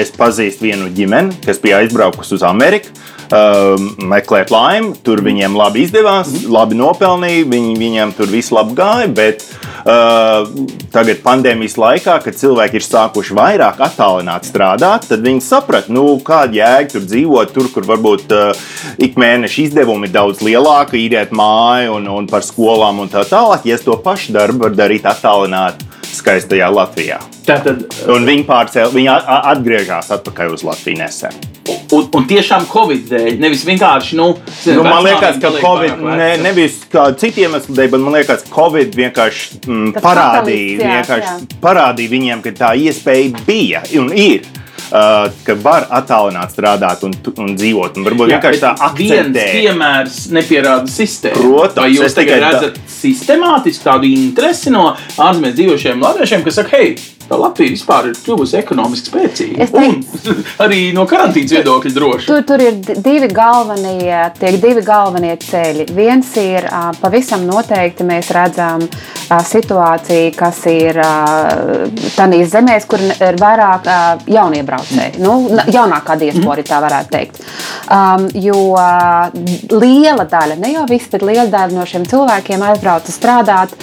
Es 0.00 0.12
pazīstu 0.12 0.62
vienu 0.62 0.88
ģimeni, 0.88 1.32
kas 1.46 1.58
bija 1.58 1.78
aizbraukusi 1.78 2.34
uz 2.34 2.42
Ameriku. 2.42 2.88
Uh, 3.30 3.78
meklēt 4.02 4.50
laimi, 4.50 4.94
tur 5.02 5.22
viņiem 5.22 5.54
labi 5.56 5.82
izdevās, 5.82 6.28
mm 6.28 6.34
-hmm. 6.34 6.52
labi 6.52 6.74
nopelnīja, 6.74 7.44
viņi, 7.46 7.76
viņiem 7.78 8.12
tur 8.16 8.26
viss 8.26 8.50
labi 8.50 8.74
gāja. 8.74 9.06
Bet 9.14 9.44
uh, 9.44 9.69
tagad, 9.84 11.20
pandēmijas 11.24 11.76
laikā, 11.80 12.16
kad 12.24 12.36
cilvēki 12.36 12.80
ir 12.80 12.86
sākuši 12.86 13.36
vairāk 13.36 13.80
attālināt 13.86 14.48
strādāt, 14.48 15.08
tad 15.10 15.24
viņi 15.24 15.44
saprata, 15.44 15.92
nu, 15.92 16.18
kāda 16.24 16.58
jēga 16.60 16.94
tur 16.94 17.06
dzīvot, 17.06 17.54
tur, 17.54 17.70
kur 17.74 17.86
varbūt 17.88 18.34
uh, 18.36 18.64
ik 19.00 19.18
mēneša 19.20 19.62
izdevumi 19.66 20.08
ir 20.08 20.14
daudz 20.16 20.42
lielāki, 20.44 21.04
īrēt 21.06 21.34
māju 21.36 21.96
un, 21.98 22.10
un 22.20 22.28
par 22.30 22.44
skolām 22.46 23.02
un 23.04 23.12
tā 23.12 23.24
tālāk. 23.28 23.68
Ja 23.68 23.78
es 23.78 23.86
to 23.86 23.96
pašu 24.00 24.36
darbu 24.36 24.66
varu 24.66 24.78
darīt 24.78 25.08
attālināt 25.08 25.84
skaistajā 26.20 26.68
Latvijā. 26.72 27.20
Tātad, 27.48 27.86
un 28.12 28.26
viņi 28.28 28.44
pārcēla, 28.48 28.92
viņi 28.94 29.10
atgriežas 29.52 30.12
atpakaļ 30.16 30.54
uz 30.56 30.64
Latviju 30.66 31.00
nesen. 31.00 31.40
Un, 31.90 32.06
un 32.16 32.26
tiešām 32.30 32.64
Covid 32.70 33.08
dēļ, 33.10 33.30
nevis 33.42 33.64
vienkārši. 33.66 34.16
Nu, 34.18 34.30
zin, 34.62 34.78
nu, 34.78 34.84
man 34.86 35.02
liekas, 35.06 35.38
ka 35.42 35.50
Covid 35.58 36.00
ne, 36.02 36.30
nevis 36.42 36.80
kā 36.90 37.08
citiem 37.18 37.50
iemesliem 37.50 37.78
dēļ, 37.78 37.90
bet 37.94 38.04
man 38.04 38.16
liekas, 38.18 38.46
ka 38.46 38.54
Covid 38.54 38.96
vienkārši 38.98 39.60
mm, 39.66 39.92
parādīja, 39.98 40.78
vienkārši 40.80 41.28
jā. 41.28 41.60
parādīja 41.62 42.14
viņiem, 42.14 42.42
ka 42.46 42.54
tā 42.62 42.72
iespēja 42.78 43.44
bija 43.46 43.84
un 44.00 44.12
ir. 44.14 44.48
Uh, 44.90 45.28
ka 45.46 45.54
var 45.62 45.84
attālināt, 45.94 46.50
strādāt 46.50 47.04
un, 47.06 47.12
un 47.38 47.52
dzīvot. 47.54 48.00
Un 48.00 48.06
varbūt 48.08 48.26
Jā, 48.26 48.40
vienkārši 48.40 48.62
tā 48.64 48.72
akcentē. 48.88 49.44
Viens 49.46 49.52
piemērs 49.54 50.16
nepierāda 50.34 50.90
sistēmu. 50.90 51.44
Protams, 51.44 51.78
Vai 51.84 51.92
jūs 51.94 52.16
tikai 52.18 52.40
redzat 52.42 52.74
tā... 52.80 52.90
sistemātisku 52.96 53.86
tādu 53.86 54.10
interesi 54.10 54.74
no 54.74 54.88
ārzemēs 55.14 55.54
dzīvošiem 55.60 56.02
latviešiem, 56.02 56.42
kas 56.42 56.58
saka, 56.58 56.74
hei, 56.74 56.96
Latvija 57.38 57.70
vispār 57.76 58.08
ir 58.10 58.16
kļuvusi 58.24 58.56
ekonomiski 58.58 59.10
spēcīga. 59.12 59.68
Teiktu- 59.70 60.30
Un 60.30 60.44
arī 60.66 60.80
no 60.96 61.06
karantīnas 61.06 61.52
viedokļa 61.54 61.92
droši. 61.94 62.26
Tur, 62.26 62.42
tur 62.48 62.60
ir 62.64 62.72
di- 62.82 62.96
divi 63.04 63.28
galvenie, 63.34 64.32
divi 64.40 64.82
galvenie 64.86 65.36
ceļi. 65.40 65.86
Viens 65.94 66.32
ir 66.40 66.66
pavisam 67.00 67.46
noteikti 67.46 68.04
mēs 68.04 68.30
redzam 68.34 68.84
situāciju, 69.30 70.34
kas 70.36 70.58
ir 70.66 70.98
tādās 72.16 72.50
zemēs, 72.52 72.86
kur 72.90 72.98
ir 73.02 73.38
vairāk 73.40 73.86
jauniebraucēji, 74.30 75.20
nu, 75.22 75.36
n- 75.54 75.64
jaunākā 75.70 76.16
diaspora, 76.20 76.64
tā 76.66 76.80
varētu 76.82 77.14
teikt. 77.14 77.40
Um, 77.90 78.26
jo 78.34 78.74
liela 79.80 80.26
daļa, 80.30 80.56
ne 80.60 80.72
jau 80.74 80.84
visi, 80.90 81.08
bet 81.12 81.22
liela 81.26 81.46
daļa 81.52 81.76
no 81.78 81.86
šiem 81.88 82.04
cilvēkiem 82.10 82.62
aizbrauca 82.70 83.14
strādāt 83.14 83.74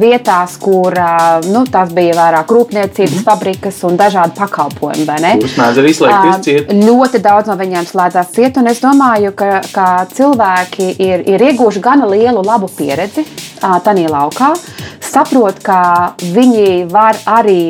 vietās, 0.00 0.56
kur 0.60 0.96
ā, 0.96 1.40
nu, 1.52 1.64
tās 1.70 1.92
bija 1.96 2.14
vairāk 2.16 2.52
rūpniecības 2.56 3.24
fabrikas 3.26 3.82
un 3.88 3.98
dažādi 4.00 4.36
pakalpojumi. 4.38 5.06
Kurus 5.42 5.56
mēdz 5.60 5.82
arī 5.82 5.92
slēgties 5.96 6.46
ciet. 6.46 6.72
Ļoti 6.86 7.20
daudz 7.24 7.50
no 7.50 7.58
viņiem 7.60 7.88
slēdzās 7.88 8.32
ciet, 8.36 8.56
un 8.60 8.70
es 8.72 8.80
domāju, 8.84 9.34
ka, 9.36 9.60
ka 9.74 9.90
cilvēki 10.16 10.88
ir, 10.96 11.26
ir 11.28 11.46
ieguvuši 11.50 11.84
gana 11.84 12.08
lielu 12.10 12.42
labu 12.46 12.70
pieredzi 12.72 13.26
tajā 13.60 14.08
laukā, 14.12 14.52
saprot, 15.04 15.60
ka 15.64 15.80
viņi 16.20 16.86
var 16.92 17.18
arī 17.38 17.62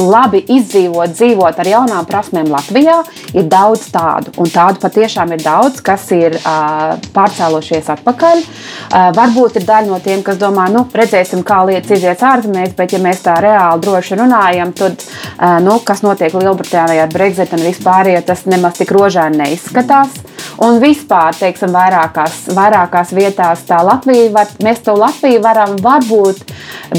labi 0.00 0.42
izdzīvot, 0.56 1.14
dzīvot 1.16 1.60
ar 1.62 1.70
jaunām 1.70 2.06
prasmēm 2.08 2.50
Latvijā. 2.52 2.98
Ir 3.36 3.48
daudz 3.50 3.88
tādu, 3.92 4.32
un 4.42 4.50
tādu 4.52 4.80
patiešām 4.82 5.34
ir 5.36 5.42
daudz, 5.44 5.80
kas 5.84 6.06
ir 6.16 6.38
uh, 6.38 6.96
pārcēlušies 7.16 7.90
atpakaļ. 7.96 8.42
Uh, 8.42 9.10
varbūt 9.16 9.60
ir 9.60 9.66
daļa 9.68 9.90
no 9.90 10.00
tiem, 10.04 10.22
kas 10.26 10.40
domā, 10.40 10.68
nu, 10.72 10.86
redzēsim, 10.96 11.44
kā 11.46 11.62
lietas 11.68 11.96
izies 11.98 12.24
ārzemēs, 12.26 12.76
bet, 12.78 12.96
ja 12.96 13.02
mēs 13.02 13.24
tā 13.26 13.38
reāli 13.42 13.84
droši 13.86 14.20
runājam, 14.20 14.72
tad, 14.76 15.02
uh, 15.02 15.58
nu, 15.64 15.78
kas 15.86 16.04
notiek 16.06 16.34
Lielbritānijā 16.36 17.06
ar 17.06 17.12
Brexit 17.12 17.56
un 17.56 17.66
vispār, 17.66 18.12
ja 18.14 18.24
tas 18.26 18.46
nemaz 18.50 18.80
tik 18.80 18.94
rožāni 18.96 19.44
neizskatās. 19.44 20.22
Un 20.62 20.78
vispār, 20.80 21.34
teiksim, 21.36 21.72
vairākās, 21.74 22.46
vairākās 22.56 23.12
vietās 23.16 23.64
tā 23.68 23.82
Latvija, 23.84 24.30
var, 24.32 24.52
mēs 24.64 24.80
to 24.86 24.94
Latviju 24.96 25.42
varam 25.44 25.76
varbūt 25.84 26.40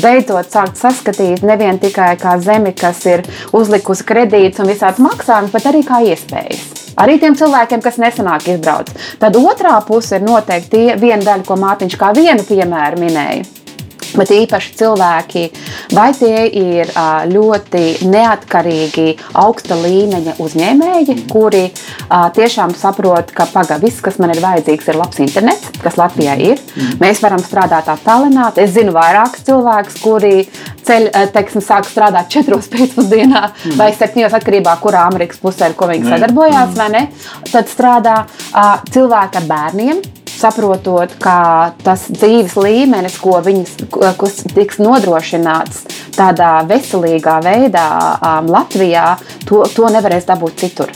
beidzot 0.02 0.52
sākt 0.54 0.78
saskatīt 0.78 1.42
nevien 1.48 1.80
tikai 1.82 2.14
kā 2.22 2.38
zemi, 2.44 2.76
kas 2.78 3.02
ir 3.10 3.26
uzlikusi 3.58 4.06
kredītus 4.06 4.62
un 4.62 4.70
visādas 4.70 5.02
maksājumus, 5.02 5.54
bet 5.56 5.70
arī 5.72 5.82
kā 5.88 6.04
iespējas. 6.06 6.68
Arī 6.98 7.20
tiem 7.22 7.36
cilvēkiem, 7.38 7.82
kas 7.82 8.00
nesenāk 8.02 8.48
izbrauc. 8.50 8.90
Tad 9.22 9.38
otrā 9.38 9.76
puse 9.86 10.18
ir 10.18 10.26
noteikti 10.26 10.70
tie- 10.70 10.98
viena 10.98 11.24
daļa, 11.24 11.46
ko 11.46 11.58
Mārtiņš 11.62 11.98
kā 11.98 12.14
vienu 12.14 12.46
piemēru 12.46 13.02
minēja. 13.02 13.67
Bet 14.18 14.32
īpaši 14.34 14.74
cilvēki, 14.80 15.44
vai 15.96 16.10
tie 16.18 16.46
ir 16.48 16.92
ļoti 17.32 18.08
neatkarīgi, 18.08 19.08
augsta 19.38 19.78
līmeņa 19.80 20.38
uzņēmēji, 20.44 21.18
kuri 21.32 21.66
ā, 21.68 22.22
tiešām 22.36 22.76
saprot, 22.78 23.34
ka 23.36 23.48
paga, 23.52 23.80
viss, 23.82 24.02
kas 24.06 24.20
man 24.22 24.34
ir 24.34 24.42
vajadzīgs, 24.44 24.88
ir 24.92 25.00
labs 25.00 25.22
internets, 25.24 25.72
kas 25.84 26.00
Latvijā 26.00 26.38
ir. 26.40 26.62
Mēs 27.02 27.22
varam 27.24 27.42
strādāt 27.44 27.90
attālināti. 27.92 28.64
Es 28.64 28.74
zinu 28.78 28.96
vairākus 28.96 29.46
cilvēkus, 29.48 30.00
kuri 30.04 30.34
ceļ, 30.88 31.10
teiksim, 31.36 31.64
sāk 31.64 31.88
strādāt 31.90 32.32
4 32.34 32.62
pēcpusdienā 32.74 33.44
vai 33.80 33.92
7 33.96 34.28
atkarībā 34.28 34.78
no 34.78 34.84
kurā 34.84 35.08
Amerikas 35.08 35.42
pusē, 35.42 35.70
ar 35.70 35.78
ko 35.78 35.90
viņi 35.92 36.12
sadarbojās, 36.12 36.76
vai 36.78 36.92
ne? 36.94 37.04
Tad 37.52 37.72
strādā 37.72 38.22
cilvēki 38.94 39.42
ar 39.42 39.50
bērniem 39.50 40.06
saprotot, 40.38 41.14
ka 41.24 41.74
tas 41.84 42.08
dzīves 42.14 42.58
līmenis, 42.60 43.18
ko 43.22 43.40
viņas 43.44 43.76
kas 44.20 44.40
tiks 44.54 44.80
nodrošināts 44.84 45.86
tādā 46.18 46.62
veselīgā 46.70 47.40
veidā 47.46 47.88
um, 48.18 48.52
Latvijā, 48.54 49.10
to, 49.46 49.64
to 49.74 49.92
nevarēs 49.94 50.30
dabūt 50.30 50.64
citur. 50.64 50.94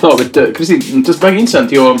Klau, 0.00 0.16
bet, 0.18 0.36
eh, 0.36 0.50
Kristīne, 0.56 1.04
tas 1.06 1.20
baigi 1.22 1.44
interesanti, 1.44 1.78
jo 1.78 1.94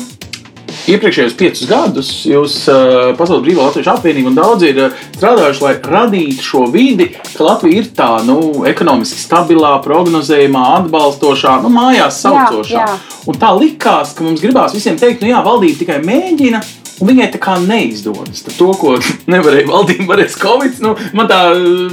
iepriekšējos 0.90 1.36
piecus 1.38 1.68
gadus 1.70 2.10
jūs 2.26 2.56
uh, 2.72 3.12
Pasaules 3.18 3.44
Brīvā 3.44 3.68
Latvijas 3.68 3.92
apvienība 3.94 4.32
un 4.32 4.38
daudzi 4.38 4.72
ir 4.72 4.80
uh, 4.88 5.00
strādājuši, 5.16 5.62
lai 5.62 5.74
radītu 5.94 6.42
šo 6.46 6.64
vidi, 6.72 7.10
ka 7.36 7.46
Latvija 7.46 7.82
ir 7.82 7.90
tā 7.96 8.10
nu, 8.26 8.64
ekonomiski 8.68 9.20
stabilā, 9.22 9.76
prognozējumā, 9.84 10.64
atbalstošā, 10.80 11.58
nu, 11.62 11.70
mājās 11.72 12.22
saucošā. 12.24 12.76
Jā, 12.76 12.86
jā. 12.90 13.18
Un 13.30 13.38
tā 13.38 13.52
likās, 13.54 14.14
ka 14.18 14.26
mums 14.26 14.42
gribās 14.42 14.74
visiem 14.74 14.98
teikt, 14.98 15.22
nu 15.22 15.30
jā, 15.30 15.42
valdība 15.46 15.84
tikai 15.84 16.00
mēģina. 16.06 16.62
Un 17.02 17.08
viņai 17.08 17.30
tā 17.34 17.38
kā 17.42 17.56
neizdodas. 17.58 18.44
Tad 18.46 18.54
to, 18.60 18.68
ko 18.78 18.92
nevarēja 19.32 19.66
valdība, 19.66 20.04
varēs 20.12 20.36
Covid. 20.38 20.76
Nu, 20.84 20.92
man 21.18 21.26
tā 21.30 21.40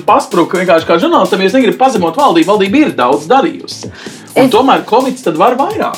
paspruka 0.05 0.59
vienkārši 0.59 0.85
kā 0.85 0.99
žurnālistam, 1.01 1.41
jo 1.41 1.49
es 1.49 1.55
negribu 1.57 1.79
pazemot 1.79 2.19
valdību. 2.19 2.49
Valdība 2.51 2.83
ir 2.83 2.93
daudz 2.97 3.25
darījusi. 3.31 3.89
Un 4.35 4.45
Es- 4.45 4.53
tomēr 4.53 4.83
Covid 4.89 5.17
tad 5.23 5.39
var 5.39 5.57
vairāk. 5.57 5.97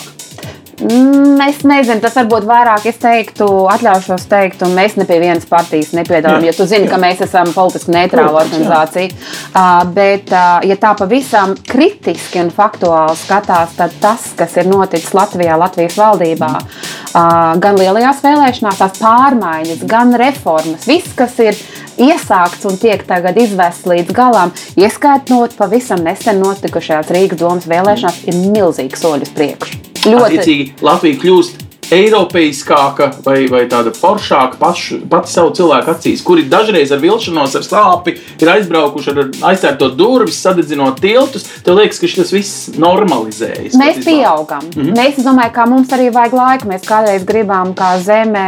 Mm, 0.82 1.32
Es 1.42 1.64
nezinu, 1.66 2.02
tas 2.04 2.16
varbūt 2.20 2.46
vairāk 2.46 2.86
es 2.90 3.00
teiktu, 3.02 3.46
atļaušos 3.74 4.28
teikt, 4.30 4.62
un 4.66 4.76
mēs 4.78 4.94
ne 5.00 5.08
pie 5.10 5.18
vienas 5.22 5.48
partijas 5.50 5.90
nepiedalām, 5.98 6.44
Jā, 6.46 6.52
jo 6.52 6.58
tu 6.60 6.68
zini, 6.70 6.86
jā. 6.86 6.92
ka 6.94 7.00
mēs 7.02 7.24
esam 7.26 7.50
politiski 7.56 7.94
neitrāla 7.96 8.44
organizācija. 8.44 9.10
Uh, 9.50 9.82
bet, 9.96 10.30
uh, 10.30 10.62
ja 10.68 10.78
tā 10.82 10.94
pavisam 10.98 11.56
kritiski 11.68 12.44
un 12.44 12.52
faktuāli 12.54 13.18
skatās, 13.20 13.74
tad 13.80 13.96
tas, 14.04 14.30
kas 14.38 14.58
ir 14.62 14.70
noticis 14.70 15.16
Latvijā, 15.18 15.58
Latvijas 15.60 15.98
valdībā, 15.98 16.52
uh, 16.62 17.26
gan 17.62 17.80
lielajās 17.82 18.22
vēlēšanās, 18.26 18.80
tās 18.84 19.02
pārmaiņas, 19.02 19.86
gan 19.90 20.14
reformas, 20.22 20.86
viss, 20.90 21.16
kas 21.18 21.40
ir 21.42 21.58
iesākts 21.98 22.68
un 22.70 22.78
tiek 22.82 23.04
tagad 23.08 23.40
izvests 23.42 23.88
līdz 23.90 24.14
galam, 24.16 24.54
ieskaitot 24.80 25.58
pavisam 25.58 26.04
nesen 26.06 26.40
notikušajās 26.44 27.12
Rīgas 27.16 27.42
domas 27.42 27.68
vēlēšanās, 27.72 28.24
ir 28.28 28.40
milzīgs 28.54 29.04
soļus 29.04 29.34
priekšu. 29.36 29.82
Attiecīgi, 30.02 30.72
Latvija 30.82 31.20
kļūst 31.22 31.71
eiropeiskāka 31.92 33.12
vai, 33.26 33.46
vai 33.52 33.66
tāda 33.72 33.94
foršāka 33.96 34.60
pašu, 34.62 35.02
pati 35.12 35.32
savu 35.32 35.54
cilvēku 35.58 35.94
acīs, 35.94 36.24
kuri 36.26 36.48
dažreiz 36.50 36.92
ar 36.92 37.02
vilšanos, 37.04 37.56
ar 37.60 37.66
slāpi 37.66 38.16
ir 38.42 38.52
aizbraukuši 38.56 39.14
ar 39.14 39.22
aizcērtot 39.52 39.98
durvis, 40.00 40.40
sadedzinot 40.42 41.02
tiltus. 41.04 41.48
Tev 41.66 41.80
liekas, 41.80 42.00
ka 42.02 42.10
šis 42.12 42.34
viss 42.36 42.70
normalizējas. 42.80 43.78
Mēs 43.80 44.02
pieaugam. 44.06 44.64
Mm 44.76 44.82
-hmm. 44.82 44.98
Mēs 44.98 45.24
domājam, 45.24 45.54
ka 45.54 45.66
mums 45.66 45.90
arī 45.90 46.12
vajag 46.14 46.34
laiku. 46.34 46.68
Mēs 46.72 46.88
kādreiz 46.88 47.26
gribām, 47.26 47.74
kā 47.76 48.00
zeme, 48.00 48.46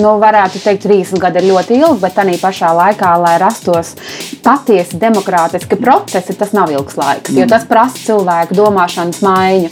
nu, 0.00 0.16
varētu 0.20 0.62
teikt, 0.64 0.86
30 0.86 1.18
gadi 1.18 1.38
ir 1.38 1.52
ļoti 1.52 1.78
ilgi, 1.78 2.00
bet 2.00 2.14
tā 2.14 2.24
pašā 2.40 2.72
laikā, 2.76 3.12
lai 3.22 3.38
rastos 3.38 3.94
patiesi 4.42 4.98
demokrātiski 4.98 5.76
procesi, 5.76 6.34
tas 6.34 6.52
nav 6.52 6.70
ilgs 6.70 6.96
laiks, 6.96 7.30
jo 7.30 7.46
tas 7.46 7.64
prasa 7.68 7.98
cilvēku 8.06 8.54
domāšanas 8.54 9.22
maiņu. 9.22 9.70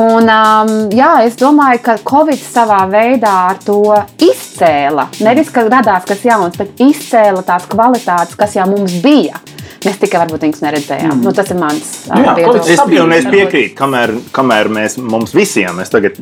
Un, 0.00 0.28
um, 0.30 0.72
jā, 0.94 1.24
es 1.26 1.34
domāju, 1.36 1.82
ka 1.82 1.96
Covid 2.06 2.29
savā 2.38 2.82
veidā 2.90 3.32
ar 3.50 3.58
to 3.64 3.80
izcēla. 4.18 5.08
Nevis, 5.24 5.50
ka 5.54 5.64
radās 5.68 6.06
kas 6.08 6.22
jauns, 6.24 6.56
bet 6.60 6.78
izcēla 6.80 7.42
tās 7.46 7.66
kvalitātes, 7.70 8.36
kas 8.38 8.54
jau 8.58 8.66
mums 8.70 8.92
bija. 9.02 9.40
Mēs 9.80 9.96
tikai 9.96 10.18
varbūt 10.20 10.42
viņus 10.44 10.60
neredzējām. 10.60 11.14
Mm. 11.14 11.22
Nu, 11.24 11.32
tas 11.32 11.48
ir 11.50 11.56
mans 11.56 11.90
Nu 12.12 12.20
Covid 12.36 12.66
Es, 12.68 12.76
jā. 13.24 13.30
piekrītu, 13.32 13.74
kamēr, 13.78 14.12
kamēr 14.36 14.68
mēs, 14.68 14.98
mums 15.00 15.32
visiem, 15.32 15.78
es 15.80 15.88
tagad 15.88 16.18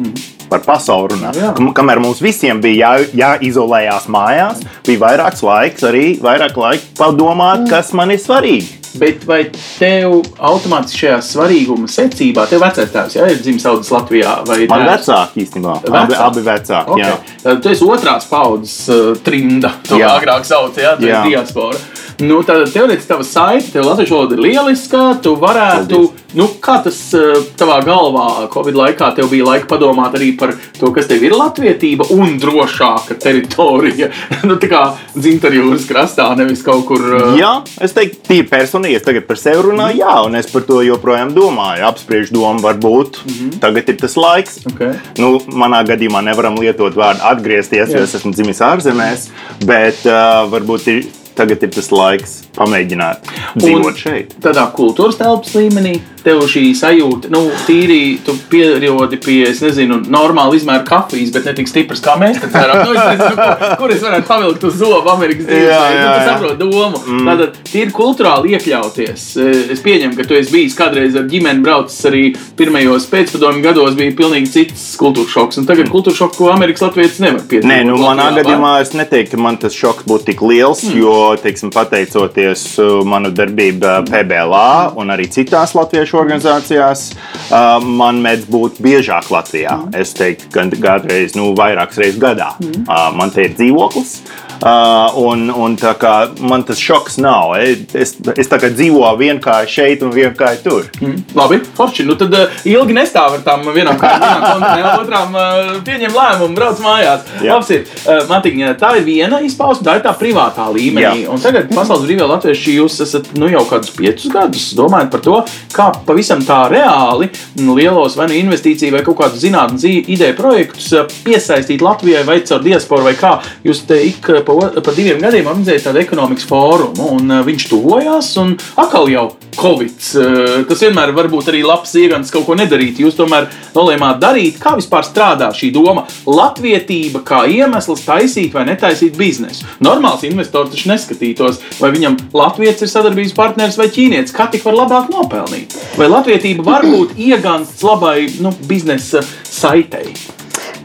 par 0.49 0.63
pasauli 0.63 1.17
runāju, 1.17 1.43
Jā. 1.43 1.51
kam- 1.57 1.73
kamēr 1.75 1.99
mums 2.01 2.23
visiem 2.23 2.61
bija 2.63 2.95
jā, 2.95 3.09
jāizolējās 3.19 4.07
mājās, 4.07 4.63
bija 4.87 5.03
vairāks 5.03 5.43
laiks 5.43 5.83
arī 5.83 6.05
vairāk 6.23 6.55
laika 6.57 6.85
padomāt, 6.97 7.69
kas 7.69 7.93
man 7.93 8.11
ir 8.15 8.23
svarīgi. 8.23 8.78
Bet 8.99 9.25
vai 9.29 9.41
tev 9.53 10.19
automātiski 10.51 11.05
šajā 11.05 11.19
svarīguma 11.29 11.89
secībā, 11.93 12.47
tev 12.51 12.63
vecais 12.65 12.91
tēvs 12.95 13.17
jā, 13.19 13.29
ir 13.33 13.39
dzimis 13.45 13.67
audzis 13.71 13.93
Latvijā? 13.95 14.35
vai 14.49 14.59
Man 14.71 14.85
tēvs? 14.87 15.09
vecāki 15.09 15.45
īstenībā, 15.45 15.77
abi, 15.83 15.93
Vecāki? 15.95 16.21
abi 16.27 16.45
vecāki. 16.49 16.97
Okay. 16.97 17.37
Jā. 17.45 17.57
Tu 17.63 17.73
esi 17.75 17.85
otrās 17.89 18.29
paudzes 18.31 18.77
uh, 18.95 19.15
trimda. 19.25 19.73
To 19.89 20.01
Jā. 20.01 20.15
agrāk 20.19 20.45
sauca, 20.49 20.81
ja 20.83 20.97
tā 20.99 21.07
Jā. 21.09 21.23
ir 21.25 21.37
diaspora. 21.37 21.79
Nu, 22.19 22.41
tad 22.43 22.65
teorētiski 22.73 23.07
tava 23.07 23.23
saite, 23.23 23.69
tev 23.71 23.85
latviešu 23.87 24.17
valoda 24.17 24.35
ir 24.35 24.41
lieliska. 24.43 25.01
Tu 25.23 25.31
varētu, 25.39 25.99
Paldies. 26.03 26.33
nu, 26.35 26.49
kā 26.63 26.81
tas 26.83 26.97
uh, 27.15 27.45
tavā 27.59 27.77
galvā 27.87 28.49
Covid 28.51 28.75
laikā 28.75 29.13
tev 29.15 29.29
bija 29.31 29.47
laika 29.47 29.69
padomāt 29.71 30.17
arī 30.19 30.33
par 30.41 30.57
to, 30.81 30.91
kas 30.97 31.07
tev 31.07 31.23
ir 31.23 31.37
latvietība 31.39 32.09
un 32.17 32.35
drošāka 32.43 33.15
teritorija. 33.23 34.09
nu, 34.49 34.57
tā 34.59 34.71
kā 34.73 34.81
dzimtajūras 35.15 35.87
krastā, 35.87 36.27
nevis 36.41 36.65
kaut 36.67 36.89
kur. 36.89 37.05
Uh, 37.21 37.37
Jā, 37.39 37.53
es 37.87 37.95
teiktu, 37.95 38.19
tīri 38.27 38.49
personīgi, 38.51 38.99
es 38.99 39.07
tagad 39.07 39.29
par 39.31 39.39
sevi 39.39 39.63
runāju, 39.69 40.03
jā, 40.03 40.17
un 40.27 40.41
es 40.41 40.51
par 40.51 40.67
to 40.67 40.81
joprojām 40.89 41.31
domāju. 41.39 41.87
Apspriež 41.93 42.35
domu, 42.35 42.59
varbūt 42.67 43.23
mm 43.23 43.37
-hmm. 43.37 43.55
tagad 43.63 43.95
ir 43.95 44.01
tas 44.03 44.19
laiks. 44.19 44.59
Okay. 44.73 44.99
Nu, 45.23 45.37
manā 45.47 45.85
gadījumā 45.87 46.25
nevaram 46.27 46.59
lietot 46.59 46.99
vārdu 46.99 47.23
atgriezties, 47.23 47.95
jo 47.95 48.03
Jā. 48.03 48.11
es 48.11 48.19
esmu 48.19 48.35
dzimis 48.35 48.59
ārzemēs, 48.59 49.31
bet 49.63 50.03
uh, 50.03 50.51
varbūt 50.51 50.91
ir, 50.91 51.07
tagad 51.39 51.63
ir 51.65 51.73
tas 51.75 51.91
laiks 51.95 52.37
pamēģināt 52.59 53.31
dzīvot 53.59 54.01
šeit. 54.03 54.35
Tādā 54.43 54.67
kultūras 54.75 55.19
telpas 55.21 55.55
līmenī 55.59 55.99
tev 56.29 56.45
šī 56.53 56.65
sajūta, 56.79 57.33
nu, 57.33 57.43
tīri 57.67 58.19
tu 58.25 58.35
pierodi 58.53 59.19
pie, 59.25 59.41
es 59.49 59.63
nezinu, 59.65 60.03
normāla 60.13 60.57
izmēra 60.59 60.85
kafijas, 60.89 61.33
bet 61.35 61.49
ne 61.49 61.57
tik 61.59 61.71
stipras 61.71 62.03
kā 62.05 62.19
mēs 62.21 62.41
te 62.43 62.51
ceram. 62.53 62.85
Nu, 62.85 62.95
es 62.95 63.03
nezinu, 63.15 63.35
kur, 63.39 63.77
kur 63.83 63.95
es 63.97 64.05
varētu 64.05 64.29
pavilkt 64.29 64.69
uz 64.69 64.79
zobu 64.81 65.15
Amerikas 65.15 65.49
dzīves. 65.49 65.69
Jā, 65.69 65.79
Nu, 65.89 65.97
jā, 65.97 66.09
tu 66.09 66.21
jā. 66.21 66.27
saproti 66.29 66.59
domu. 66.61 67.01
Mm. 67.07 67.29
Tātad 67.29 67.57
tīri 67.69 67.93
kultūrāli 67.97 68.55
iekļauties. 68.57 69.25
Eh, 69.41 69.57
Es 69.69 69.83
pieņemu, 69.85 70.17
ka 70.17 70.25
tu 70.29 70.37
esi 70.39 70.53
bijis 70.53 70.75
kādreiz 70.79 71.17
ar 71.19 71.27
ģimeni 71.29 71.63
braucis 71.65 72.07
arī 72.09 72.23
pirmajos 72.59 73.07
pēcpadomju 73.11 73.63
gados, 73.65 73.97
bija 73.99 74.15
pilnīgi 74.17 74.51
cits 74.53 74.85
kultūras 75.01 75.33
šoks. 75.35 75.61
Un 75.61 75.67
tagad 75.69 75.91
kultūras 75.93 76.19
šoks, 76.19 76.39
ko 76.39 76.49
Amerikas 76.53 76.85
Latvijas 76.87 77.19
nevar 77.23 77.43
piedzīvot. 77.51 77.71
Nē, 77.71 77.79
nu, 77.89 77.99
manā 78.01 78.29
gadījumā 78.39 78.73
es 78.83 78.95
neteiktu, 78.97 79.35
ka 79.37 79.43
man 79.43 79.59
tas 79.61 79.77
šoks 79.77 80.07
būtu 80.09 80.31
tik 80.31 80.43
liels, 80.47 80.85
mm. 80.89 80.99
jo, 81.03 81.17
teiksim, 81.43 81.73
pateicoties 81.75 82.65
uh, 82.83 83.01
manu 83.09 83.33
darbību 83.35 83.95
PBLā 84.09 84.69
un 84.99 85.15
arī 85.15 85.29
citās 85.35 85.75
latviešu 85.79 86.18
organizācijās, 86.21 87.09
uh, 87.49 87.79
man 87.83 88.21
mēdz 88.25 88.49
būt 88.51 88.83
biežāk 88.85 89.31
Latvijā. 89.35 89.79
Mm. 89.79 89.97
Es 90.03 90.15
teiktu, 90.19 90.51
ka 90.55 90.67
kādreiz, 90.83 91.37
nu, 91.39 91.53
vairākas 91.59 92.01
reizes 92.03 92.21
gadā. 92.23 92.53
Mm. 92.63 92.85
Man 93.19 93.35
te 93.35 93.49
ir 93.49 93.57
dzīvoklis. 93.59 94.19
Uh, 94.59 95.15
un, 95.23 95.47
un 95.55 95.77
kā 95.79 96.13
man 96.43 96.65
tas 96.67 96.81
šoks 96.83 97.21
nav. 97.23 97.55
Es, 97.63 98.17
es 98.35 98.51
tā 98.51 98.59
kā 98.59 98.71
dzīvoju 98.73 99.21
vienkārši 99.21 99.75
šeit 99.79 100.03
un 100.03 100.11
vienkārši 100.15 100.65
tur. 100.65 100.89
Mm, 100.99 101.21
labi, 101.39 101.61
forši. 101.79 102.07
Nu, 102.09 102.17
tad 102.19 102.35
uh, 102.35 102.57
ilgi 102.67 102.97
nestāv 102.97 103.37
ar 103.39 103.45
tām 103.47 103.63
vienām 103.75 104.01
kājām, 104.01 104.89
otrām 104.99 105.37
uh, 105.39 105.77
pieņem 105.87 106.17
lēmumu, 106.17 106.57
brauc 106.59 106.83
mājās. 106.83 107.29
Jā. 107.39 107.55
Labs 107.55 107.71
ir. 107.75 107.87
Matiņa, 108.29 108.73
tā 108.81 108.95
ir 108.99 109.07
viena 109.07 109.39
izpausme, 109.45 109.87
tā 109.87 109.99
ir 109.99 110.05
tā 110.05 110.13
privātā 110.19 110.67
līmenī. 110.75 111.25
Jā. 111.25 111.31
Un 111.33 111.43
tagad 111.43 111.71
Pasaules 111.71 112.07
brīvā 112.09 112.27
latvieši 112.29 112.75
jūs 112.81 112.99
esat 113.05 113.31
nu, 113.39 113.47
jau 113.53 113.63
kādus 113.69 113.93
piecus 113.95 114.27
gadus 114.33 114.69
domājat 114.79 115.13
par 115.13 115.23
to, 115.25 115.37
kā 115.75 115.89
pavisam 116.09 116.43
tā 116.47 116.65
reāli 116.73 117.31
nu, 117.63 117.77
lielos 117.79 118.17
vai 118.19 118.29
nu 118.31 118.39
investīciju 118.39 118.97
vai 118.97 119.05
kaut 119.07 119.21
kādu 119.23 119.41
zinātnes 119.41 119.87
ideju 119.87 120.37
projektus 120.39 120.91
piesaistīt 121.25 121.85
Latvijai 121.85 122.25
vai 122.27 122.41
caur 122.49 122.65
diasporu 122.65 123.07
vai 123.07 123.15
kā. 123.19 123.37
Jūs 123.67 123.85
te 123.89 124.01
ik 124.09 124.31
pa, 124.49 124.81
pa 124.81 124.95
diviem 124.97 125.21
gadiem 125.23 125.49
organizējat 125.51 125.89
tādu 125.89 126.01
ekonomikas 126.03 126.47
fórumu 126.49 127.13
un 127.19 127.29
uh, 127.31 127.43
viņš 127.47 127.69
tuvojās 127.71 128.33
un 128.41 128.55
atkal 128.81 129.11
jau 129.13 129.27
Covid. 129.59 129.97
uh, 130.21 130.55
Tas 130.69 130.85
vienmēr 130.87 131.13
var 131.17 131.29
būt 131.33 131.51
arī 131.53 131.65
labs 131.67 131.95
iegans 131.99 132.33
kaut 132.35 132.47
ko 132.47 132.57
nedarīt. 132.59 133.01
Jūs 133.03 133.19
tomēr 133.19 133.49
nolēmāt 133.77 134.21
darīt. 134.23 134.61
Kā 134.63 134.77
vispār 134.79 135.07
strādā 135.07 135.51
šī 135.55 135.73
doma? 135.75 136.07
Latvietība 136.29 137.23
kā 137.27 137.45
iemesls 137.51 138.07
taisīt 138.07 138.55
vai 138.55 138.65
netaisīt 138.71 139.19
biznesu. 139.19 139.67
Normāls 139.85 140.25
investors 140.29 140.73
taču 140.73 140.93
neskatītos, 140.93 141.63
vai 141.83 141.93
viņam 141.95 142.19
Latvijas 142.37 142.83
ir 142.85 142.93
sadarbības 142.93 143.37
partneris 143.37 143.79
vai 143.81 143.91
ķīnietis. 143.93 144.37
Kā 144.37 144.49
tik 144.53 144.65
var 144.69 144.79
labāk 144.85 145.13
nopelnīt? 145.13 145.77
Vai 145.99 146.11
latvietība 146.11 146.67
var 146.67 146.87
būt 146.89 147.19
iegans 147.19 147.79
labai 147.83 148.29
nu, 148.43 148.55
biznesa 148.71 149.25
saitei? 149.45 150.38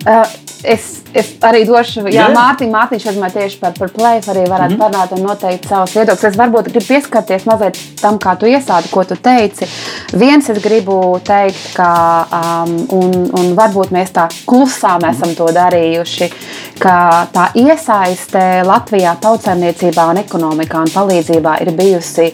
Uh, 0.04 0.28
es, 0.64 1.02
es 1.14 1.30
arī 1.44 1.64
došu, 1.68 2.06
jā. 2.12 2.26
Mārtiņ, 2.34 2.72
Mārtiņš, 2.72 3.06
es 3.08 3.18
domāju, 3.18 3.36
tieši 3.38 3.60
par, 3.62 3.76
par 3.78 3.92
plēfu 3.94 4.32
arī 4.34 4.44
varētu 4.50 4.74
mm 4.74 4.80
-hmm. 4.80 4.84
parunāt 4.84 5.12
un 5.16 5.24
noteikt 5.28 5.68
savus 5.70 5.96
viedokļus. 5.96 6.24
Es 6.30 6.38
varbūt 6.40 6.70
gribu 6.72 6.86
pieskarties 6.88 7.46
mazliet 7.46 7.80
tam, 8.02 8.18
kā 8.20 8.36
tu 8.38 8.46
iesādi, 8.46 8.92
ko 8.92 9.04
tu 9.04 9.16
teici. 9.16 9.68
Viens 10.14 10.50
es 10.50 10.60
gribu 10.64 11.20
teikt, 11.24 11.74
ka, 11.76 12.28
um, 12.40 12.76
un, 12.90 13.12
un 13.40 13.56
varbūt 13.56 13.92
mēs 13.92 14.12
tā 14.12 14.28
klusām 14.46 15.04
esam 15.10 15.36
to 15.36 15.46
darījuši, 15.46 16.32
ka 16.80 17.28
tā 17.34 17.50
iesaiste 17.54 18.64
Latvijā 18.66 19.16
tautsēmniecībā 19.22 20.10
un 20.10 20.18
ekonomikā 20.18 20.78
un 20.78 20.92
palīdzībā 20.96 21.62
ir 21.62 21.72
bijusi 21.72 22.34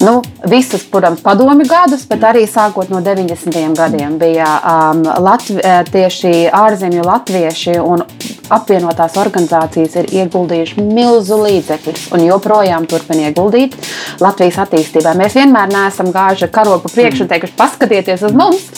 nu, 0.00 0.22
visus, 0.44 0.84
protams, 0.90 1.22
padomju 1.24 1.66
gadus, 1.68 2.06
bet 2.08 2.24
arī 2.26 2.44
sākot 2.50 2.90
no 2.92 3.00
90. 3.04 3.76
gadiem 3.76 4.18
bija 4.18 4.48
um, 4.60 5.04
Latvi, 5.24 5.60
eh, 5.62 5.82
tieši 5.92 6.48
ārzemju 6.52 7.04
latvieši 7.06 7.78
un 7.82 8.04
apvienotās 8.52 9.16
organizācijas 9.18 9.96
ir 10.00 10.10
ieguldījuši 10.22 10.84
milzu 10.86 11.38
līdzekļus 11.42 12.08
un 12.14 12.24
joprojām 12.26 12.86
turpina 12.90 13.30
ieguldīt 13.30 13.74
Latvijas 14.22 14.60
attīstībā. 14.66 15.14
Mēs 15.18 15.36
vienmēr 15.38 15.70
neesam 15.72 16.12
gājuši 16.14 16.46
ar 16.46 16.52
karogu 16.54 16.90
priekšu 16.92 17.24
un 17.24 17.30
teikuši, 17.32 17.56
paskatieties 17.58 18.22
uz 18.28 18.36
mums. 18.36 18.68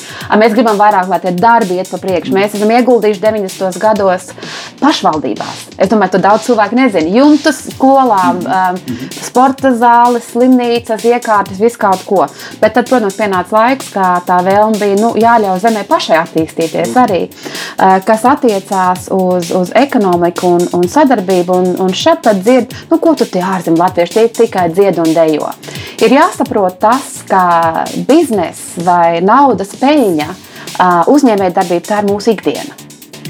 Mēs 0.40 0.54
gribam 0.56 0.80
vairāk, 0.80 1.08
lai 1.10 1.20
tie 1.22 1.34
darbi 1.36 1.78
iet 1.78 1.90
pa 1.92 2.00
priekšu. 2.00 2.34
Mēs 2.36 2.56
esam 2.56 2.72
ieguldījuši 2.78 3.22
90. 3.24 3.80
gados 3.82 4.30
pašvaldībās. 4.80 5.66
Es 5.76 5.92
domāju, 5.92 6.16
to 6.16 6.22
daudz 6.24 6.48
cilvēku 6.48 6.78
nezina. 6.78 7.12
Jumtus, 7.18 7.60
skolām, 7.74 8.40
um, 8.44 8.80
sporta 9.20 9.72
zāles, 9.76 10.26
slimnīcas, 10.32 11.04
iekārtas, 11.12 11.60
visu 11.60 11.80
kaut 11.80 12.04
ko. 12.06 12.24
Bet 12.62 12.76
tad, 12.76 12.88
protams, 12.90 13.16
pienāca 13.18 13.56
laiks, 13.56 13.90
kā 13.94 14.08
tā 14.26 14.38
vēlme 14.46 14.80
bija 14.80 14.98
nu, 15.00 15.12
jāļauj 15.18 15.62
zemē 15.64 15.84
pašai 15.88 16.18
attīstīties 16.22 16.96
arī, 17.02 17.20
uh, 17.28 17.98
kas 18.06 18.26
attiecās 18.28 19.08
uz, 19.14 19.52
uz 19.54 19.72
ekonomiku 19.78 20.54
un, 20.58 20.66
un 20.80 20.88
sadarbību. 20.88 21.58
Un, 21.58 21.70
un 21.86 21.94
šeit 21.96 22.22
tad 22.26 22.42
dzird, 22.44 22.74
nu, 22.90 23.00
ko 23.02 23.14
tu 23.18 23.28
tie 23.28 23.42
ārzemju 23.44 23.80
latvieši 23.80 24.16
tie 24.18 24.26
tikai 24.42 24.68
dzied 24.72 25.00
un 25.02 25.14
dejo. 25.16 25.52
Ir 26.04 26.14
jāsaprot 26.14 26.78
tas, 26.82 27.22
ka 27.28 27.86
biznesa 28.08 28.84
vai 28.86 29.22
naudas 29.24 29.74
peļņa, 29.80 30.28
uh, 30.28 31.00
uzņēmējdarbība, 31.14 31.88
tā 31.88 32.02
ir 32.02 32.12
mūsu 32.12 32.36
ikdiena 32.36 32.84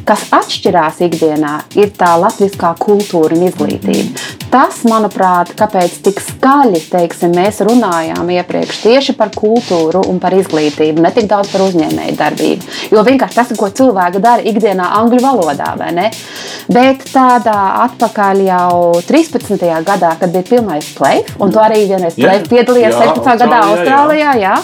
kas 0.09 0.25
atšķirās 0.33 1.03
ikdienā, 1.05 1.55
ir 1.77 1.93
tā 1.99 2.14
latviskā 2.21 2.73
kultūra 2.81 3.37
un 3.37 3.45
izglītība. 3.49 4.29
Tas, 4.49 4.79
manuprāt, 4.89 5.51
kāpēc 5.59 5.99
tik 6.07 6.23
skaļi 6.25 6.79
teiksim, 6.89 7.35
mēs 7.37 7.59
runājām 7.69 8.31
iepriekš 8.33 8.79
tieši 8.81 9.15
par 9.19 9.29
kultūru 9.35 10.01
un 10.09 10.17
par 10.23 10.33
izglītību, 10.39 11.03
ne 11.05 11.11
tik 11.13 11.27
daudz 11.29 11.51
par 11.53 11.67
uzņēmēju 11.67 12.15
darbību. 12.17 12.71
Jo 12.95 13.03
vienkārši 13.05 13.37
tas, 13.37 13.53
ko 13.61 13.69
cilvēki 13.69 14.23
dara 14.25 14.47
ikdienā 14.49 14.87
angļu 15.03 15.21
valodā, 15.21 15.75
vai 15.77 15.91
ne? 15.93 16.07
Bet 16.73 17.05
tādā 17.13 17.59
atpakaļ 17.85 18.41
jau 18.47 18.79
13. 19.05 19.67
gadā, 19.85 20.15
kad 20.21 20.33
bija 20.33 20.49
pirmais 20.55 20.89
plēf, 20.97 21.35
un 21.45 21.53
tu 21.53 21.61
arī 21.61 21.83
vienreiz 21.93 22.17
piedalījies 22.17 22.97
Jā, 22.97 23.05
16. 23.13 23.45
gadā 23.45 23.61
Austrālijā, 23.75 24.33
jā. 24.41 24.49
Jā. 24.49 24.57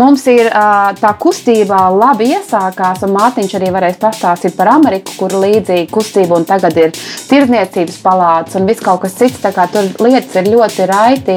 Mums 0.00 0.24
ir 0.32 0.48
tā 0.48 1.12
kustība 1.20 1.82
labi 1.92 2.30
iesākās, 2.32 3.04
un 3.04 3.12
Mārtiņš 3.18 3.58
arī 3.60 3.68
varēs 3.74 4.00
pastāstīt 4.00 4.56
par 4.56 4.72
Ameriku, 4.72 5.12
kur 5.20 5.36
līdzīga 5.44 5.92
kustība, 5.92 6.40
un 6.40 6.48
tagad 6.48 6.76
ir 6.80 6.96
tirdzniecības 7.28 8.00
palāts 8.04 8.56
un 8.56 8.68
viss 8.68 8.84
kaut 8.84 9.04
kas 9.04 9.12
cits. 9.12 9.25
Tā 9.42 9.52
kā 9.54 9.66
tur 9.72 9.88
lietas 10.06 10.34
ir 10.36 10.44
ļoti 10.52 10.86
raiti 10.90 11.36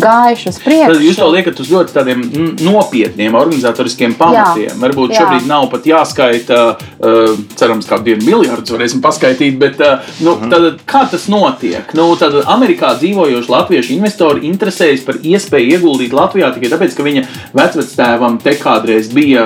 gājušas 0.00 0.48
uz 0.54 0.58
Tad 0.58 0.64
priekšu. 0.64 1.00
jūs 1.04 1.16
to 1.20 1.28
liekat 1.30 1.60
uz 1.60 1.68
ļoti 1.70 1.92
tādiem 1.92 2.20
nopietniem 2.64 3.34
organizatoriskiem 3.34 4.14
pamatiem. 4.14 4.68
Jā. 4.70 4.78
Varbūt 4.80 5.10
Jā. 5.12 5.20
šobrīd 5.24 5.46
nav 5.46 5.68
pat 5.70 5.84
jāskaita, 5.84 6.60
uh, 6.76 7.36
cerams, 7.56 7.86
kādu 7.86 8.04
dienu 8.04 8.24
miljardus 8.24 8.70
varēsim 8.70 9.00
paskaidrot, 9.04 9.58
bet 9.58 9.80
uh, 9.80 9.98
nu, 10.20 10.36
Mhm. 10.36 10.50
tad, 10.50 10.80
kā 10.86 11.10
tas 11.10 11.26
notiek? 11.28 11.94
Nu, 11.94 12.16
tad 12.16 12.32
Amerikā 12.46 12.94
dzīvojoši 12.98 13.48
latviešu 13.48 13.92
investori 13.98 14.40
interesējas 14.48 15.04
par 15.04 15.14
iespēju 15.16 15.76
ieguldīt 15.76 16.12
Latvijā 16.16 16.52
tikai 16.54 16.70
tāpēc, 16.72 16.96
ka 16.96 17.02
viņa 17.02 17.26
vecvectēvam 17.54 18.40
te 18.42 18.54
kādreiz 18.56 19.12
bija, 19.12 19.44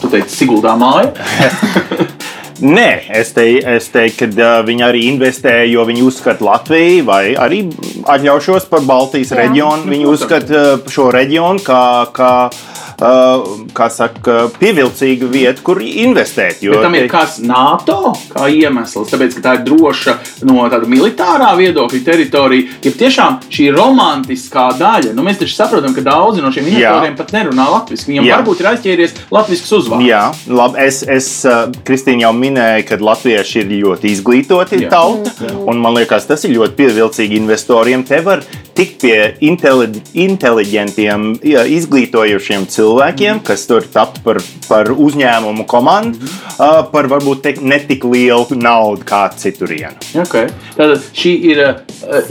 tu 0.00 0.08
teici, 0.08 0.34
Siguldā 0.44 0.74
māja. 0.78 1.12
Nē, 2.62 2.88
es, 3.10 3.32
te, 3.34 3.46
es 3.58 3.88
teiktu, 3.90 4.28
ka 4.36 4.50
uh, 4.60 4.66
viņi 4.66 4.84
arī 4.86 5.00
investē, 5.08 5.56
jo 5.66 5.82
viņi 5.88 6.04
uzskata 6.06 6.44
Latviju, 6.46 7.02
vai 7.08 7.34
arī 7.34 7.64
atļaušos 8.06 8.68
par 8.70 8.84
Baltijas 8.86 9.32
Jā. 9.34 9.40
reģionu. 9.42 9.90
Viņi 9.90 10.06
protams. 10.06 10.22
uzskata 10.22 10.62
uh, 10.76 10.92
šo 10.94 11.08
reģionu 11.14 11.64
kā, 11.66 11.82
kā, 12.14 12.30
uh, 12.46 12.54
kā 12.54 12.73
saka, 12.98 14.36
pievilcīgu 14.58 15.28
vietu, 15.32 15.62
kur 15.66 15.80
investēt. 15.84 16.62
Jo, 16.64 16.74
Bet 16.74 16.86
tam 16.86 16.96
ir 16.98 17.08
kāds 17.10 17.38
NATO 17.44 18.14
kā 18.32 18.48
iemesls, 18.52 19.10
tāpēc, 19.12 19.36
ka 19.38 19.44
tā 19.44 19.54
ir 19.58 19.64
droša 19.68 20.16
no 20.48 20.66
tāda 20.72 20.88
militārā 20.90 21.52
viedokļa 21.58 22.02
teritorija. 22.06 22.78
Ir 22.84 22.96
tiešām 23.00 23.40
šī 23.52 23.70
romantiskā 23.74 24.68
daļa. 24.78 25.14
Nu, 25.16 25.24
mēs 25.26 25.40
taču 25.42 25.56
saprotam, 25.56 25.94
ka 25.96 26.04
daudzi 26.04 26.44
no 26.44 26.52
šiem 26.54 26.68
investoriem 26.72 27.16
pat 27.18 27.34
nerunā 27.36 27.68
latviešu. 27.76 28.08
Viņiem 28.10 28.28
Jā. 28.28 28.40
varbūt 28.40 28.62
ir 28.62 28.70
aizķēries 28.72 29.16
latviešu 29.34 29.78
uzvārds. 29.80 30.08
Jā, 30.08 30.24
labi. 30.50 30.82
Es, 30.84 31.00
es 31.06 31.30
uh, 31.48 31.66
Kristīna 31.86 32.26
jau 32.26 32.34
minēju, 32.36 32.86
ka 32.90 33.00
latvieši 33.00 33.62
ir 33.62 33.72
ļoti 33.84 34.12
izglītoti 34.12 34.84
Jā. 34.84 34.92
tauta. 34.92 35.32
Un 35.64 35.80
man 35.82 35.96
liekas, 35.98 36.28
tas 36.28 36.44
ir 36.46 36.56
ļoti 36.58 36.78
pievilcīgi 36.78 37.40
investoriem. 37.40 38.04
Te 38.06 38.20
var 38.24 38.44
tikt 38.76 39.00
pie 39.02 39.18
inteli 39.44 40.02
inteliģentiem, 40.24 41.26
izglītojušiem 41.44 42.66
cilvēkiem, 42.70 43.40
kas 43.46 43.66
tur 43.70 43.86
tap 43.92 44.18
par, 44.24 44.40
par 44.68 44.90
uzņēmumu 44.92 45.66
komandu, 45.70 46.20
uh, 46.24 46.82
par 46.90 47.08
varbūt 47.12 47.42
te, 47.44 47.54
ne 47.62 47.78
tik 47.82 48.06
lielu 48.10 48.58
naudu 48.58 49.06
kā 49.08 49.24
citurienu. 49.38 49.96
Okay. 50.24 50.50
Tātad 50.76 51.04
šī 51.16 51.34
ir 51.52 51.62
uh, 51.64 51.74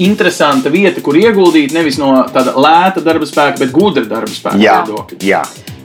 interesanta 0.04 0.72
vieta, 0.74 1.04
kur 1.04 1.18
ieguldīt 1.20 1.76
nevis 1.76 2.00
no 2.02 2.16
tāda 2.34 2.56
lēta 2.58 3.04
darba 3.06 3.30
spēka, 3.30 3.62
bet 3.64 3.76
gudra 3.76 4.06
darba 4.08 4.34
spēka 4.34 4.60
viedokļa. 4.60 5.22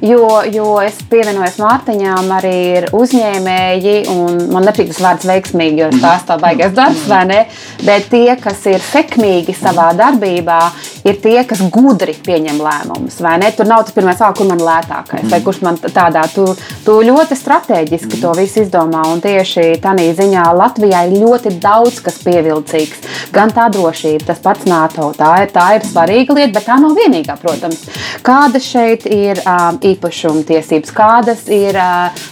Jo, 0.01 0.43
jo 0.47 0.77
es 0.79 0.95
pievienojos 1.11 1.57
Mārtiņām, 1.59 2.29
arī 2.37 2.55
ir 2.79 2.85
uzņēmēji, 2.95 3.95
un 4.13 4.37
man 4.53 4.69
nepatīk 4.69 4.93
tas 4.93 5.01
vārds 5.03 5.27
veiksmīgi, 5.27 5.83
jo 5.83 5.89
tas 5.99 6.23
tā 6.29 6.37
baigais 6.39 6.71
darbs, 6.77 7.03
vai 7.11 7.25
ne? 7.27 7.39
Bet 7.83 8.07
tie, 8.13 8.37
kas 8.39 8.63
ir 8.71 8.79
sekmīgi 8.85 9.57
savā 9.59 9.89
darbībā, 9.99 10.59
ir 11.03 11.19
tie, 11.23 11.41
kas 11.49 11.65
gudri 11.75 12.15
pieņem 12.15 12.61
lēmumus, 12.63 13.17
vai 13.25 13.41
ne? 13.43 13.51
Tur 13.57 13.67
nav 13.67 13.83
tas 13.89 13.97
pirmais, 13.97 14.23
kur 14.39 14.47
man 14.47 14.63
lētākais, 14.63 15.27
vai 15.33 15.41
kurš 15.43 15.59
man 15.67 15.81
tādā, 15.83 16.23
tu, 16.31 16.47
tu 16.87 17.01
ļoti 17.03 17.39
strateģiski 17.41 18.23
to 18.23 18.37
visu 18.39 18.63
izdomā, 18.63 19.03
un 19.11 19.25
tieši 19.25 19.81
tādā 19.83 20.07
ziņā 20.21 20.47
Latvijā 20.61 21.03
ir 21.09 21.19
ļoti 21.25 21.57
daudz 21.59 21.99
kas 22.07 22.21
pievilcīgs. 22.23 23.03
Gan 23.35 23.51
tā 23.57 23.67
drošība, 23.75 24.29
tas 24.31 24.47
pats 24.47 24.71
NATO, 24.71 25.11
tā 25.19 25.35
ir, 25.43 25.53
tā 25.55 25.67
ir 25.75 25.91
svarīga 25.91 26.39
lieta, 26.39 26.55
bet 26.61 26.71
tā 26.71 26.79
nav 26.79 26.95
vienīgā, 26.95 27.35
protams. 27.43 27.83
Kādas 28.23 28.71
šeit 28.71 29.11
ir 29.11 29.43
um, 29.43 29.83
īpašuma 29.93 30.45
tiesības, 30.49 30.95
kādas 30.95 31.45
ir 31.53 31.79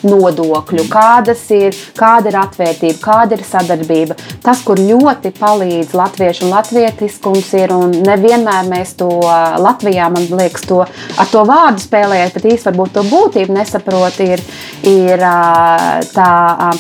nodokļu, 0.06 0.86
kādas 0.92 1.42
ir, 1.54 1.76
kāda 1.98 2.32
ir 2.32 2.38
atvērtība, 2.40 2.98
kāda 3.02 3.38
ir 3.38 3.44
sadarbība. 3.46 4.16
Tas, 4.44 4.62
kur 4.66 4.80
ļoti 4.80 5.32
palīdz 5.36 5.94
latviešu 5.96 6.46
un 6.46 6.54
latvietiskums 6.54 7.52
ir, 7.58 7.74
un 7.74 7.94
nevienmēr 8.06 8.70
mēs 8.70 8.96
to 9.00 9.10
Latvijā, 9.62 10.08
man 10.12 10.28
liekas, 10.30 10.66
to, 10.68 10.82
ar 10.84 11.30
to 11.32 11.44
vārdu 11.48 11.82
spēlējot, 11.82 12.36
bet 12.36 12.50
īstenībā 12.52 12.76
varbūt 12.76 12.94
to 12.96 13.04
būtību 13.08 13.56
nesaprot, 13.56 14.20
ir, 14.24 14.42
ir 14.86 15.22
tā 16.14 16.30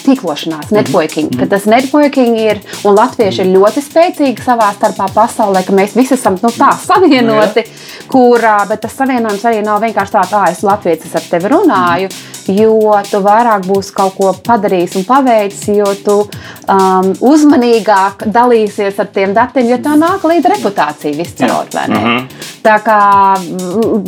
tīklošanās, 0.04 0.72
networking. 0.74 1.30
Mm 1.32 1.40
-hmm. 1.40 1.50
Tas 1.50 1.64
networking 1.64 2.38
ir, 2.38 2.60
un 2.84 2.94
latvieši 2.94 3.42
ir 3.42 3.52
ļoti 3.56 3.82
spēcīgi 3.82 4.44
savā 4.44 4.72
starpā 4.74 5.08
pasaulē, 5.14 5.64
ka 5.66 5.72
mēs 5.72 5.96
visi 5.96 6.14
esam 6.14 6.38
nu, 6.42 6.48
tā 6.48 6.72
savienoti, 6.86 7.60
no, 7.60 7.66
ja. 7.66 8.06
kur, 8.08 8.40
uh, 8.40 8.68
bet 8.68 8.80
tas 8.80 8.96
savienojums 8.96 9.44
arī 9.44 9.64
nav 9.64 9.80
vienkārši 9.82 10.12
tāds, 10.12 10.32
ah, 10.32 10.50
es 10.50 10.62
Latvijas 10.66 11.14
ar 11.14 11.28
tevi 11.30 11.50
runāju, 11.52 12.10
jo 12.56 12.94
tu 13.10 13.20
vairāk 13.24 13.66
būsi 13.66 13.94
kaut 13.96 14.14
ko 14.18 14.32
padarījis 14.46 14.98
un 15.00 15.06
paveicis, 15.08 15.68
jo 15.76 15.92
tu 16.04 16.16
um, 16.22 17.10
uzmanīgāk 17.30 18.26
dalīsies 18.34 19.00
ar 19.02 19.10
tiem 19.14 19.34
datiem, 19.36 19.70
jo 19.72 19.80
tā 19.82 19.96
nāk 19.98 20.26
līdz 20.26 20.52
reputācija 20.54 21.16
viscaur. 21.16 21.66
Mm 21.88 21.94
-hmm. 21.94 22.28
Tā 22.62 22.78
kā, 22.82 23.00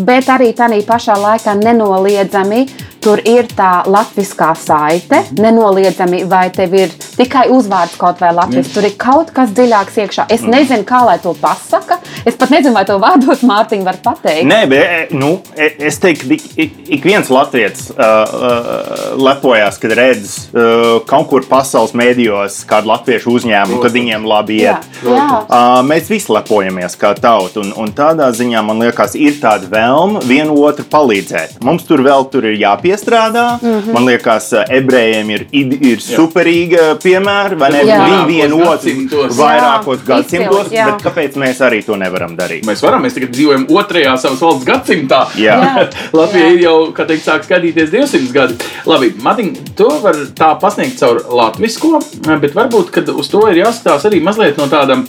bet 0.04 0.28
arī 0.28 0.52
tādā 0.54 0.82
pašā 0.86 1.14
laikā 1.14 1.54
nenoliedzami 1.54 2.66
tur 3.02 3.20
ir 3.24 3.48
tā 3.56 3.82
latviskā 3.88 4.50
saite, 4.58 5.22
nenoliedzami, 5.38 6.24
vai 6.28 6.48
tev 6.54 6.74
ir 6.78 6.92
tikai 7.18 7.48
uzvārds 7.54 7.96
kaut 7.98 8.20
vai 8.22 8.32
latvijas, 8.36 8.70
tur 8.74 8.86
ir 8.86 8.94
kaut 9.00 9.32
kas 9.34 9.52
dziļāks 9.56 9.98
iekšā. 10.04 10.26
Es 10.30 10.44
mm. 10.44 10.54
nezinu, 10.54 10.86
kā 10.88 11.02
lai 11.06 11.18
to 11.22 11.34
pasaka. 11.38 11.98
Es 12.26 12.36
pat 12.38 12.52
nezinu, 12.52 12.74
vai 12.76 12.84
to 12.88 12.98
vārdos 13.02 13.44
Mārtiņa 13.46 13.86
var 13.86 13.98
pateikt. 14.04 14.46
Nē, 14.48 14.60
bet 14.70 15.14
nu, 15.16 15.36
e, 15.56 15.70
es 15.88 15.98
teiktu, 16.02 16.28
ka 16.28 16.38
ik, 16.64 16.76
ik 16.98 17.06
viens 17.06 17.30
latviečs 17.32 17.88
uh, 17.94 17.98
uh, 17.98 18.98
lepojas, 19.18 19.78
kad 19.82 19.94
redz 19.98 20.36
uh, 20.52 20.98
kaut 21.08 21.28
kur 21.30 21.46
pasaules 21.48 21.94
mēdījos 21.98 22.60
kādu 22.68 22.92
latviešu 22.92 23.34
uzņēmumu, 23.38 23.80
kad 23.82 23.94
viņiem 23.94 24.26
labi 24.28 24.60
iet. 24.62 24.88
Jā, 25.02 25.14
jā. 25.14 25.26
Uh, 25.46 25.78
mēs 25.86 26.10
visi 26.10 26.32
lepojamies 26.34 26.98
kā 27.00 27.14
tauta, 27.18 27.62
un, 27.62 27.72
un 27.78 27.94
tādā 27.96 28.30
ziņā 28.34 28.62
man 28.66 28.82
liekas, 28.84 29.16
ir 29.18 29.38
tāda 29.42 29.70
vēlme 29.70 30.22
vienu 30.28 30.58
otru 30.66 30.86
palīdzēt. 30.90 31.58
Mums 31.64 31.86
tur 31.88 32.02
vēl 32.06 32.28
tur 32.32 32.46
ir 32.48 32.58
jāpiesaista 32.58 32.87
piestrādā. 32.88 33.58
Mm 33.60 33.80
-hmm. 33.80 33.92
Man 33.92 34.06
liekas, 34.06 34.52
ebrejiem 34.68 35.30
ir, 35.30 35.46
ir 35.52 36.00
superīga 36.00 36.96
piemēra, 37.02 37.58
vai 37.58 37.70
ne? 37.72 37.82
Viņi 37.84 38.26
vienu 38.26 38.60
otru 38.70 39.28
vairākos 39.36 40.04
gadsimtos, 40.06 40.72
jā. 40.72 40.86
bet 40.90 41.04
kāpēc 41.06 41.36
mēs 41.36 41.60
arī 41.60 41.82
to 41.86 41.96
nevaram 41.96 42.36
darīt? 42.36 42.66
Mēs 42.66 42.82
varam, 42.82 43.02
mēs 43.04 43.14
tagad 43.14 43.34
dzīvojam 43.36 43.66
otrajā 43.70 44.16
savas 44.16 44.40
valsts 44.40 44.66
gadsimtā. 44.66 45.22
Jā. 45.36 45.58
jā. 45.64 45.88
Latvija 46.18 46.52
ir 46.54 46.60
jau, 46.62 46.76
kā 46.92 47.06
teikt, 47.06 47.24
sāk 47.24 47.44
skatīties 47.44 47.90
200 47.90 48.32
gadi. 48.32 48.54
Labi, 48.86 49.12
Matiņ, 49.22 49.54
to 49.76 49.88
var 50.02 50.16
tā 50.38 50.52
pasniegt 50.60 50.98
caur 50.98 51.22
latvisko, 51.30 52.00
bet 52.40 52.54
varbūt, 52.54 52.90
kad 52.94 53.08
uz 53.08 53.28
to 53.28 53.44
ir 53.50 53.64
jāskatās 53.64 54.06
arī 54.08 54.22
mazliet 54.24 54.58
no 54.58 54.68
tāda 54.70 55.02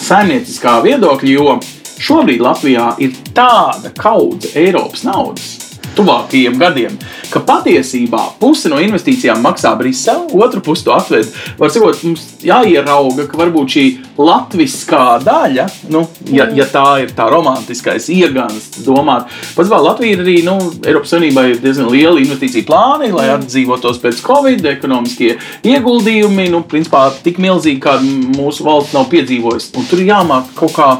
saimnieciskā 0.00 0.80
viedokļa, 0.84 1.30
jo 1.30 1.58
šobrīd 2.00 2.40
Latvijā 2.44 2.94
ir 3.02 3.16
tāda 3.34 3.92
kaudze 3.96 4.54
Eiropas 4.58 5.04
naudas 5.04 5.59
tuvākajiem 5.96 6.58
gadiem, 6.60 6.96
ka 7.30 7.42
patiesībā 7.46 8.22
puse 8.40 8.70
no 8.70 8.78
investīcijām 8.82 9.42
maksā 9.44 9.72
Brisele, 9.78 10.28
otru 10.40 10.62
pusi 10.64 10.86
to 10.86 10.94
atved. 10.94 11.30
Var 11.58 11.72
sakot, 11.72 12.02
mums 12.06 12.24
jāierauga, 12.44 13.26
ka 13.30 13.38
varbūt 13.40 13.74
šī 13.76 13.84
latviskā 14.20 15.04
daļa, 15.24 15.66
nu, 15.94 16.04
ja, 16.34 16.48
ja 16.56 16.66
tā 16.70 16.86
ir 17.04 17.14
tā 17.16 17.28
romantiskais 17.32 18.10
iegans, 18.14 18.70
domāt, 18.86 19.30
pats 19.56 19.70
Latvija 19.70 20.18
ir 20.18 20.24
arī, 20.24 20.36
nu, 20.44 20.56
Eiropas 20.84 21.14
Savienībā 21.14 21.46
ir 21.48 21.60
diezgan 21.62 21.88
liela 21.92 22.20
investīcija 22.20 22.66
plāni, 22.68 23.12
lai 23.14 23.30
atdzīvotos 23.32 24.00
pēc 24.02 24.20
Covid, 24.26 24.66
ekonomiskie 24.74 25.36
ieguldījumi, 25.66 26.50
nu, 26.52 26.64
principā 26.68 27.06
tik 27.24 27.40
milzīgi, 27.42 27.80
kā 27.82 27.96
mūsu 28.02 28.66
valsts 28.66 28.96
nav 28.96 29.08
piedzīvojusi. 29.12 29.72
Un 29.80 29.88
tur 29.88 30.02
ir 30.02 30.12
jāmāk 30.12 30.52
kaut 30.58 30.76
kā 30.76 30.90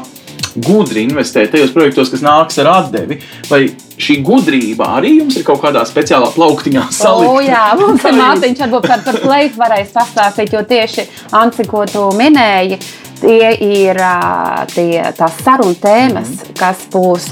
gudri 0.55 1.05
investēt 1.07 1.53
tajos 1.53 1.71
projektos, 1.75 2.11
kas 2.11 2.23
nāks 2.25 2.59
ar 2.61 2.71
atdevi. 2.73 3.21
Vai 3.49 3.63
šī 4.01 4.17
gudrība 4.25 4.89
arī 4.97 5.15
jums 5.19 5.37
ir 5.39 5.45
kaut 5.47 5.61
kādā 5.63 5.83
speciālā 5.87 6.31
plauktiņā 6.35 6.87
salikta? 6.95 7.31
O, 7.31 7.43
jā, 7.45 7.63
mums 7.79 8.07
ir 8.07 8.17
mātiņš, 8.17 8.63
varbūt 8.65 8.89
par, 8.89 9.05
par 9.05 9.19
plēsu 9.25 9.61
varēs 9.61 9.93
pastāstīt, 9.95 10.55
jo 10.55 10.65
tieši 10.67 11.07
Anci, 11.37 11.67
ko 11.69 11.85
tu 11.89 12.07
minēji, 12.17 12.79
Tie 13.21 13.49
ir 13.61 13.99
tie, 14.73 15.01
tās 15.17 15.35
sarunu 15.43 15.75
tēmas, 15.77 16.27
mm 16.27 16.37
-hmm. 16.37 16.55
kas 16.59 16.77
būs 16.93 17.27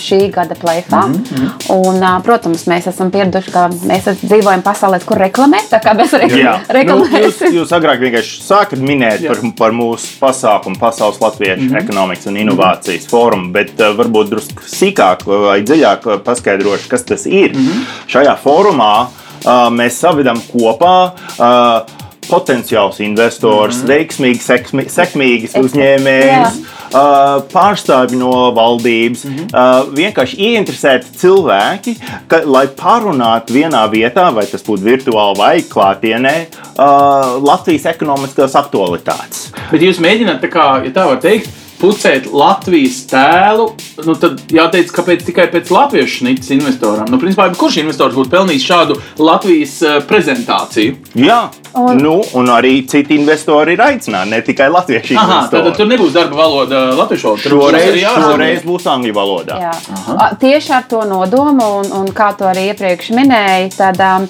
šī 0.00 0.30
gada 0.32 0.54
plēfā. 0.54 1.02
Mm 1.06 1.24
-hmm. 1.24 1.50
Un, 1.74 2.22
protams, 2.22 2.66
mēs 2.66 2.88
esam 2.88 3.10
pieraduši, 3.10 3.50
ka 3.50 3.68
mēs 3.68 4.08
dzīvojam 4.22 4.62
pasaulē, 4.62 5.00
kur 5.04 5.18
reklamēt. 5.18 5.68
Tā 5.70 5.80
kā 5.84 5.94
mēs 5.96 6.12
reklamēsim. 6.68 7.10
Nu, 7.10 7.26
jūs, 7.28 7.42
jūs 7.60 7.72
agrāk 7.76 8.00
vienkārši 8.00 8.40
sākat 8.42 8.78
minēt 8.78 9.20
Jā. 9.20 9.28
par, 9.28 9.36
par 9.58 9.72
mūsu 9.72 10.06
pasākumu, 10.20 10.78
Pasaules 10.78 11.20
Latviešu 11.20 11.62
mm 11.62 11.68
-hmm. 11.68 11.82
ekonomikas 11.82 12.26
un 12.26 12.36
inovācijas 12.36 13.02
mm 13.02 13.06
-hmm. 13.06 13.10
fórumu, 13.10 13.52
bet 13.52 13.78
varbūt 13.78 14.28
drusku 14.28 14.62
sīkāk 14.66 15.26
vai 15.26 15.62
dziļāk 15.62 16.18
paskaidrošu, 16.18 16.88
kas 16.88 17.04
tas 17.04 17.26
ir. 17.26 17.52
Mm 17.54 17.66
-hmm. 17.66 17.84
Šajā 18.06 18.36
fórumā 18.44 19.02
uh, 19.02 19.70
mēs 19.70 20.00
savedam 20.00 20.40
kopā. 20.52 21.10
Uh, 21.38 22.03
potenciāls 22.34 23.00
investors, 23.00 23.76
mm 23.76 23.82
-hmm. 23.82 23.92
veiksmīgs, 23.92 24.46
sekmi, 24.50 24.84
sekmīgs 24.90 25.54
uzņēmējs, 25.60 26.58
uh, 26.94 27.42
pārstāvji 27.52 28.18
no 28.18 28.52
valdības, 28.56 29.24
mm 29.24 29.36
-hmm. 29.36 29.48
uh, 29.54 29.94
vienkārši 29.94 30.38
ieinteresēti 30.48 31.18
cilvēki, 31.22 31.96
ka, 32.28 32.42
lai 32.44 32.66
parunātu 32.66 33.54
vienā 33.58 33.84
vietā, 33.90 34.30
vai 34.34 34.46
tas 34.46 34.64
būtu 34.66 34.82
virtuāli 34.90 35.38
vai 35.38 35.56
klātienē, 35.74 36.36
uh, 36.46 37.42
Latvijas 37.44 37.86
ekonomiskās 37.94 38.54
aktualitātes. 38.54 39.52
Bet 39.70 39.82
jūs 39.82 40.00
mēģināt, 40.00 40.40
tā 40.42 40.50
kā, 40.50 40.84
ja 40.84 40.90
tā 40.90 41.06
var 41.10 41.20
teikt, 41.22 41.63
pucēt 41.80 42.28
Latvijas 42.32 43.00
tēlu, 43.10 43.70
nu, 44.04 44.14
tad 44.20 44.42
jāteic, 44.52 44.90
kāpēc 44.94 45.24
tikai 45.28 45.48
pēc 45.52 45.72
latviešu 45.74 46.20
snitas 46.22 46.50
investoram. 46.54 47.08
Nu, 47.10 47.20
principā, 47.22 47.48
kurš 47.58 47.80
investors 47.82 48.16
būtu 48.18 48.32
pelnījis 48.34 48.66
šādu 48.68 48.98
Latvijas 49.22 49.76
uh, 49.84 49.96
prezentāciju? 50.08 50.98
Jā, 51.18 51.40
un, 51.80 52.00
nu, 52.02 52.16
un 52.38 52.50
arī 52.52 52.76
citi 52.90 53.16
investori 53.18 53.76
ir 53.76 53.84
aicināti, 53.84 54.32
ne 54.34 54.42
tikai 54.44 54.68
latviešu 54.74 55.16
Aha, 55.16 55.24
investori. 55.24 55.70
Tad 55.70 55.80
tur 55.80 55.90
nebūs 55.90 56.14
darba 56.14 56.40
valoda 56.42 56.84
latviešu 56.98 57.32
valodā. 57.32 57.54
Šoreiz, 57.54 58.00
šoreiz 58.04 58.68
būs 58.68 58.88
angļu 58.94 59.16
valodā. 59.16 59.60
Jā. 59.66 59.74
Aha. 59.98 60.30
Tieši 60.40 60.76
ar 60.76 60.86
to 60.90 61.02
nodomu, 61.08 61.70
un, 61.80 61.90
un 62.02 62.12
kā 62.14 62.32
to 62.38 62.48
arī 62.50 62.68
iepriekš 62.72 63.10
minēja, 63.16 63.72
tad, 63.78 64.04
um, 64.04 64.28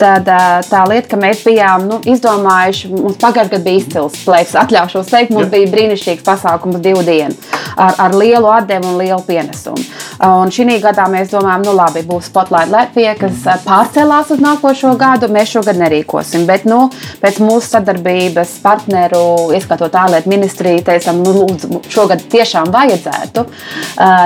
tad 0.00 0.28
uh, 0.28 0.60
tā 0.68 0.84
lieta, 0.90 1.14
ka 1.14 1.20
mēs 1.20 1.42
bijām 1.46 1.88
nu, 1.88 2.00
izdomājuši, 2.14 2.92
mums 2.94 3.16
pagājušajā 3.18 3.38
gadā 3.38 3.60
bija 3.62 3.80
izcils 3.82 4.18
plēks, 4.26 4.56
atļaušos 4.58 5.10
teikt, 5.12 5.32
mums 5.34 5.46
Jā. 5.46 5.52
bija 5.54 5.70
brīnišķīgs 5.72 6.24
pasākums 6.26 6.67
uz 6.76 6.84
divu 6.84 7.04
dienu 7.06 7.34
ar, 7.78 7.94
ar 7.98 8.14
lielu 8.16 8.50
atdevu 8.50 8.92
un 8.92 8.98
lielu 8.98 9.22
pienesumu. 9.26 9.84
Un 10.28 10.50
šī 10.50 10.80
gadā 10.82 11.06
mēs 11.10 11.30
domājam, 11.30 11.62
nu 11.68 11.74
labi, 11.78 12.02
būs 12.06 12.26
Spotlight 12.26 12.72
Latvija, 12.72 13.14
kas 13.18 13.44
pārcēlās 13.64 14.32
uz 14.34 14.42
nākošo 14.42 14.96
gadu. 14.98 15.28
Mēs 15.32 15.52
šogad 15.54 15.78
nerīkosim, 15.78 16.46
bet 16.48 16.66
nu, 16.68 16.88
pēc 17.22 17.38
mūsu 17.42 17.70
sadarbības 17.76 18.56
partneru, 18.64 19.52
ieskatot 19.54 19.94
ārlietu 19.94 20.32
ministriju, 20.32 20.82
teicām, 20.88 21.22
nu, 21.22 21.34
lūdzu, 21.38 21.82
šogad 21.92 22.24
tiešām 22.32 22.72
vajadzētu. 22.74 23.46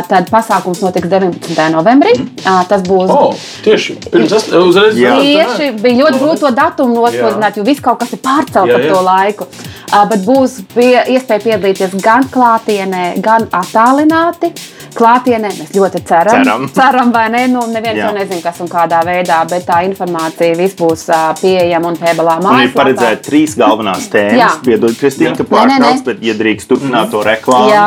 Tad 0.08 0.32
pasākums 0.32 0.80
notiks 0.84 1.12
19. 1.12 1.60
novembrī. 1.76 2.16
Tas 2.42 2.84
būs. 2.88 3.12
Oh, 3.12 3.36
tieši 3.66 3.98
pirms 4.08 4.32
es 4.38 4.48
uzreiz 4.56 4.96
tieši 4.96 5.70
bija 5.82 6.06
ļoti 6.06 6.22
grūti 6.22 6.44
to 6.46 6.52
datumu 6.56 7.02
nospodināt, 7.02 7.58
jo 7.58 7.66
viss 7.66 7.84
kaut 7.84 8.00
kas 8.00 8.14
ir 8.16 8.22
pārcelts 8.24 8.76
ap 8.76 8.88
to 8.88 9.04
laiku. 9.04 9.48
Bet 9.92 10.24
būs 10.24 10.56
iespēja 10.72 11.42
piedalīties 11.44 11.98
gan 12.00 12.24
klātienē, 12.32 13.04
gan 13.24 13.48
attālināti. 13.52 14.52
klātienē. 14.92 15.48
Mēs 15.56 15.70
ļoti 15.72 16.02
ceram, 16.04 16.42
Ceram. 16.44 16.66
ceram 16.76 17.12
vai 17.14 17.28
ne? 17.32 17.46
Nu, 17.48 17.62
neviens 17.72 17.96
Jā. 17.96 18.06
jau 18.10 18.14
nezina, 18.16 18.42
kas 18.44 18.58
un 18.60 18.68
kādā 18.68 18.98
veidā, 19.08 19.38
bet 19.48 19.64
tā 19.64 19.78
informācija 19.88 20.52
viss 20.58 20.76
būs 20.76 21.06
pieejama 21.40 21.88
un 21.88 21.96
pēbalā 21.96 22.34
Un 22.36 22.42
ir 22.42 22.46
mājaslapā. 22.48 22.76
paredzēta 22.76 23.22
trīs 23.28 23.54
galvenās 23.56 24.08
tēmas. 24.12 24.58
Piedod, 24.66 24.92
Kristīna, 25.00 25.32
ka 25.38 25.44
Nē, 25.44 25.48
nē, 25.48 25.50
nē. 25.52 25.54
pārtrauc, 25.78 26.04
bet 26.10 26.18
iedrīkst 26.28 26.66
turpināt 26.68 27.08
to 27.14 27.20
reklāmu. 27.24 27.72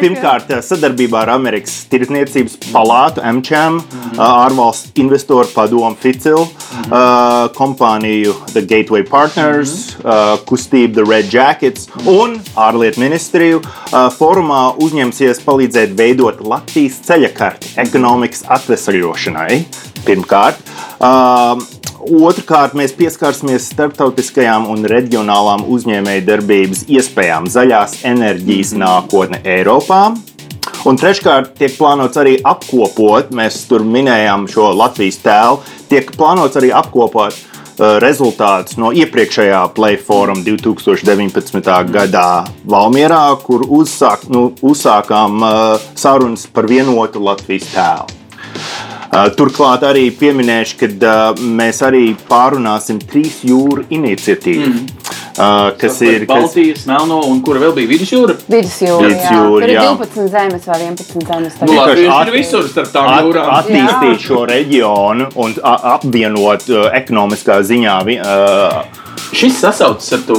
Pirmkārt, 0.00 0.50
sadarbībā 0.66 1.22
ar 1.24 1.30
Amerikas 1.36 1.74
Tirdzniecības 1.90 2.56
palātu 2.72 3.22
MČM, 3.24 3.78
ā, 4.16 4.28
ārvalstu 4.46 4.92
investoru 5.02 5.48
padomu 5.54 5.96
FICIL, 6.00 6.44
ā, 6.90 7.02
kompāniju 7.56 8.34
The 8.52 8.62
Gateway 8.68 9.04
Partners, 9.08 9.96
ā, 10.04 10.36
kustību 10.48 10.94
The 11.00 11.06
Red 11.08 11.32
Jackets 11.32 11.88
un 12.04 12.38
ārlietu 12.54 13.02
ministriju 13.02 13.62
ā, 13.62 14.06
fórumā 14.14 14.76
uzņemsies 14.82 15.42
palīdzēt 15.46 15.96
veidot 15.98 16.42
Latvijas 16.44 17.00
ceļakarti 17.08 17.74
ekonomikas 17.82 18.44
atvesaļošanai. 18.58 19.64
Pirmkārt. 20.06 20.60
Otrakārt, 22.06 22.76
mēs 22.78 22.92
pieskarsimies 22.94 23.64
starptautiskajām 23.72 24.68
un 24.70 24.86
reģionālām 24.86 25.64
uzņēmējdarbības 25.74 26.84
iespējām, 26.94 27.48
zaļās 27.50 27.98
enerģijas 28.06 28.76
nākotne 28.78 29.40
Eiropā. 29.56 30.04
Un 30.86 31.00
treškārt, 31.00 31.56
tiek 31.58 31.74
plānots 31.74 32.20
arī 32.22 32.36
apkopot, 32.46 33.32
mēs 33.34 33.58
tur 33.66 33.82
minējām 33.82 34.46
šo 34.50 34.70
Latvijas 34.78 35.18
tēlu, 35.24 35.58
tiek 35.90 36.12
plānots 36.14 36.60
arī 36.60 36.70
apkopot 36.78 37.34
uh, 37.34 37.55
rezultātus 38.02 38.78
no 38.80 38.92
iepriekšējā 38.96 39.62
Playforum 39.76 40.42
2019. 40.46 41.60
gadā 41.92 42.28
Valmjerā, 42.64 43.24
kur 43.44 43.66
uzsāk, 43.68 44.28
nu, 44.32 44.48
uzsākām 44.64 45.42
uh, 45.44 45.88
sarunas 45.98 46.46
par 46.48 46.68
vienotu 46.70 47.22
Latvijas 47.22 47.68
tēlu. 47.74 48.95
Uh, 49.06 49.28
Turklāt 49.38 49.84
arī 49.86 50.08
pieminēšu, 50.18 50.76
ka 50.80 50.88
uh, 50.90 51.38
mēs 51.38 51.78
arī 51.86 52.10
pārunāsim 52.28 52.98
trīs 53.00 53.38
jūru 53.46 53.84
iniciatīvu, 53.94 54.66
mm. 54.66 55.06
uh, 55.38 55.70
kas 55.78 56.00
ir. 56.02 56.26
Kas, 56.26 56.32
Baltijas, 56.32 56.84
Melno 56.90 57.20
un 57.30 57.40
kura 57.46 57.62
vēl 57.62 57.76
bija 57.78 57.92
vidusjūra. 57.94 58.36
Vidusjūra. 58.50 59.06
jā. 59.06 59.14
Vidusjūra, 59.14 59.62
Tur 59.62 59.68
ir 59.68 59.74
jā. 59.76 59.86
12 60.02 60.28
zemes 60.34 60.68
vai 60.72 60.80
11 60.82 61.26
zemes. 61.30 61.58
Nu. 61.62 61.72
Latvieši 61.78 62.12
at- 62.18 62.28
ir 62.32 62.38
visur 62.40 62.68
starp 62.72 62.92
tām 62.94 63.10
at, 63.12 63.24
jūrām. 63.24 63.50
attīstīt 63.60 64.26
šo 64.26 64.44
reģionu 64.50 65.30
un 65.46 65.58
apvienot 65.94 66.70
uh, 66.74 66.88
ekonomiskā 67.00 67.62
ziņā. 67.70 67.98
Uh, 68.16 69.04
Šis 69.36 69.58
sasaucas 69.60 70.06
ar 70.16 70.22
to 70.24 70.36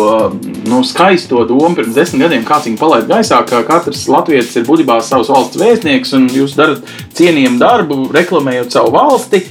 nu, 0.66 0.80
skaisto 0.88 1.43
domu 1.45 1.76
pirms 1.78 1.93
desmit 1.93 2.24
gadiem, 2.26 2.45
kāds 2.48 2.66
viņu 2.66 2.80
palaid 2.82 3.06
gaisā, 3.10 3.43
ka 3.45 3.60
katrs 3.68 4.08
latviečs 4.10 4.56
ir 4.58 4.66
būtībā 4.66 4.98
savs 5.06 5.30
valsts 5.30 5.60
vēstnieks 5.62 6.16
un 6.18 6.26
jūs 6.34 6.56
darat 6.58 6.82
cienījumu 7.18 7.62
darbu, 7.62 8.00
reklamējot 8.16 8.74
savu 8.74 8.95
valsti. 8.95 9.43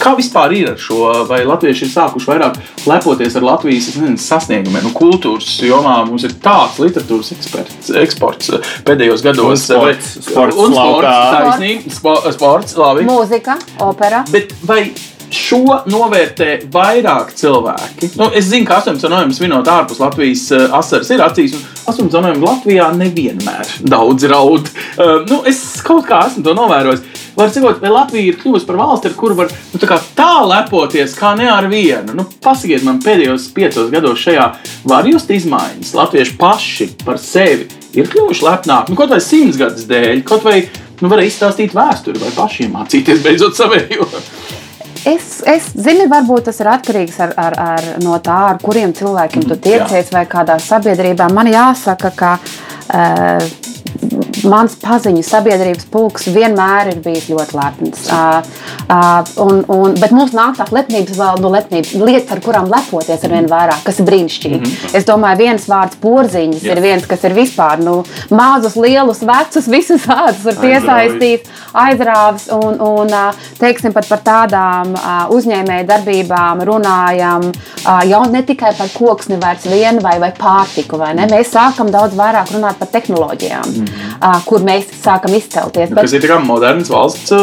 Kā 0.00 0.14
vispār 0.16 0.54
ir 0.56 0.70
ar 0.70 0.78
šo? 0.80 1.10
Vai 1.28 1.42
latvieši 1.44 1.84
ir 1.84 1.90
sākuši 1.92 2.28
vairāk 2.30 2.54
lepoties 2.88 3.34
ar 3.36 3.44
Latvijas 3.44 3.90
nezinu, 3.92 4.16
sasniegumiem? 4.16 4.86
Nu, 4.86 4.94
kultūras 4.96 5.50
jomā 5.60 5.98
mums 6.08 6.24
ir 6.24 6.32
tāds 6.40 6.78
literatūras 6.80 7.34
eksperts, 7.36 7.90
eksports 8.00 8.48
eh, 8.56 8.70
pēdējos 8.88 9.20
gados. 9.28 9.44
Un 9.52 9.60
sports, 9.60 10.14
vai- 10.16 10.24
sports 10.24 10.56
un 10.56 10.72
sports, 10.72 10.80
laukā. 10.80 11.14
taisnīgi, 11.36 11.92
spo, 11.98 12.16
sports, 12.32 12.78
labi. 12.80 13.04
Mūzika, 13.10 13.58
opera. 13.84 14.24
Bet 14.32 14.56
vai 14.64 14.86
šo 15.34 15.80
novērtē 15.90 16.50
vairāk 16.72 17.32
cilvēki? 17.38 18.12
Nu, 18.20 18.30
es 18.36 18.50
zinu, 18.50 18.66
ka 18.68 18.80
18 18.80 19.10
novembris 19.10 19.40
vinot 19.42 19.68
ārpus 19.70 20.00
Latvijas 20.02 20.46
uh, 20.54 20.66
asaras 20.80 21.10
ir 21.12 21.22
acīs, 21.24 21.56
un 21.56 21.64
18 21.92 22.16
novembrī 22.16 22.46
Latvijā 22.46 22.90
nevienmēr 22.98 23.74
daudz 23.90 24.26
raud. 24.30 24.70
Uh, 24.96 25.20
nu, 25.30 25.42
es 25.48 25.62
kaut 25.86 26.08
kā 26.08 26.24
esmu 26.28 26.44
to 26.46 26.54
novērojis. 26.58 27.06
Var 27.36 27.52
sakot, 27.54 27.78
vai 27.80 27.92
Latvija 27.94 28.32
ir 28.32 28.38
kļuvusi 28.40 28.66
par 28.68 28.78
valsti, 28.80 29.10
ar 29.10 29.16
kuru 29.16 29.38
var 29.38 29.52
nu, 29.52 29.80
tā, 29.80 30.00
tā 30.18 30.32
lepoties, 30.44 31.14
kā 31.16 31.32
ne 31.38 31.46
ar 31.48 31.68
vienu? 31.70 32.16
Nu, 32.18 32.26
pasakiet 32.42 32.84
man, 32.84 32.98
pēdējos 33.04 33.48
piecos 33.56 33.90
gados 33.92 34.20
šajā 34.24 34.48
var 34.90 35.08
just 35.08 35.30
izmaiņas. 35.32 35.94
Latvieši 35.96 36.36
paši 36.40 36.90
par 37.04 37.20
sevi 37.22 37.70
ir 37.96 38.10
kļuvuši 38.10 38.46
lepnāki, 38.46 38.92
nu, 38.92 38.98
kaut 38.98 39.14
vai 39.14 39.20
simts 39.24 39.58
gadus 39.60 39.86
dēļ, 39.90 40.22
kaut 40.26 40.44
vai 40.46 40.60
nu, 41.00 41.08
var 41.10 41.22
izstāstīt 41.24 41.74
vēsturi 41.76 42.20
vai 42.22 42.32
pašiem 42.36 42.74
mācīties 42.76 43.22
beidzot 43.24 43.58
savējo. 43.58 44.06
Es, 45.08 45.40
es 45.48 45.70
zinu, 45.80 46.04
varbūt 46.10 46.50
tas 46.50 46.58
ir 46.60 46.68
atkarīgs 46.68 47.20
ar, 47.24 47.32
ar, 47.40 47.54
ar, 47.56 47.86
no 48.04 48.18
tā, 48.20 48.36
ar 48.52 48.58
kuriem 48.60 48.92
cilvēkiem 48.96 49.46
tu 49.48 49.56
tiecies 49.56 50.12
vai 50.12 50.26
kādā 50.28 50.58
sabiedrībā. 50.60 51.30
Man 51.32 51.48
jāsaka, 51.48 52.10
ka 52.16 52.32
uh, 52.36 53.46
mans 54.48 54.76
paziņu 54.80 55.22
sabiedrības 55.26 55.86
pulks 55.92 56.28
vienmēr 56.32 56.92
ir 56.92 57.00
bijis 57.04 57.28
ļoti 57.30 57.56
lepns. 57.58 58.06
Uh, 58.10 58.40
uh, 58.86 59.20
un, 59.44 59.62
un, 59.68 59.96
bet 60.00 60.14
mums 60.16 60.34
nāk 60.36 60.58
tā 60.58 60.66
lepnības 60.70 61.18
vēl 61.18 61.42
no 61.42 61.52
lepnības, 61.54 61.92
lietas, 62.00 62.30
ar 62.34 62.42
kurām 62.44 62.70
lepoties 62.70 63.24
ar 63.26 63.34
vien 63.34 63.48
vairāk, 63.50 63.82
kas 63.86 64.00
ir 64.00 64.08
brīnišķīgi. 64.08 64.60
Mm 64.60 64.64
-hmm. 64.64 64.96
Es 64.98 65.06
domāju, 65.08 65.38
viens 65.38 65.68
vārds 65.68 66.00
porziņš 66.00 66.62
Jā. 66.62 66.76
ir 66.76 66.82
viens, 66.84 67.06
kas 67.06 67.24
ir 67.24 67.34
vispār 67.34 67.82
nu, 67.84 68.04
mazus, 68.30 68.76
lielus, 68.76 69.22
vecus, 69.22 69.68
visus 69.68 70.06
vārdus 70.06 70.44
var 70.44 70.56
piesaistīt, 70.60 71.48
aizrāvis 71.72 72.48
un, 72.52 72.80
un 72.80 73.08
teiksim, 73.58 73.92
pat 73.92 74.08
par 74.08 74.20
tādām 74.24 74.94
uzņēmēju 75.30 75.86
darbībām 75.86 76.62
runājam 76.66 77.52
jau 78.06 78.22
ne 78.30 78.42
tikai 78.42 78.74
par 78.78 78.88
koksni 78.94 79.38
vairs 79.40 79.64
vienu 79.64 80.00
vai, 80.02 80.18
vai 80.18 80.32
pārtiku, 80.36 80.98
vai 80.98 81.14
ne? 81.14 81.26
Mēs 81.30 81.52
sākam 81.54 81.90
daudz 81.90 82.16
vairāk 82.18 82.52
runāt 82.54 82.78
par 82.78 82.88
tehnoloģijām, 82.88 83.68
mm 83.68 83.84
-hmm. 83.84 84.29
Kur 84.46 84.64
mēs 84.66 84.88
sākam 85.02 85.34
izcelties. 85.36 85.92
Kas 85.96 86.14
ir 86.16 86.24
tā 86.24 86.30
kā 86.32 86.38
moderns 86.44 86.90
valsts 86.92 87.34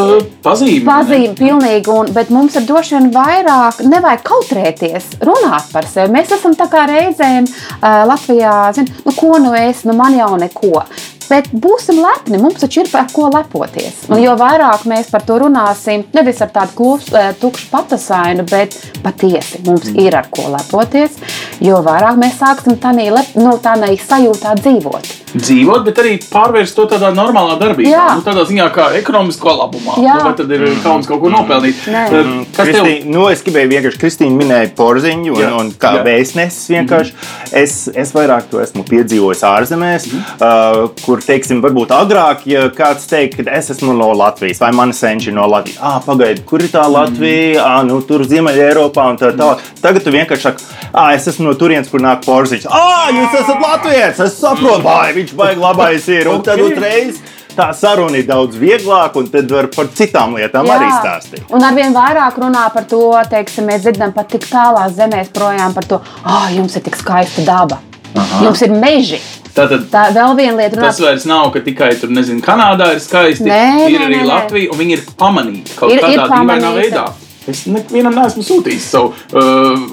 pazīme? 0.44 0.84
Pazīme, 0.88 1.34
pilnīgi, 1.38 1.92
un, 1.92 2.12
bet 2.16 2.32
mums 2.34 2.56
ir 2.58 2.66
droši 2.68 2.96
vien 2.96 3.10
vairāk, 3.14 3.82
nevajag 3.88 4.24
kautrēties, 4.28 5.12
runāt 5.28 5.70
par 5.74 5.88
sevi. 5.90 6.14
Mēs 6.14 6.34
esam 6.38 6.56
tā 6.58 6.68
kā 6.72 6.86
reizēm 6.90 7.48
uh, 7.48 8.02
Latvijā, 8.08 8.56
zin, 8.76 8.90
nu, 9.04 9.14
ko 9.16 9.36
nu 9.42 9.54
es, 9.58 9.84
nu 9.88 9.96
man 9.98 10.16
jau 10.18 10.34
neko. 10.40 10.84
Bet 11.28 11.50
būsim 11.52 11.98
lepni, 12.00 12.38
mums 12.40 12.62
taču 12.62 12.82
ir 12.82 12.88
par 12.88 13.10
ko 13.12 13.28
lepoties. 13.28 14.06
Un 14.08 14.22
jo 14.22 14.32
vairāk 14.40 14.86
mēs 14.88 15.10
par 15.12 15.26
to 15.28 15.36
runāsim, 15.42 16.06
nevis 16.16 16.40
ar 16.44 16.52
tādu 16.54 16.72
klusu, 16.78 17.12
eh, 17.20 17.34
tukšu 17.40 17.68
patasainu, 17.72 18.46
bet 18.48 18.76
patiesi 19.04 19.60
mums 19.66 19.90
mm. 19.90 20.00
ir 20.06 20.16
ar 20.16 20.30
ko 20.32 20.48
lepoties, 20.54 21.20
jo 21.60 21.82
vairāk 21.84 22.16
mēs 22.20 22.40
sāksim 22.40 22.80
tādā 22.80 23.24
nu, 23.36 23.58
sajūtā 23.60 24.56
dzīvot. 24.62 25.12
Dzīvot, 25.36 25.84
bet 25.84 25.98
arī 26.00 26.14
pārvērst 26.30 26.74
to 26.78 26.86
tādā 26.88 27.10
normālā 27.12 27.58
darbībā. 27.60 27.90
Jā. 27.90 28.04
Nu, 28.16 28.22
tādā 28.24 28.44
ziņā, 28.48 28.68
kā 28.72 28.86
ekonomiskā 28.98 29.52
labumā. 29.58 29.98
Jā. 30.00 30.14
Nu, 30.24 30.32
tad 30.38 30.50
ir 30.56 30.64
kauns 30.82 31.06
kaut 31.10 31.20
ko 31.20 31.28
nopelnīt? 31.32 31.82
Nē. 31.92 32.04
Uh, 32.08 32.30
Kas 32.56 32.70
tev 32.70 32.78
Kristī, 32.84 32.94
nu, 33.04 33.26
es 33.28 33.42
gribēju 33.44 33.68
vienkārši, 33.74 34.00
Kristīna 34.00 34.38
minēja 34.38 34.70
porziņu, 34.78 35.34
un, 35.36 35.42
Jā. 35.42 35.50
un 35.60 35.70
kā 35.76 35.92
Jā. 35.98 36.04
Vēstnesis 36.06 36.70
vienkārši. 36.72 37.12
Es, 37.52 37.74
es 37.94 38.12
vairāk 38.16 38.48
to 38.50 38.62
esmu 38.64 38.84
piedzīvojis 38.88 39.44
ārzemēs, 39.48 40.08
Mhm. 40.08 40.22
uh, 40.40 40.88
kur, 41.04 41.20
teiksim, 41.20 41.60
varbūt 41.62 41.92
agrāk, 41.92 42.46
ja 42.48 42.68
kāds 42.70 43.06
teikt, 43.10 43.36
ka 43.44 43.50
es 43.58 43.70
esmu 43.70 43.92
no 43.98 44.12
Latvijas, 44.16 44.60
vai 44.60 44.72
mani 44.72 44.92
senči 44.96 45.32
no 45.32 45.46
Latvijas. 45.46 45.78
Ah, 45.82 46.00
pagaidi, 46.04 46.44
kur 46.46 46.60
ir 46.60 46.68
tā 46.72 46.84
Mhm. 46.86 46.92
Latvija? 46.96 47.62
Ah, 47.64 47.82
nu, 47.84 48.00
tur 48.02 48.20
Ziemeļā 48.24 48.72
Eiropā 48.72 49.10
un 49.10 49.16
tā 49.18 49.32
tālāk. 49.36 49.58
Tagad 49.82 50.04
tu 50.04 50.10
vienkārši 50.10 50.40
saki, 50.42 50.64
ah, 50.94 51.12
es 51.14 51.26
esmu 51.28 51.44
no 51.50 51.54
turienes, 51.54 51.90
kur 51.90 52.00
nāk 52.00 52.24
porziņš. 52.24 52.66
Ah, 52.70 53.08
jūs 53.12 53.34
esat 53.42 53.60
Latvijas! 53.60 54.20
Es 54.20 54.40
saprotu, 54.40 54.82
vai 54.82 55.12
viņš 55.18 55.34
baigi 55.38 55.60
labais 55.62 56.08
ir. 56.16 56.30
Un 56.32 56.42
tad 56.46 56.62
uzreiz. 56.64 57.18
Tā 57.58 57.72
saruna 57.74 58.14
ir 58.20 58.26
daudz 58.28 58.54
vieglāka, 58.54 59.18
un 59.18 59.26
tad 59.32 59.50
var 59.50 59.66
par 59.74 59.88
citām 59.98 60.36
lietām 60.38 60.68
Jā. 60.68 60.76
arī 60.76 60.90
stāstīt. 60.94 61.48
Un 61.50 61.64
arvien 61.66 61.90
vairāk 61.96 62.36
runā 62.38 62.68
par 62.70 62.84
to, 62.86 63.00
teiksim, 63.32 63.66
mēs 63.66 63.82
dzirdam 63.82 64.12
pat 64.14 64.28
tik 64.30 64.46
tālās 64.46 64.94
zemēs 64.94 65.32
projām 65.34 65.74
par 65.74 65.88
to, 65.90 65.98
ah, 66.22 66.46
jums 66.54 66.76
ir 66.78 66.84
tik 66.86 66.94
skaista 67.00 67.42
daba. 67.48 67.80
Aha. 68.14 68.44
Jums 68.46 68.62
ir 68.62 68.70
meži. 68.78 69.18
Tātad 69.56 69.88
Tā 69.90 70.04
vēl 70.14 70.36
viena 70.38 70.54
lieta, 70.60 70.76
tas 70.78 71.00
runāt, 71.00 71.02
vairs 71.08 71.24
nav, 71.26 71.48
ka 71.56 71.60
tikai 71.66 71.90
tur, 71.98 72.12
nezinu, 72.14 72.38
Kanādā 72.46 72.92
ir 72.94 73.00
skaisti. 73.02 73.48
Nē, 73.50 73.88
ir 73.90 73.98
nē, 73.98 74.06
arī 74.06 74.20
nē. 74.20 74.26
Latvija, 74.30 74.70
un 74.70 74.78
viņi 74.78 74.94
ir 75.00 75.02
pamanīti 75.18 75.74
kaut 75.80 75.90
Ir- 75.96 76.04
kādā 76.04 76.14
ir 76.14 76.30
dīvainā 76.36 76.70
veidā. 76.78 77.04
Es 77.48 77.62
nevienam 77.70 78.14
neesmu 78.18 78.42
sūtījis 78.44 78.86
savu 78.92 79.12
uh, 79.12 79.86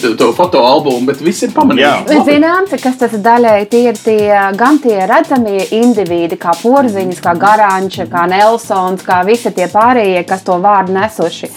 to- 0.00 0.14
to 0.20 0.28
fotoalbumu, 0.36 1.06
bet 1.10 1.20
viss 1.24 1.42
ir 1.46 1.50
pamanīts. 1.56 1.82
Jā. 1.82 1.94
Ir 2.16 2.24
zināms, 2.28 2.74
kas 2.82 2.96
tas 3.00 3.12
ir 3.16 3.22
daļēji. 3.24 3.68
Tie 3.72 3.82
ir 3.90 3.98
tie, 3.98 4.52
gan 4.56 4.78
tie 4.82 4.98
redzamie 5.10 5.64
indivīdi, 5.80 6.38
kā 6.40 6.54
porziņš, 6.62 7.20
kā 7.24 7.34
garāņš, 7.44 8.00
kā 8.12 8.26
Nelsons, 8.30 9.02
kā 9.06 9.22
visi 9.26 9.50
tie 9.56 9.66
pārējie, 9.72 10.24
kas 10.28 10.42
to 10.46 10.58
vārdu 10.62 10.94
nesuši. 10.96 11.50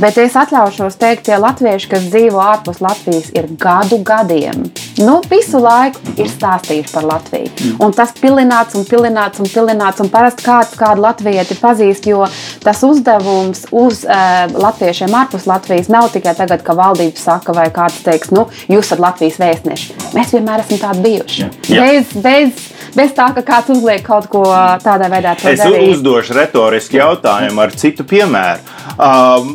Bet 0.00 0.16
es 0.18 0.32
atļaušos 0.40 0.96
teikt, 0.96 1.26
tie 1.28 1.36
latvieši, 1.36 1.88
kas 1.90 2.06
dzīvo 2.08 2.40
ārpus 2.40 2.80
Latvijas, 2.80 3.28
ir 3.36 3.50
gadu 3.60 3.98
gadiem 4.02 4.64
nu, 4.98 5.20
visu 5.30 5.60
laiku 5.62 6.00
ir 6.20 6.28
stāstījuši 6.28 6.92
par 6.92 7.06
Latviju. 7.08 7.50
Mm. 7.52 7.76
Un 7.86 7.94
tas 7.96 8.12
pilināts 8.18 8.76
un 8.78 8.84
pilināts 8.88 9.40
un 9.42 9.48
pilināts. 9.48 10.02
Un 10.02 10.10
parasti 10.12 10.44
kāds 10.44 10.74
kādu 10.78 11.04
latvieti 11.04 11.56
pazīst, 11.60 12.06
jo 12.10 12.26
tas 12.64 12.82
uzdevums 12.86 13.64
uz 13.70 14.02
uh, 14.04 14.44
latviešiem 14.52 15.14
ārpus 15.22 15.46
Latvijas 15.48 15.88
nav 15.92 16.10
tikai 16.14 16.34
tagad, 16.38 16.62
ka 16.66 16.76
valdība 16.78 17.18
saka, 17.20 17.54
vai 17.56 17.68
kāds 17.74 18.02
teiks, 18.04 18.32
nu, 18.34 18.46
jūs 18.68 18.86
esat 18.88 19.02
Latvijas 19.02 19.40
vēstneši. 19.42 19.98
Mēs 20.16 20.36
vienmēr 20.36 20.64
esam 20.64 20.80
tādi 20.82 21.04
bijuši. 21.06 21.48
Jā. 21.72 21.82
Bez, 21.82 22.14
bez, 22.22 22.68
bez 22.96 23.16
tā, 23.16 23.30
ka 23.36 23.44
kāds 23.46 23.72
uzliek 23.74 24.04
kaut 24.06 24.28
ko 24.32 24.44
tādā 24.84 25.10
veidā. 25.12 25.36
to 25.40 25.48
Es 25.52 25.60
darīt. 25.62 25.96
uzdošu 25.96 26.36
retorisku 26.38 26.98
jautājumu 27.00 27.64
ar 27.64 27.76
citu 27.76 28.04
piemēru. 28.08 28.64
Um, 28.98 29.54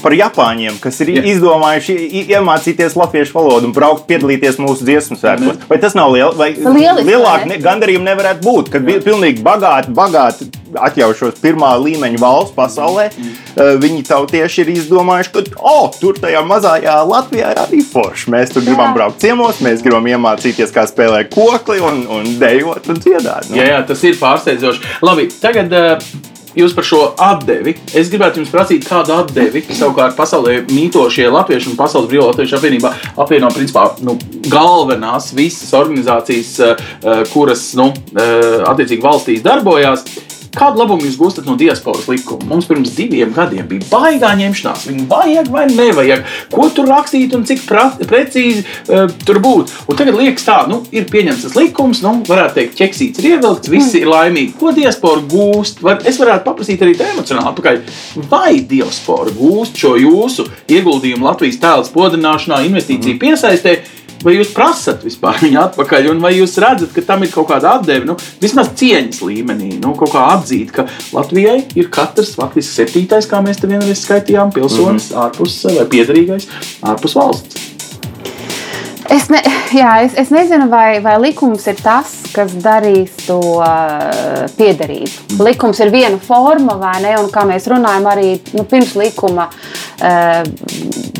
Par 0.00 0.14
Japāņiem, 0.16 0.78
kas 0.80 1.00
ir 1.04 1.10
Jā. 1.12 1.22
izdomājuši 1.34 1.96
i- 2.08 2.24
iemācīties 2.34 2.96
latviešu 2.96 3.34
valodu 3.36 3.68
un 3.68 3.74
braukt 3.76 4.06
piedalīties 4.08 4.56
mūsu 4.62 4.86
dziesmu 4.88 5.18
svētkos. 5.20 5.58
Vai 5.68 5.78
tas 5.82 5.94
nav 5.94 6.12
liel, 6.14 6.32
vai 6.36 6.54
Lieliski, 6.54 7.04
lielāka 7.10 7.44
vai 7.44 7.50
ne? 7.52 7.58
gandarījuma 7.58 8.08
nevarētu 8.14 8.40
būt? 8.46 8.70
Kad 8.72 8.86
bija 8.88 9.02
pilnīgi 9.04 9.42
bagāti, 9.44 9.92
bagāti 9.94 10.48
atļaušos 10.74 11.40
pirmā 11.42 11.74
līmeņa 11.82 12.18
valsts 12.22 12.54
pasaulē, 12.56 13.08
uh, 13.10 13.76
viņi 13.82 14.04
tautieši 14.06 14.62
ir 14.64 14.72
izdomājuši, 14.78 15.32
ka 15.34 15.44
oh, 15.60 15.90
tur 16.00 16.14
tajā 16.14 16.40
mazajā 16.46 16.96
Latvijā 17.10 17.52
ir 17.52 17.62
arī 17.66 17.82
forši. 17.84 18.30
Mēs 18.30 18.54
tur 18.54 18.62
gribam 18.62 18.92
Jā. 18.92 18.94
braukt 18.94 19.20
ciemos, 19.20 19.60
mēs 19.60 19.82
gribam 19.82 20.06
iemācīties, 20.06 20.72
kā 20.72 20.86
spēlēt 20.88 21.34
kokli 21.34 21.80
un, 21.82 22.06
un 22.08 22.38
dejot 22.40 22.88
un 22.88 23.00
dziedāt. 23.02 23.50
Nu. 23.50 23.56
Jā, 23.58 23.66
jā, 23.74 23.86
tas 23.86 24.04
ir 24.04 24.14
pārsteidzoši. 24.20 24.80
Labi, 25.02 25.28
tagad 25.42 25.72
uh, 25.74 25.98
jūs 26.56 26.74
par 26.76 26.86
šo 26.86 27.02
atdevi. 27.20 27.76
Es 27.96 28.10
gribētu 28.12 28.40
jums 28.40 28.52
prasīt, 28.52 28.86
kādu 28.88 29.14
atdevi 29.18 29.62
savukārt 29.68 30.16
pasaulē 30.18 30.60
mītošie 30.70 31.28
latvieši 31.30 31.72
un 31.72 31.78
pasaules 31.78 32.10
brīvā 32.10 32.30
latviešu 32.30 32.58
apvienībā 32.58 32.94
apvieno 33.20 33.52
principā 33.54 33.86
nu, 34.06 34.16
galvenās 34.50 35.32
visas 35.36 35.72
organizācijas, 35.76 36.56
uh, 36.64 36.90
uh, 37.04 37.22
kuras 37.32 37.70
nu, 37.78 37.90
uh, 37.90 38.66
attiecīgi 38.70 39.04
valstīs 39.04 39.46
darbojās. 39.46 40.06
Kādu 40.56 40.82
labumu 40.82 41.06
jūs 41.06 41.18
gūstat 41.20 41.46
no 41.46 41.54
diasporas 41.58 42.08
likuma? 42.10 42.46
Mums 42.50 42.66
pirms 42.70 42.94
diviem 42.96 43.30
gadiem 43.34 43.68
bija 43.70 43.86
baigā 43.90 44.32
ņemšanās. 44.40 44.86
Viņu 44.90 45.06
vajag 45.10 45.50
vai 45.52 45.66
nevajag. 45.70 46.24
Ko 46.50 46.66
tur 46.74 46.90
rakstīt 46.90 47.34
un 47.36 47.44
cik 47.46 47.62
pra, 47.68 47.86
precīzi 48.00 48.64
uh, 48.64 49.06
tur 49.26 49.38
būt. 49.42 49.70
Un 49.86 50.00
tagad 50.00 50.18
liekas, 50.18 50.46
tā, 50.48 50.58
nu, 50.70 50.80
ir 50.94 51.06
pieņemts 51.10 51.46
tas 51.46 51.56
likums, 51.58 52.02
nu, 52.04 52.16
varētu 52.26 52.58
teikt, 52.58 52.76
ķeksīts 52.80 53.22
ir 53.22 53.30
ievilkts, 53.34 53.70
visi 53.70 54.02
ir 54.02 54.10
laimīgi. 54.10 54.56
Ko 54.58 54.74
diaspora 54.76 55.22
gūst? 55.30 55.84
Var, 55.86 56.02
es 56.10 56.18
varētu 56.20 56.46
paprasīt 56.48 56.82
arī 56.86 56.96
emocionāli, 56.98 57.52
atpakaļ. 57.52 57.80
vai 58.30 58.60
diaspora 58.66 59.30
gūst 59.36 59.78
šo 59.80 59.94
jūsu 60.00 60.48
ieguldījumu 60.70 61.30
Latvijas 61.30 61.60
tēla 61.62 61.86
spodrināšanā, 61.86 62.64
investīciju 62.66 63.20
piesaistē. 63.22 63.78
Vai 64.20 64.34
jūs 64.36 64.50
prasat 64.52 65.04
vispār 65.06 65.38
viņu 65.40 65.62
atpakaļ, 65.62 66.10
un 66.12 66.20
vai 66.20 66.34
jūs 66.36 66.58
redzat, 66.60 66.92
ka 66.92 67.04
tam 67.06 67.24
ir 67.24 67.32
kaut 67.32 67.48
kāda 67.48 67.78
atdeve, 67.78 68.04
nu, 68.08 68.18
vismaz 68.42 68.68
cieņas 68.76 69.22
līmenī, 69.24 69.72
nu, 69.80 69.94
kaut 69.96 70.12
kā 70.12 70.26
atzīt, 70.34 70.74
ka 70.76 70.84
Latvijai 71.16 71.62
ir 71.80 71.88
katrs 71.92 72.34
faktiski 72.36 72.82
septītais, 72.82 73.30
kā 73.30 73.40
mēs 73.44 73.62
te 73.62 73.70
vienreiz 73.70 74.04
skaitījām, 74.04 74.52
pilsonis 74.52 75.10
mm 75.10 75.16
-hmm. 75.16 75.24
ārpus 75.24 75.58
vai 75.78 75.88
piedarīgais 75.96 76.48
ārpus 76.92 77.16
valsts. 77.16 77.70
Es, 79.10 79.26
ne, 79.26 79.40
jā, 79.74 80.04
es, 80.04 80.12
es 80.14 80.28
nezinu, 80.30 80.68
vai, 80.70 81.00
vai 81.02 81.16
likums 81.18 81.64
ir 81.66 81.80
tas, 81.82 82.12
kas 82.30 82.52
darīs 82.62 83.16
to 83.24 83.40
uh, 83.58 84.44
piederību. 84.54 85.40
Likums 85.42 85.80
ir 85.82 85.90
viena 85.90 86.18
forma, 86.22 86.76
vai 86.78 87.00
ne? 87.02 87.16
Un 87.18 87.26
kā 87.34 87.42
mēs 87.48 87.66
runājam, 87.72 88.06
arī 88.06 88.28
nu, 88.54 88.62
pirms 88.70 88.94
likuma 89.00 89.48
uh, 89.50 90.44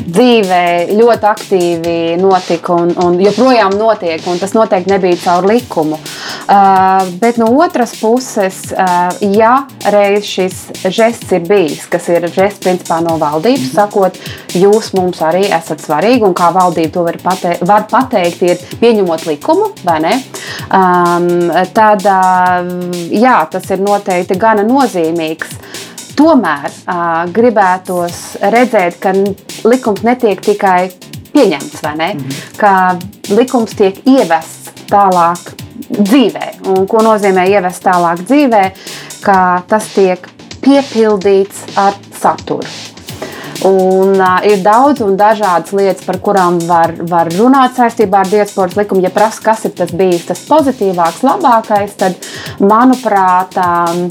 dzīvē 0.05 0.63
ļoti 0.95 1.27
aktīvi 1.29 1.95
notika 2.21 2.75
un, 2.81 2.93
un 3.03 3.19
joprojām 3.21 3.75
notiek. 3.79 4.23
Un 4.29 4.39
tas 4.41 4.53
noteikti 4.57 4.91
nebija 4.93 5.19
caur 5.21 5.47
likumu. 5.49 5.99
Uh, 6.51 7.05
bet 7.21 7.37
no 7.39 7.47
otras 7.61 7.93
puses, 7.99 8.63
uh, 8.73 9.11
ja 9.35 9.67
reiz 9.93 10.25
šis 10.27 10.57
žests 10.89 11.31
ir 11.35 11.45
bijis, 11.47 11.85
kas 11.91 12.09
ir 12.11 12.25
žests 12.31 12.63
principā 12.63 12.99
no 13.03 13.17
valdības, 13.21 13.69
sakot, 13.75 14.17
jūs 14.57 14.91
mums 14.97 15.21
arī 15.23 15.45
esat 15.47 15.83
svarīgi 15.83 16.27
un 16.27 16.35
kā 16.37 16.51
valdība 16.55 16.95
to 16.97 17.05
var 17.07 17.19
pateikt, 17.23 17.63
var 17.67 17.85
pateikt 17.91 18.43
ir 18.47 18.65
pieņemot 18.81 19.27
likumu, 19.29 19.71
vai 19.87 19.99
ne? 20.03 20.17
Um, 20.67 21.51
tad, 21.75 22.03
uh, 22.09 22.73
jā, 23.15 23.37
tas 23.51 23.69
ir 23.71 23.83
noteikti 23.85 24.39
gana 24.41 24.65
nozīmīgs. 24.67 25.55
Tomēr 26.17 26.67
uh, 26.67 27.23
gribētos 27.33 28.17
redzēt, 28.51 28.99
ka 29.01 29.13
likums 29.67 30.03
netiek 30.05 30.41
tikai 30.43 30.91
pieņemts, 31.31 31.81
vai 31.85 31.95
ne? 31.99 32.11
Ka 32.59 32.73
likums 33.31 33.75
tiek 33.77 34.01
ievests 34.07 34.85
tālāk 34.91 35.53
dzīvē. 35.91 36.47
Un 36.71 36.87
ko 36.89 37.03
nozīmē 37.05 37.47
ievest 37.51 37.83
tālāk 37.85 38.23
dzīvē? 38.27 38.63
Ka 39.25 39.37
tas 39.69 39.91
tiek 39.95 40.25
piepildīts 40.61 41.65
ar 41.79 41.97
saturu. 42.21 42.67
Un, 43.61 44.15
uh, 44.17 44.39
ir 44.41 44.63
daudz 44.65 45.03
un 45.05 45.13
dažādas 45.19 45.69
lietas, 45.77 46.01
par 46.07 46.17
kurām 46.23 46.57
var, 46.65 46.95
var 47.05 47.29
runāt 47.35 47.75
saistībā 47.77 48.23
ar 48.23 48.31
diasporas 48.31 48.73
likumu. 48.79 49.03
Ja 49.05 49.11
prasa, 49.13 49.43
kas 49.45 49.67
ir 49.69 49.75
tas 49.77 49.93
bijis 49.93 50.25
tas 50.31 50.41
pozitīvākais, 50.47 51.21
labākais, 51.27 51.93
tad, 51.99 52.17
manuprāt, 52.57 53.59
um, 53.61 54.07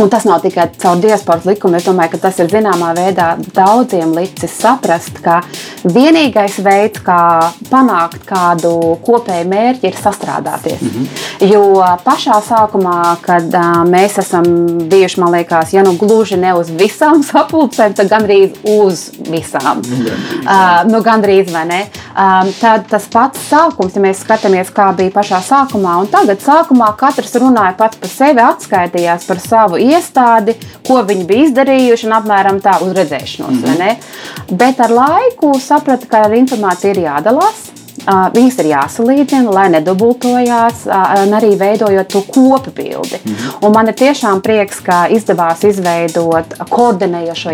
Un 0.00 0.08
tas 0.08 0.24
nav 0.24 0.40
tikai 0.40 0.68
caur 0.80 1.00
diasporas 1.02 1.44
likumu. 1.48 1.76
Es 1.76 1.86
domāju, 1.86 2.14
ka 2.14 2.22
tas 2.28 2.38
ir 2.40 2.48
zināmā 2.52 2.92
veidā 2.96 3.34
daudziem 3.54 4.14
licis 4.16 4.54
saprast, 4.62 5.18
ka 5.24 5.40
vienīgais 5.84 6.58
veids, 6.64 7.02
kā 7.04 7.50
panākt 7.68 8.24
kādu 8.28 8.72
kopēju 9.04 9.48
mērķi, 9.50 9.90
ir 9.90 9.98
sastrādāties. 9.98 10.80
Mm 10.80 10.90
-hmm. 10.94 11.50
Jo 11.52 11.62
pašā 12.04 12.38
sākumā, 12.48 13.16
kad 13.20 13.54
uh, 13.54 13.82
mēs 13.88 14.18
esam 14.18 14.44
bijuši, 14.88 15.20
man 15.20 15.32
liekas, 15.32 15.72
ja 15.72 15.82
nu 15.82 15.92
gluži 15.92 16.36
ne 16.36 16.54
uz 16.54 16.70
visām 16.70 17.22
sapulcēm, 17.32 17.94
tad 17.94 18.08
gandrīz 18.08 18.50
uz 18.64 19.10
visām. 19.30 19.82
Nu, 19.82 19.96
gandrīz, 19.96 20.42
Uh, 20.42 20.90
nu, 20.90 21.02
gandrīz 21.02 21.52
vai 21.52 21.64
ne? 21.66 21.86
Um, 22.12 22.52
tad 22.60 22.86
tas 22.90 23.04
pats 23.12 23.38
sākums, 23.50 23.94
ja 23.94 24.02
mēs 24.02 24.22
skatāmies, 24.24 24.72
kā 24.74 24.92
bija 24.96 25.10
pašā 25.10 25.40
sākumā, 25.46 25.96
un 26.00 26.06
tagad 26.06 26.40
sākumā 26.40 26.96
katrs 26.96 27.34
runāja 27.34 27.76
pats 27.76 27.96
par 27.96 28.08
sevi, 28.08 28.40
atskaitījās 28.40 29.26
par 29.26 29.38
savu 29.38 29.81
iestādi, 29.82 30.56
ko 30.86 31.02
viņi 31.08 31.26
bija 31.28 31.48
izdarījuši, 31.48 32.08
un 32.08 32.16
apmēram 32.20 32.62
tā 32.64 32.78
uz 32.84 32.94
redzēšanos. 32.96 33.60
Mm 33.60 33.64
-hmm. 33.64 34.56
Bet 34.62 34.80
ar 34.80 34.90
laiku 34.90 35.54
sapratu, 35.60 36.06
ka 36.08 36.24
ar 36.26 36.34
informāciju 36.38 36.90
ir 36.90 37.04
jādalās. 37.08 37.70
Uh, 38.02 38.32
viņas 38.34 38.56
ir 38.58 38.66
jāsalīdzina, 38.66 39.52
lai 39.52 39.68
nedubultojās, 39.70 40.86
uh, 40.86 41.12
un 41.22 41.34
arī 41.38 41.52
veidojot 41.58 42.08
to 42.08 42.22
kopbildi. 42.22 43.20
Mm 43.24 43.34
-hmm. 43.34 43.66
Un 43.66 43.72
man 43.72 43.88
ir 43.88 43.94
tiešām 43.94 44.40
prieks, 44.40 44.80
ka 44.80 45.06
izdevās 45.08 45.64
izveidot 45.64 46.54
koordinējošo 46.70 47.50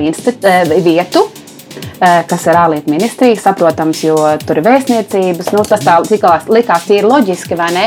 vietu, 0.85 1.29
kas 2.29 2.47
ir 2.47 2.59
ārlietu 2.59 2.93
ministrija. 2.93 3.41
Saprotams, 3.41 4.03
jo 4.05 4.17
tur 4.47 4.61
ir 4.61 4.67
vēstniecības. 4.67 5.53
Nu, 5.55 5.65
tas 5.69 5.85
tā 5.85 5.99
likās, 6.11 6.49
likās 6.53 6.87
tīri 6.89 7.09
loģiski, 7.09 7.59
vai 7.59 7.71
ne? 7.75 7.87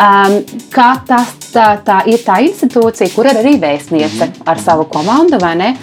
Um, 0.00 0.38
kā 0.72 0.90
tas 1.06 1.34
tā, 1.52 1.66
tā 1.84 2.00
ir 2.10 2.22
tā 2.24 2.40
institūcija, 2.46 3.12
kur 3.14 3.28
ir 3.30 3.40
arī 3.40 3.56
vēstniece 3.60 4.24
-hmm. 4.26 4.42
ar 4.46 4.58
savu 4.58 4.84
komandu, 4.84 5.38
vai 5.40 5.54
ne? 5.56 5.76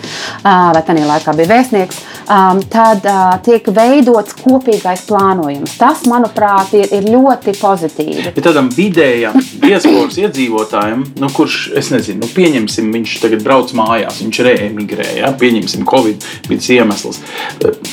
Uh, 0.43 0.73
vai 0.73 0.81
tā 0.81 0.97
laikā 1.07 1.35
bija 1.35 1.53
vēstnieks. 1.55 1.97
Um, 2.27 2.59
tad 2.67 3.05
uh, 3.07 3.37
tiek 3.39 3.63
veidots 3.71 4.35
kopīgais 4.35 5.05
plānojums. 5.07 5.77
Tas, 5.79 6.01
manuprāt, 6.11 6.73
ir, 6.75 6.89
ir 6.91 7.05
ļoti 7.07 7.53
pozitīvi. 7.55 8.25
Ja 8.25 8.43
tādam 8.43 8.67
vidējam 8.73 9.37
diasporas 9.61 10.17
iedzīvotājam, 10.19 11.05
nu, 11.21 11.29
kurš, 11.31 11.59
es 11.79 11.87
nezinu, 11.93 12.25
nu, 12.25 12.29
pieņemsim, 12.35 12.89
viņš 12.91 13.13
tagad 13.23 13.45
brauc 13.45 13.71
mājās, 13.77 14.19
viņš 14.19 14.41
reemigrē, 14.43 15.05
ja? 15.21 15.31
pieņemsim, 15.39 15.85
Covid 15.87 16.25
bija 16.49 16.81
iemesls. 16.81 17.21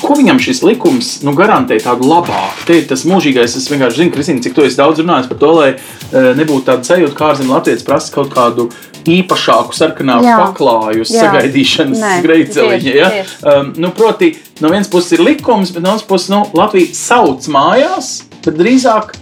Ko 0.00 0.16
viņam 0.18 0.42
šis 0.42 0.64
likums 0.66 1.12
nu, 1.22 1.36
garantē 1.38 1.78
tādu 1.84 2.08
labāku? 2.10 2.66
Te 2.66 2.80
ir 2.80 2.88
tas 2.90 3.06
mūžīgais, 3.06 3.54
es 3.54 3.70
vienkārši 3.70 4.02
zinu, 4.02 4.14
Kristīna, 4.16 4.42
cik 4.42 4.58
tu 4.58 4.66
esi 4.66 4.80
daudz 4.80 5.04
runājis 5.04 5.30
par 5.30 5.40
to, 5.44 5.52
lai 5.60 5.70
eh, 5.76 6.32
nebūtu 6.40 6.66
tāda 6.72 6.90
sajūta, 6.90 7.14
kā 7.20 7.30
ārzemju 7.30 7.54
latviečs 7.54 7.86
prasa 7.86 8.10
kaut 8.18 8.34
kādu 8.34 8.66
īpašāku 9.04 9.76
sarkanāku 9.76 10.26
Jā. 10.26 10.36
paklāju 10.40 11.06
sagaidīšanas 11.08 12.00
tieši, 12.24 12.94
Ja? 12.94 13.10
Um, 13.44 13.72
nu, 13.80 13.90
proti, 13.96 14.23
no 14.62 14.70
vienas 14.72 14.90
puses 14.92 15.16
ir 15.16 15.24
likums, 15.24 15.72
bet 15.74 15.84
no 15.84 15.94
otras 15.94 16.08
puses 16.08 16.32
nu, 16.32 16.44
Latvija 16.56 16.94
sauc 16.96 17.46
mājās, 17.52 18.16
bet 18.44 18.58
drīzāk 18.58 19.14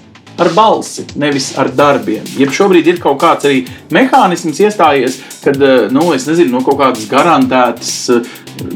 ar 0.43 0.51
balsi, 0.57 1.05
nevis 1.21 1.53
ar 1.61 1.71
darbiem. 1.77 2.25
Ja 2.41 2.49
šobrīd 2.53 2.89
ir 2.89 3.01
kaut 3.03 3.21
kāds 3.23 3.47
arī 3.49 3.63
mehānisms 3.93 4.61
iestājies, 4.65 5.19
kad 5.45 5.61
eh, 5.61 5.89
nu, 5.93 6.09
es 6.17 6.27
nezinu, 6.29 6.57
no 6.57 6.63
kaut 6.67 6.81
kādas 6.81 7.05
garantētas 7.11 7.93
eh, 8.15 8.33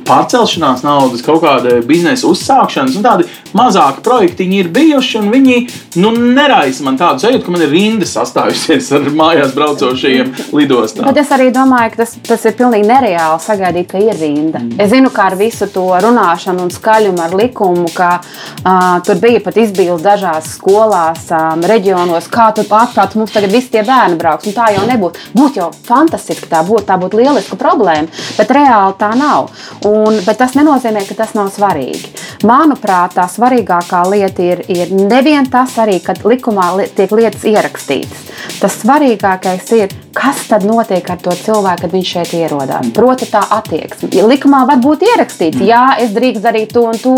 pārcelšanās 0.06 0.84
naudas, 0.86 1.24
kaut 1.26 1.42
kāda 1.44 1.80
biznesa 1.86 2.28
uzsākšanas 2.30 2.96
un 2.98 3.04
tādi 3.04 3.28
mazāki 3.56 4.02
projektiņi 4.06 4.60
ir 4.60 4.70
bijuši, 4.74 5.20
un 5.20 5.30
viņi 5.32 5.56
nu, 6.02 6.12
neraisa 6.36 6.84
man 6.86 6.98
tādu 7.00 7.24
sajūtu, 7.24 7.44
ka 7.46 7.54
man 7.54 7.64
ir 7.66 7.72
rinda 7.72 8.08
sastājusies 8.08 8.90
ar 8.96 9.08
mājās 9.16 9.54
braucošajiem 9.56 10.32
lidostā. 10.56 11.06
Bet 11.06 11.20
es 11.22 11.32
arī 11.34 11.48
domāju, 11.54 11.94
ka 11.94 12.02
tas, 12.02 12.16
tas 12.26 12.46
ir 12.48 12.56
pilnīgi 12.58 12.88
nereāli 12.88 13.42
sagaidīt, 13.42 13.90
ka 13.92 14.02
ir 14.02 14.18
rinda. 14.20 14.62
Mm. 14.62 14.76
Es 14.82 14.92
zinu, 14.92 15.12
ka 15.14 15.28
ar 15.30 15.38
visu 15.38 15.68
to 15.72 15.86
runāšanu 16.04 16.66
un 16.66 16.72
skaļumu, 16.74 17.22
ar 17.24 17.36
likumu, 17.36 17.88
ka 17.96 18.10
uh, 18.20 18.98
tur 19.06 19.20
bija 19.22 19.42
pat 19.44 19.60
izbīles 19.62 20.04
dažās 20.04 20.52
skolās, 20.56 21.26
um, 21.34 21.64
reģionos, 21.66 22.28
kā 22.32 22.50
tur 22.56 22.68
atklāts, 22.76 23.18
mums 23.18 23.34
tagad 23.34 23.54
visi 23.54 23.72
tie 23.74 23.84
bērni 23.86 24.18
brauks. 24.20 24.48
Tā 24.56 24.70
jau 24.72 24.84
nebūtu. 24.88 25.32
Būtu 25.36 25.60
jau 25.60 25.70
fantastiski, 25.86 26.48
tā 26.50 26.62
būtu, 26.66 26.86
tā 26.88 26.96
būtu 27.00 27.20
lieliska 27.20 27.58
problēma, 27.60 28.08
bet 28.38 28.52
reāli 28.54 28.96
tā 29.00 29.12
nav. 29.18 29.50
Un, 29.86 30.20
bet 30.26 30.40
tas 30.40 30.56
nenozīmē, 30.58 31.04
ka 31.08 31.16
tas 31.18 31.34
nav 31.36 31.50
svarīgi. 31.54 32.12
Manuprāt, 32.46 33.16
tā 33.16 33.26
svarīgākā 33.30 34.02
lieta 34.10 34.44
ir, 34.44 34.62
ir 34.72 34.92
nevien 34.94 35.48
tas 35.50 35.76
arī, 35.82 35.98
kad 36.04 36.22
likumā 36.26 36.68
tiek 36.96 37.12
lietas 37.12 37.46
ierakstītas. 37.48 38.24
Tas 38.60 38.78
svarīgākais 38.82 39.72
ir, 39.76 39.92
kas 40.16 40.46
tad 40.50 40.64
notiek 40.68 41.06
ar 41.10 41.20
to 41.22 41.34
cilvēku, 41.36 41.86
kad 41.86 41.96
viņš 41.96 42.14
šeit 42.16 42.34
ierodās. 42.38 42.92
Proti, 42.96 43.28
tā 43.32 43.42
attieksme. 43.58 44.10
Likumā 44.26 44.64
var 44.68 44.80
būt 44.82 45.06
ierakstīts, 45.08 45.64
jā, 45.66 45.84
es 46.02 46.14
drīkstu 46.16 46.44
darīt 46.46 46.74
to 46.76 46.86
un 46.88 47.00
to. 47.00 47.16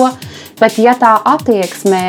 Bet, 0.58 0.74
ja 0.82 0.90
tā 0.98 1.12
attieksme, 1.22 2.00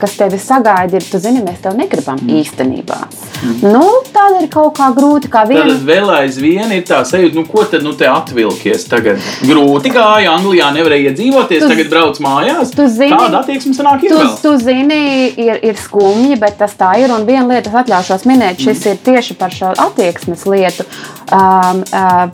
kas 0.00 0.14
tevi 0.16 0.38
sagaida, 0.40 0.96
ir, 0.96 1.04
tu 1.04 1.20
zini, 1.20 1.42
mēs 1.44 1.60
tev 1.60 1.74
negribam 1.76 2.16
mm. 2.22 2.38
īstenībā. 2.40 2.96
Mm. 3.04 3.74
Nu, 3.74 3.82
tāda 4.14 4.40
ir 4.40 4.48
kaut 4.52 4.78
kā 4.78 4.88
grūti. 4.96 5.28
Kā 5.32 5.42
viena... 5.48 5.66
Tad 5.68 5.84
vēl 5.84 6.12
aizvien 6.14 6.72
ir 6.72 6.86
tā 6.88 7.02
sajūta, 7.04 7.36
nu, 7.36 7.44
ko 7.50 7.66
tad 7.68 7.84
nu, 7.84 7.92
te 7.98 8.08
atvilkies. 8.08 8.86
Tagad 8.88 9.20
grūti 9.44 9.87
gāja, 9.92 10.32
Anglijā 10.36 10.68
nevarēja 10.74 11.12
iedzīvoties, 11.12 11.62
tu, 11.64 11.70
tagad 11.72 11.90
brauc 11.92 12.20
mājās. 12.24 12.72
Zini, 12.72 13.12
Kāda 13.12 13.42
attieksme 13.42 13.74
sanāk? 13.76 14.04
Tu, 14.04 14.14
vēl? 14.14 14.32
tu 14.42 14.54
zini, 14.62 15.00
ir, 15.40 15.60
ir 15.70 15.78
skumji, 15.80 16.38
bet 16.40 16.58
tas 16.60 16.76
tā 16.78 16.94
ir. 17.02 17.12
Un 17.14 17.26
viena 17.28 17.46
lieta, 17.50 17.70
es 17.70 17.78
atļaušos 17.82 18.26
minēt, 18.28 18.60
šis 18.62 18.84
mm. 18.84 18.92
ir 18.92 19.02
tieši 19.08 19.38
par 19.40 19.54
šo 19.54 19.72
attieksmes 19.86 20.44
lietu. 20.48 20.86
Um, 21.28 21.82
uh, 21.92 22.30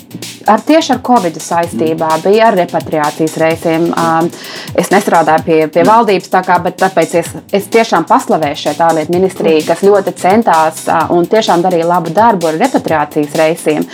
ar 0.46 0.62
tieši 0.62 0.94
ar 0.94 1.00
Covid 1.06 1.40
saistībā 1.42 2.10
mm. 2.12 2.24
bija 2.26 2.50
ar 2.50 2.58
repatriācijas 2.60 3.36
reisiem. 3.42 3.88
Um, 3.90 4.30
es 4.78 4.92
nestrādāju 4.94 5.46
pie, 5.48 5.58
pie 5.74 5.86
valdības, 5.88 6.30
tā 6.30 6.44
kā, 6.46 6.60
bet 6.62 6.78
tāpēc 6.82 7.16
es, 7.22 7.32
es 7.54 7.68
tiešām 7.74 8.06
paslavēju 8.10 8.60
šeit 8.66 8.82
ārlietu 8.84 9.14
ministriju, 9.16 9.64
kas 9.66 9.82
ļoti 9.86 10.14
centās 10.20 10.84
uh, 10.86 11.08
un 11.14 11.26
tiešām 11.30 11.64
darīja 11.64 11.88
labu 11.90 12.14
darbu 12.14 12.52
ar 12.52 12.60
repatriācijas 12.62 13.38
reisiem, 13.40 13.88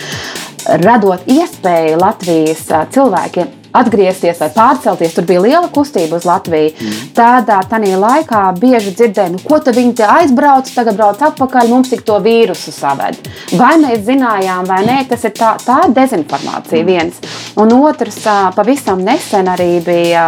radot 0.83 1.25
iespēju 1.31 1.97
Latvijas 2.01 2.67
cilvēkiem 2.93 3.57
atgriezties 3.71 4.39
vai 4.41 4.49
pārcelties. 4.53 5.15
Tur 5.15 5.27
bija 5.27 5.43
liela 5.43 5.69
kustība 5.73 6.19
uz 6.19 6.27
Latviju. 6.27 6.73
Mm. 6.75 7.03
Tādā 7.15 7.61
tādā 7.71 7.97
laikā 8.01 8.43
bieži 8.59 8.93
dzirdēju, 8.97 9.35
nu, 9.35 9.43
ko 9.45 9.59
tad 9.63 9.77
viņi 9.77 9.95
te 10.01 10.07
aizbrauc, 10.07 10.71
tagad 10.75 10.99
brauc 10.99 11.21
atpakaļ, 11.31 11.69
mums 11.71 11.91
tik 11.91 12.03
to 12.07 12.17
vīrusu 12.23 12.73
saved. 12.75 13.19
Vai 13.59 13.73
mēs 13.81 14.03
zinājām, 14.07 14.67
vai 14.69 14.81
nē, 14.87 14.97
tas 15.09 15.23
ir 15.27 15.35
tā, 15.37 15.53
tā 15.63 15.81
dezinformācija 15.93 16.83
mm. 16.83 16.89
viens. 16.89 17.21
Un 17.61 17.73
otrs, 17.79 18.21
pavisam 18.55 19.03
nesen 19.05 19.51
arī 19.51 19.73
bija 19.85 20.25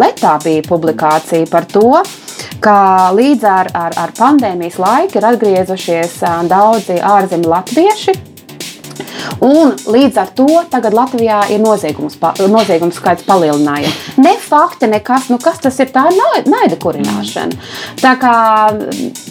Letā 0.00 0.36
bija 0.42 0.64
publikācija 0.66 1.48
par 1.50 1.66
to, 1.70 2.02
ka 2.62 3.10
līdz 3.16 3.46
ar, 3.46 3.70
ar, 3.76 3.96
ar 4.06 4.16
pandēmijas 4.16 4.80
laiku 4.80 5.20
ir 5.20 5.28
atgriezušies 5.32 6.18
daudzi 6.50 6.98
ārzemju 7.04 7.50
latvieši 7.50 8.18
Un 9.44 9.72
līdz 9.88 10.18
ar 10.20 10.32
to 10.36 10.48
tagad 10.72 10.94
Latvijā 10.96 11.40
ir 11.54 11.62
noziegums, 11.62 12.18
noziegums 12.52 12.98
skaits 13.00 13.24
palielinājies. 13.24 13.96
Ne 14.20 14.34
fakti, 14.40 14.88
nekas, 14.90 15.30
nu 15.32 15.40
kas 15.40 15.62
tas 15.64 15.78
ir, 15.80 15.88
tā 15.94 16.06
ir 16.12 16.48
naida 16.50 16.76
kurināšana. 16.80 17.56
Tā 18.00 18.14
kā, 18.20 18.34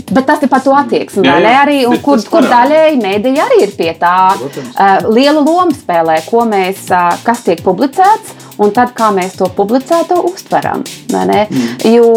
bet 0.10 0.26
tas 0.26 0.42
ir 0.42 0.52
par 0.52 0.66
to 0.66 0.74
attieksmi, 0.74 1.28
vai 1.28 1.40
ne? 1.46 1.54
Arī, 1.62 1.80
un 1.90 2.02
kur, 2.04 2.22
kur 2.32 2.50
daļēji 2.50 3.02
mēdīja 3.04 3.46
arī 3.46 3.64
ir 3.68 3.76
pie 3.78 3.94
tā. 4.02 4.18
Uh, 4.40 5.10
liela 5.14 5.44
loma 5.44 5.76
spēlē, 5.78 6.22
ko 6.30 6.46
mēs, 6.50 6.88
uh, 6.90 7.14
kas 7.26 7.46
tiek 7.46 7.62
publicēts 7.66 8.49
un 8.60 8.74
tad 8.76 8.94
kā 8.98 9.10
mēs 9.16 9.38
to 9.40 9.50
publicēto 9.56 10.20
uztveram. 10.30 10.84
Mm. 11.10 11.60
Jo, 11.90 12.14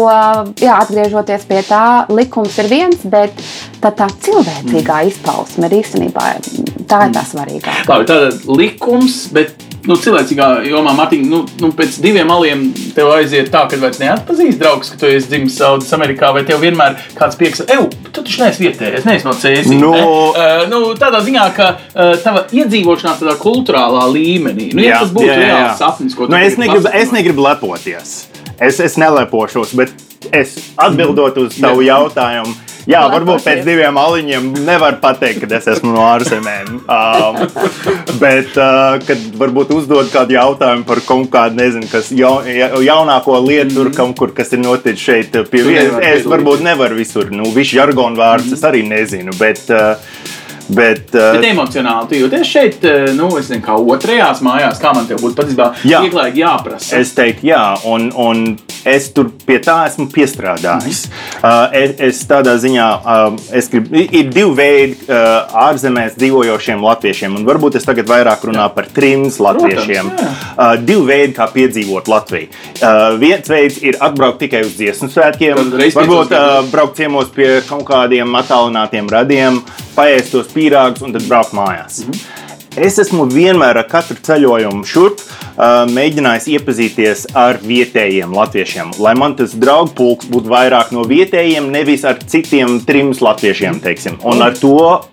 jā, 0.59 0.77
atgriežoties 0.77 1.47
pie 1.49 1.61
tā, 1.67 1.83
likums 2.13 2.57
ir 2.61 2.69
viens, 2.71 3.05
bet 3.09 3.35
tā, 3.81 3.91
tā 3.91 4.09
cilvēcīgā 4.11 5.03
mm. 5.03 5.11
izpausme 5.13 5.69
ir 5.69 5.77
īstenībā 5.81 6.27
tā 6.89 7.05
ir 7.07 7.15
tā 7.15 7.23
svarīgākā. 7.27 7.87
Labi, 7.89 8.09
tātad 8.09 8.49
likums, 8.49 9.23
bet 9.33 9.55
nu, 9.87 9.97
cilvēcīgā 9.99 10.47
jomā, 10.69 10.93
Mārtiņ, 10.97 11.23
nu, 11.29 11.41
nu, 11.61 11.69
pēc 11.75 11.97
diviem 12.03 12.29
maliem 12.29 12.65
tev 12.95 13.11
aiziet 13.15 13.51
tā, 13.53 13.65
ka 13.69 13.79
vairs 13.81 13.99
neatpazīst 14.01 14.61
draugs, 14.61 14.91
ka 14.93 14.99
tu 15.01 15.09
esi 15.09 15.31
dzimis 15.31 15.57
Saudijas 15.59 15.95
Amerikā, 15.97 16.31
vai 16.35 16.45
tev 16.47 16.61
vienmēr 16.63 16.97
kāds 17.17 17.39
pieks, 17.39 17.63
ej, 17.65 17.89
tu 18.09 18.21
taču 18.21 18.43
neesi 18.43 18.63
vietējais, 18.65 19.07
neesi 19.09 19.27
no 19.27 19.35
Cēsīs. 19.39 19.73
No... 19.81 19.91
Ne? 19.93 20.05
Uh, 20.05 20.63
nu, 20.71 20.81
tādā 20.99 21.23
ziņā, 21.25 21.47
ka 21.57 21.69
uh, 21.75 22.13
tava 22.23 22.45
iedzīvošanās 22.53 23.21
tādā 23.23 23.35
kultūrālā 23.41 24.05
līmenī, 24.13 24.71
nu, 24.71 24.85
ja 24.85 24.95
jā, 24.95 25.03
tas 25.03 25.13
būtu 25.17 25.29
jā, 25.29 25.35
jā, 25.35 25.49
jā. 25.49 25.59
reāls 25.59 25.83
sapnis, 25.83 26.17
ko 26.17 26.27
tu 26.27 26.35
nu, 26.35 26.39
es 26.39 26.57
negribu, 26.61 26.95
es 27.03 27.13
negribu 27.15 27.47
lepoties. 27.47 28.15
Es, 28.63 28.79
es 28.79 28.95
nelepošos, 29.01 29.73
bet 29.75 29.95
es 30.31 30.55
atbildot 30.77 31.41
uz 31.43 31.57
tavu 31.59 31.83
jautājumu. 31.85 32.53
Jā, 32.89 33.05
varbūt 33.07 33.45
pēc 33.45 33.61
diviem 33.63 33.95
aliņiem 33.95 34.49
nevar 34.67 34.97
pateikt, 35.03 35.45
ka 35.45 35.55
es 35.55 35.69
esmu 35.71 35.93
no 35.93 36.03
ārzemēm. 36.03 36.81
Um, 36.83 37.37
bet, 38.19 38.51
uh, 38.59 38.97
kad 39.07 39.23
varbūt 39.39 39.71
uzdod 39.77 40.11
kādu 40.11 40.35
jautājumu 40.35 40.83
par 40.89 40.99
kaut 41.07 41.29
kādu, 41.31 41.61
nezinu, 41.61 41.87
kas 41.91 42.11
ja, 42.15 42.33
jaunāko 42.83 43.39
lietu, 43.45 43.77
tur, 43.77 43.91
kaut 43.95 44.17
kur, 44.19 44.35
kas 44.35 44.51
ir 44.55 44.63
noticis 44.65 45.05
šeit 45.05 45.39
pie 45.51 45.63
vietas, 45.63 45.95
es 46.09 46.27
varbūt 46.27 46.65
nevaru 46.65 46.99
visur, 46.99 47.31
nu, 47.31 47.47
visu 47.55 47.79
žargonu 47.79 48.19
vārdus 48.19 48.57
es 48.57 48.67
arī 48.67 48.83
nezinu. 48.89 49.35
Bet, 49.39 49.63
uh, 49.71 49.95
Bet, 50.67 51.09
uh, 51.15 51.33
bet 51.35 51.47
emocionāli 51.49 52.09
tu 52.09 52.19
jūties 52.21 52.47
šeit, 52.47 52.85
uh, 52.87 53.09
nu, 53.17 53.29
nezinu, 53.35 53.63
kā 53.65 53.75
otrajās 53.75 54.43
mājās, 54.45 54.79
kā 54.81 54.93
man 54.95 55.09
te 55.09 55.17
būtu 55.19 55.35
patiesībā 55.41 55.69
jā, 55.83 56.03
vieglāk 56.05 56.39
jāprasa. 56.39 57.01
Es 57.01 57.11
teiktu, 57.17 57.49
jā, 57.51 57.63
un, 57.89 58.09
un 58.15 58.45
es 58.87 59.09
tur 59.15 59.31
pie 59.47 59.59
tā 59.63 59.83
esmu 59.89 60.09
piestrādājis. 60.13 61.07
Mm 61.09 61.33
uh, 61.43 61.67
es, 61.75 61.93
es 62.07 62.21
tādā 62.29 62.55
ziņā, 62.61 62.87
uh, 63.03 63.37
es 63.55 63.69
gribu, 63.71 64.03
ir 64.03 64.29
divi 64.33 64.55
veidi 64.57 64.97
uh, 65.07 65.59
ārzemēs 65.67 66.17
dzīvojošiem 66.19 66.83
latviešiem, 66.83 67.37
un 67.39 67.47
varbūt 67.47 67.77
es 67.79 67.87
tagad 67.87 68.09
vairāk 68.09 68.45
runāju 68.47 68.75
par 68.77 68.89
trims 68.95 69.39
latviešiem. 69.43 70.11
Protams, 70.13 70.43
uh, 70.55 70.73
divi 70.79 71.07
veidi, 71.09 71.35
kā 71.37 71.49
piedzīvot 71.53 72.11
Latviju. 72.11 72.49
Uh, 72.79 73.15
viens 73.21 73.49
veids 73.49 73.79
ir 73.83 73.99
atbraukt 74.03 74.41
tikai 74.43 74.63
uz 74.67 74.75
dziesmu 74.77 75.09
svētkiem, 75.13 75.73
varbūt 75.95 76.35
uh, 76.35 76.59
braukt 76.71 76.99
ciemos 76.99 77.31
pie 77.33 77.49
kaut 77.67 77.85
kādiem 77.89 78.39
attālinātiem 78.39 79.09
radiem, 79.11 79.59
paēst 79.95 80.31
tos 80.31 80.47
pīrāgus 80.53 81.03
un 81.05 81.13
tad 81.13 81.27
braukt 81.27 81.53
mājās. 81.53 82.03
Mm 82.03 82.11
-hmm. 82.11 82.43
Es 82.75 82.95
esmu 82.97 83.27
vienmēr 83.29 83.77
ar 83.77 83.85
katru 83.85 84.15
ceļojumu 84.25 84.85
šurp 84.89 85.19
mēģinājis 85.93 86.47
iepazīties 86.55 87.27
ar 87.37 87.59
vietējiem 87.61 88.33
latviešiem, 88.33 88.95
lai 88.97 89.13
man 89.13 89.35
tas 89.35 89.53
draugu 89.53 89.93
pulks 89.93 90.25
būtu 90.25 90.49
vairāk 90.49 90.89
no 90.91 91.03
vietējiem, 91.03 91.69
nevis 91.69 92.03
ar 92.03 92.17
citiem 92.25 92.79
trim 92.85 93.13
latviešiem. 93.21 93.79
Teiksim. 93.79 94.17
Un 94.23 94.41
ar 94.41 94.57
to 94.57 95.05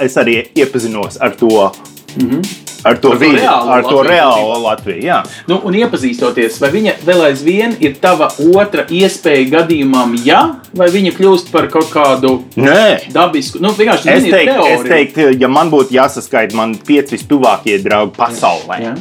es 0.00 0.14
arī 0.16 0.46
iepazinos 0.54 1.18
ar 1.20 1.30
to. 1.30 1.72
Mm 2.16 2.30
-hmm 2.30 2.69
ar 2.84 2.98
to, 2.98 3.12
ar 3.12 3.16
to 3.16 3.20
vidi, 3.20 3.38
reālu 3.40 3.72
ar 3.74 3.84
to 3.84 3.96
Latviju, 3.96 4.10
reālo 4.10 4.56
Latviju. 4.64 5.04
Jā. 5.04 5.18
Nu, 5.50 5.60
un 5.68 5.76
iepazīstoties, 5.80 6.58
vai 6.62 6.72
viņa 6.74 6.96
vēl 7.06 7.24
aizvien 7.28 7.76
ir 7.82 7.96
tava 8.02 8.30
otra 8.54 8.86
iespēja 8.88 9.46
gadījumam, 9.58 10.16
ja, 10.24 10.40
vai 10.76 10.90
viņa 10.92 11.14
kļūst 11.18 11.52
par 11.54 11.70
kaut 11.72 11.90
kādu 11.92 12.36
Nē. 12.56 13.12
dabisku? 13.14 13.60
Nu, 13.62 13.74
es, 13.74 14.02
teiktu, 14.04 14.58
es 14.74 14.84
teiktu, 14.88 15.30
ja 15.40 15.50
man 15.52 15.72
būtu 15.72 15.96
jāsaskaita 15.96 16.58
man 16.58 16.76
pieci 16.86 17.18
vistuvākie 17.18 17.78
draugi 17.84 18.16
pasaulē, 18.18 18.82
jā. 18.84 18.98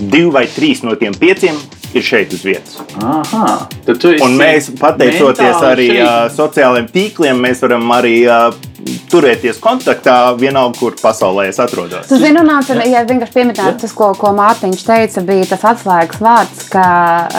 divi 0.00 0.30
vai 0.34 0.46
trīs 0.50 0.84
no 0.86 0.96
tiem 0.98 1.16
pieciem 1.18 1.58
ir 1.94 2.04
šeit 2.04 2.32
uz 2.36 2.44
vietas. 2.44 2.78
Aha, 3.00 3.68
un 4.24 4.36
mēs, 4.38 4.70
pateicoties 4.80 5.62
arī 5.64 5.88
uh, 5.96 6.26
sociālajiem 6.34 6.88
tīkliem, 6.92 7.40
mēs 7.46 7.62
varam 7.64 7.86
arī 7.96 8.16
uh, 8.28 8.50
turēties 9.10 9.58
kontaktā 9.62 10.16
vienalga, 10.38 10.78
kur 10.78 10.96
pasaulē 11.00 11.48
es 11.50 11.58
atrodos. 11.62 12.06
Tas 12.10 12.22
ir 12.22 12.34
runāts, 12.36 12.70
ja, 12.72 12.84
ja 12.86 13.04
vienkārši 13.08 13.34
pieminēt 13.34 13.80
tas, 13.82 13.94
ko, 13.96 14.10
ko 14.18 14.32
Mārtiņš 14.36 14.84
teica, 14.86 15.24
bija 15.26 15.48
tas 15.52 15.64
atslēgas 15.72 16.20
vārds, 16.22 16.64
ka 16.72 16.86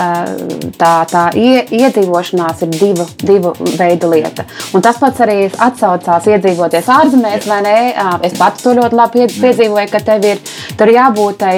eh, 0.04 0.32
tā, 0.80 0.94
tā 1.10 1.24
iedzīvošanās 1.40 2.66
ir 2.66 2.74
divu, 2.76 3.08
divu 3.24 3.54
veidu 3.80 4.12
lieta. 4.14 4.46
Un 4.76 4.84
tas 4.86 5.00
pats 5.02 5.24
arī 5.26 5.38
atsaucās 5.50 6.28
iedzīvoties 6.34 6.92
ārzemēs, 6.96 7.48
vai 7.50 7.62
ne? 7.66 7.78
Es 8.26 8.36
pats 8.40 8.64
to 8.66 8.76
ļoti 8.78 9.00
labi 9.00 9.28
piedzīvoju, 9.40 9.90
ka 9.92 10.04
tev 10.06 10.28
ir 10.28 10.44
tur 10.80 10.92
jābūt 10.92 11.40
tai, 11.40 11.56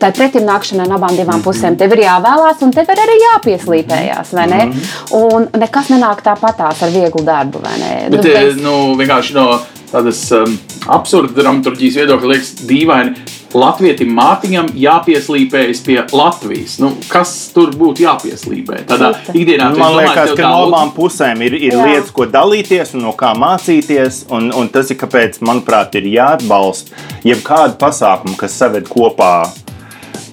tai 0.00 0.10
pretimnākšanai 0.16 0.88
no 0.90 0.98
abām 0.98 1.16
divām 1.18 1.44
pusēm. 1.44 1.78
Tev 1.80 1.94
ir 1.96 2.04
jāvēlās 2.06 2.62
un 2.66 2.74
tev 2.74 2.90
ir 2.90 3.04
arī 3.04 3.18
jāpieslīpējās, 3.24 4.34
vai 4.36 4.46
ne? 4.50 4.60
Un 5.16 5.48
nekas 5.60 5.90
nenāk 5.92 6.24
tāpatās 6.26 6.82
ar 6.84 6.94
vieglu 6.94 7.24
darbu, 7.26 7.62
vai 7.64 7.76
ne? 7.80 7.92
Bet, 8.10 8.30
nu, 8.60 8.74
vienkārši 9.00 9.36
no 9.36 9.46
tādas 9.90 10.22
um, 10.36 10.56
absurda 10.90 11.34
dramaturgijas 11.42 12.00
viedokļa 12.00 12.32
liekas 12.34 12.56
dīvaini. 12.68 13.28
Latvijam 13.50 14.12
Mārtiņam 14.14 14.68
jāpieslīpējas 14.78 15.80
pie 15.82 15.96
Latvijas. 16.14 16.76
Nu, 16.78 16.92
kas 17.10 17.32
tur 17.50 17.72
būtu 17.74 18.04
jāpieslīpē? 18.04 18.84
Tādā 18.86 19.08
ikdienā 19.34 19.72
Man 19.74 19.96
liekas, 19.98 20.30
tev 20.30 20.38
ka 20.38 20.52
no 20.52 20.68
abām 20.68 20.92
pusēm 20.94 21.42
ir, 21.48 21.56
ir 21.58 21.74
Jā. 21.74 21.88
lietas, 21.88 22.12
ko 22.14 22.28
dalīties 22.30 22.94
un 22.94 23.08
no 23.08 23.14
kā 23.18 23.32
mācīties. 23.34 24.28
Un, 24.30 24.52
un 24.54 24.70
tas 24.70 24.94
ir 24.94 25.00
kāpēc, 25.00 25.40
manuprāt, 25.42 25.98
ir 25.98 26.06
jāatbalsta 26.12 26.94
jebkāda 27.26 27.74
pasākuma, 27.80 28.38
kas 28.38 28.54
saved 28.62 28.86
kopā 28.92 29.32
uh, 29.48 29.69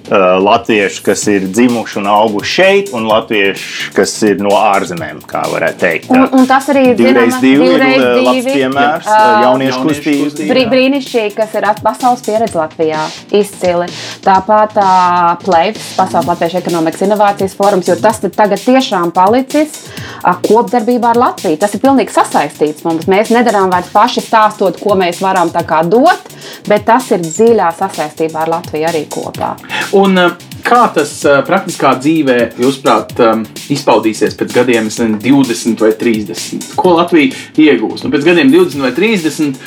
latvieši, 0.09 1.03
kas 1.05 1.27
ir 1.31 1.47
dzimuši 1.51 1.99
un 2.01 2.11
auguši 2.11 2.53
šeit, 2.57 2.91
un 2.95 3.07
latvieši, 3.09 3.91
kas 3.97 4.15
ir 4.27 4.41
no 4.43 4.55
ārzemēm, 4.57 5.21
kā 5.27 5.43
varētu 5.51 5.81
teikt. 5.83 6.11
Un, 6.13 6.27
un 6.33 6.49
tas 6.49 6.69
arī 6.73 6.89
Divreiz 6.97 7.37
divi 7.43 7.67
ir 7.67 7.77
divreiz 7.77 8.03
uh, 8.03 8.21
labs 8.27 8.47
piemērs. 8.47 9.07
Uh, 9.07 9.41
Jauniešu 9.45 9.67
Jauniešu 9.67 9.83
kustība. 9.85 10.27
kustība. 10.27 10.53
Brī, 10.53 10.63
brīnišķīgi, 10.71 11.33
kas 11.37 11.55
ir 11.57 11.67
pasaules 11.83 12.23
pieredze 12.25 12.57
Latvijā. 12.57 13.03
Izcili. 13.37 13.87
Tāpat 14.25 14.77
uh, 14.81 15.35
Plēvis, 15.43 15.89
Pasaules 15.97 16.29
Latviešu 16.31 16.59
ekonomikas 16.61 17.03
inovācijas 17.07 17.55
fórums, 17.57 17.89
jo 17.89 17.97
tas 18.01 18.21
tad 18.23 18.35
tagad 18.37 18.61
tiešām 18.63 19.11
palicis 19.15 19.81
uh, 19.87 20.35
kopdarbībā 20.45 21.13
ar 21.13 21.21
Latviju. 21.27 21.59
Tas 21.61 21.75
ir 21.75 21.83
pilnīgi 21.83 22.15
sasaistīts 22.15 22.85
mums. 22.87 23.07
Mēs 23.11 23.31
nedarām 23.35 23.71
vairs 23.73 23.91
paši 23.93 24.23
stāstot, 24.25 24.79
ko 24.81 24.97
mēs 24.99 25.21
varam 25.23 25.51
tā 25.53 25.63
kā 25.67 25.83
dot, 25.87 26.31
bet 26.67 26.87
tas 26.87 27.11
ir 27.15 27.23
dziļā 27.25 27.71
sasaistībā 27.77 28.45
ar 28.45 28.55
Latviju 28.57 28.89
arī 28.89 29.05
kopā. 29.11 29.55
Un, 29.97 30.19
uh, 30.19 30.33
kā 30.65 30.83
tas 30.93 31.11
uh, 31.25 31.39
praktiskā 31.47 31.95
dzīvē, 31.97 32.37
jūsuprāt, 32.61 33.15
um, 33.23 33.43
izpaudīsies 33.73 34.37
pēc 34.37 34.53
gadiem, 34.59 34.89
nezinu, 34.91 35.17
20 35.23 35.81
vai 35.81 35.93
30? 35.97 36.73
Ko 36.77 36.97
Latvija 36.99 37.33
iegūs? 37.57 38.03
Nu, 38.03 38.11
pēc 38.13 38.27
gadiem 38.27 38.51
20 38.53 38.85
vai 38.85 38.93
30. 38.97 39.57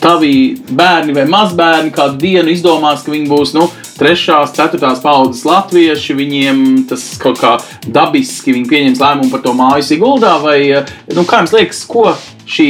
Tavi 0.00 0.32
bērni 0.72 1.12
vai 1.12 1.26
mazbērni 1.28 1.92
kādu 1.92 2.16
dienu 2.22 2.48
izdomās, 2.54 3.04
ka 3.04 3.12
viņi 3.12 3.28
būs 3.28 3.52
nu, 3.52 3.66
trešās, 4.00 4.54
ceturtās 4.56 5.02
paudzes 5.04 5.44
latvieši. 5.44 6.16
Viņiem 6.16 6.62
tas 6.88 7.04
kaut 7.20 7.42
kā 7.42 7.58
dabiski, 7.84 8.54
viņi 8.56 8.70
pieņems 8.70 9.02
lēmumu 9.04 9.32
par 9.34 9.44
to 9.44 9.52
māju 9.58 9.84
Siguldā. 9.84 10.38
Vai, 10.40 10.58
nu, 11.12 11.26
kā 11.28 11.42
jums 11.42 11.52
liekas, 11.58 11.84
ko 11.90 12.08
šī 12.50 12.68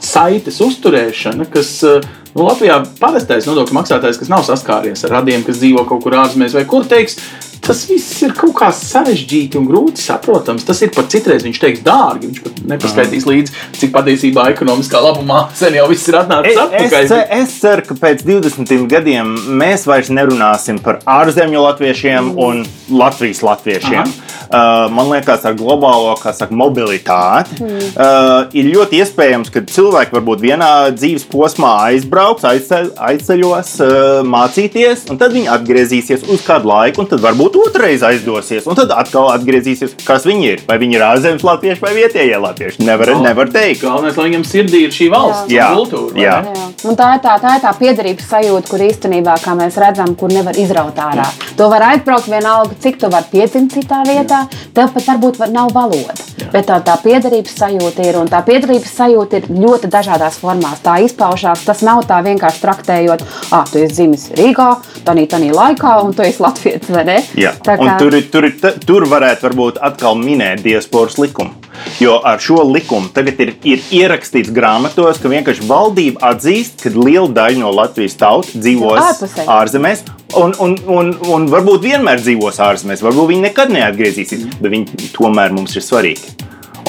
saites 0.00 0.60
uzturēšana, 0.64 1.46
kas 1.52 1.74
uh, 1.86 2.00
nu, 2.34 2.46
Latvijā 2.46 2.80
parastais 3.00 3.48
nodokļu 3.48 3.76
maksātājs, 3.80 4.18
kas 4.20 4.32
nav 4.32 4.46
saskāries 4.48 5.04
ar 5.06 5.18
radiem, 5.20 5.44
kas 5.46 5.60
dzīvo 5.62 5.86
kaut 5.88 6.04
kur 6.06 6.18
ārzemēs 6.22 6.56
vai 6.56 6.66
kur, 6.70 6.86
teiks, 6.88 7.18
tas 7.60 7.82
viss 7.88 8.22
ir 8.24 8.32
kaut 8.34 8.54
kā 8.56 8.70
sarežģīti 8.74 9.58
un 9.60 9.66
grūti 9.68 10.02
saprotams. 10.02 10.64
Tas 10.66 10.80
ir 10.82 10.92
pat 10.94 11.10
citreiz, 11.12 11.44
viņš 11.46 11.60
teiks, 11.60 11.82
dārgi. 11.86 12.30
Viņš 12.30 12.40
pat 12.46 12.62
nepaskaidrīs 12.72 13.28
līdzi, 13.28 13.54
cik 13.82 13.92
patiesībā 13.94 14.46
ekonomiskā 14.54 15.02
labumā 15.04 15.42
sen 15.58 15.76
jau 15.76 15.86
viss 15.90 16.08
ir 16.10 16.18
atnācis 16.22 16.56
Es, 16.56 16.62
atpakaļ. 16.64 17.04
es, 17.04 17.14
es 17.36 17.54
ceru, 17.62 17.86
ka 17.90 17.98
pēc 18.00 18.24
20 18.26 18.88
gadiem 18.90 19.36
mēs 19.60 19.86
vairs 19.90 20.10
nerunāsim 20.14 20.80
par 20.82 21.02
ārzemju 21.20 21.62
latviešiem 21.68 22.34
un 22.40 22.64
Latvijas 22.90 23.44
latviešiem. 23.46 24.08
Uh, 24.08 24.29
man 24.50 25.10
liekas, 25.12 25.44
ar 25.46 25.54
globālo 25.58 26.14
saka, 26.20 26.50
mobilitāti 26.54 27.60
uh, 27.60 28.48
ir 28.56 28.70
ļoti 28.74 29.00
iespējams, 29.02 29.52
ka 29.54 29.62
cilvēki 29.70 30.16
varbūt 30.16 30.42
vienā 30.42 30.70
dzīves 30.96 31.26
posmā 31.30 31.72
aizbrauks, 31.90 32.46
aizceļ, 32.48 32.90
aizceļos, 33.10 33.72
uh, 33.84 34.20
mācīties, 34.26 35.06
un 35.12 35.20
tad 35.20 35.34
viņi 35.36 35.50
atgriezīsies 35.54 36.26
uz 36.30 36.44
kādu 36.46 36.70
laiku, 36.72 37.04
un 37.04 37.10
tad 37.10 37.22
varbūt 37.24 37.58
otrreiz 37.60 38.04
aizdosies, 38.06 38.66
un 38.70 38.78
tad 38.78 38.94
atkal 38.96 39.30
atgriezīsies, 39.34 39.96
kas 40.06 40.26
viņi 40.28 40.50
ir. 40.54 40.64
Vai 40.68 40.80
viņi 40.82 40.98
ir 40.98 41.06
ārzemes 41.06 41.46
latvieši 41.46 41.84
vai 41.84 41.94
vietējie 41.96 42.40
latvieši. 42.42 42.84
Nevar, 42.86 43.14
nevar 43.22 43.50
teikt. 43.52 43.84
Galvenais, 43.84 44.18
lai 44.18 44.28
viņam 44.30 44.46
sirdī 44.48 44.84
ir 44.86 44.94
šī 44.94 45.10
valsts 45.12 45.52
Jā. 45.52 45.70
kultūra. 45.76 46.14
vai 46.14 46.24
Jā. 46.24 46.36
Jā. 46.50 46.68
Un 46.90 46.98
tā 46.98 47.12
ir 47.16 47.22
tā, 47.24 47.36
tā, 47.42 47.56
ir 47.58 47.64
tā 47.64 47.72
piederības 47.78 48.28
sajūta, 48.30 48.70
kur 48.70 48.84
īstenībā, 48.86 49.36
kā 49.44 49.54
mēs 49.58 49.78
redzam, 49.80 50.14
kur 50.18 50.32
nevar 50.32 50.58
izraut 50.60 50.98
ārā. 51.00 51.26
To 51.58 51.68
var 51.72 51.84
aizbraukt 51.92 52.30
vienalga, 52.30 52.78
cik 52.80 53.00
tu 53.02 53.10
vari 53.12 53.30
piedzimt 53.32 53.74
citā 53.76 54.02
vietā. 54.08 54.39
Tev 54.74 54.92
pat 54.94 55.06
varbūt 55.10 55.38
var, 55.42 55.50
nav 55.54 55.72
valoda. 55.76 56.14
Bet 56.52 56.66
tā, 56.66 56.80
tā 56.82 56.96
piederības 57.02 57.54
sajūta 57.60 58.06
ir. 58.08 58.18
Un 58.20 58.28
tā 58.32 58.40
piederības 58.46 58.92
sajūta 58.96 59.40
ir 59.42 59.48
ļoti 59.52 59.90
dažādās 59.92 60.38
formās. 60.42 60.80
Tā 60.84 60.96
izpaužās. 61.04 61.64
Tas 61.66 61.82
nav 61.86 62.02
tā 62.08 62.18
vienkārši 62.26 62.62
traktējot, 62.64 63.24
ah, 63.52 63.64
tu 63.70 63.78
esi 63.84 63.94
dzimis 64.00 64.28
Rīgā, 64.40 64.70
tādā 65.06 65.26
tādā 65.30 65.52
laikā, 65.54 65.94
un 66.04 66.14
tu 66.16 66.22
esi 66.26 66.42
Latvijas 66.42 66.88
vai 66.90 67.04
ne? 67.04 67.18
Jā. 67.36 67.52
Tā 67.64 67.78
Un 67.78 67.86
kā- 67.88 67.98
tur, 67.98 68.14
ir- 68.14 68.28
tur, 68.32 68.50
ta- 68.60 68.74
tur 68.86 69.06
varētu 69.06 69.46
varbūt 69.48 69.78
atkal 69.80 70.16
minēt 70.16 70.62
diasporas 70.64 71.18
likumu. 71.18 71.50
Jo 72.00 72.18
ar 72.24 72.40
šo 72.42 72.62
likumu 72.68 73.10
tagad 73.14 73.40
ir, 73.44 73.54
ir 73.68 73.82
ierakstīts 73.94 74.52
grāmatos, 74.54 75.20
ka 75.20 75.30
vienkārši 75.32 75.66
valdība 75.68 76.32
atzīst, 76.32 76.80
ka 76.84 76.92
liela 76.96 77.28
daļa 77.36 77.62
no 77.62 77.72
Latvijas 77.76 78.16
tautas 78.20 78.56
dzīvos 78.56 79.02
Ārpusē. 79.04 79.46
ārzemēs. 79.58 80.04
Un, 80.40 80.54
un, 80.62 80.76
un, 80.86 81.14
un 81.34 81.48
varbūt 81.50 81.84
vienmēr 81.88 82.22
dzīvos 82.22 82.60
ārzemēs, 82.62 83.02
varbūt 83.04 83.32
viņi 83.32 83.46
nekad 83.48 83.72
neatgriezīsies, 83.74 84.46
bet 84.60 84.74
viņi 84.76 85.10
tomēr 85.16 85.56
mums 85.56 85.74
ir 85.76 85.84
svarīgi. 85.84 86.36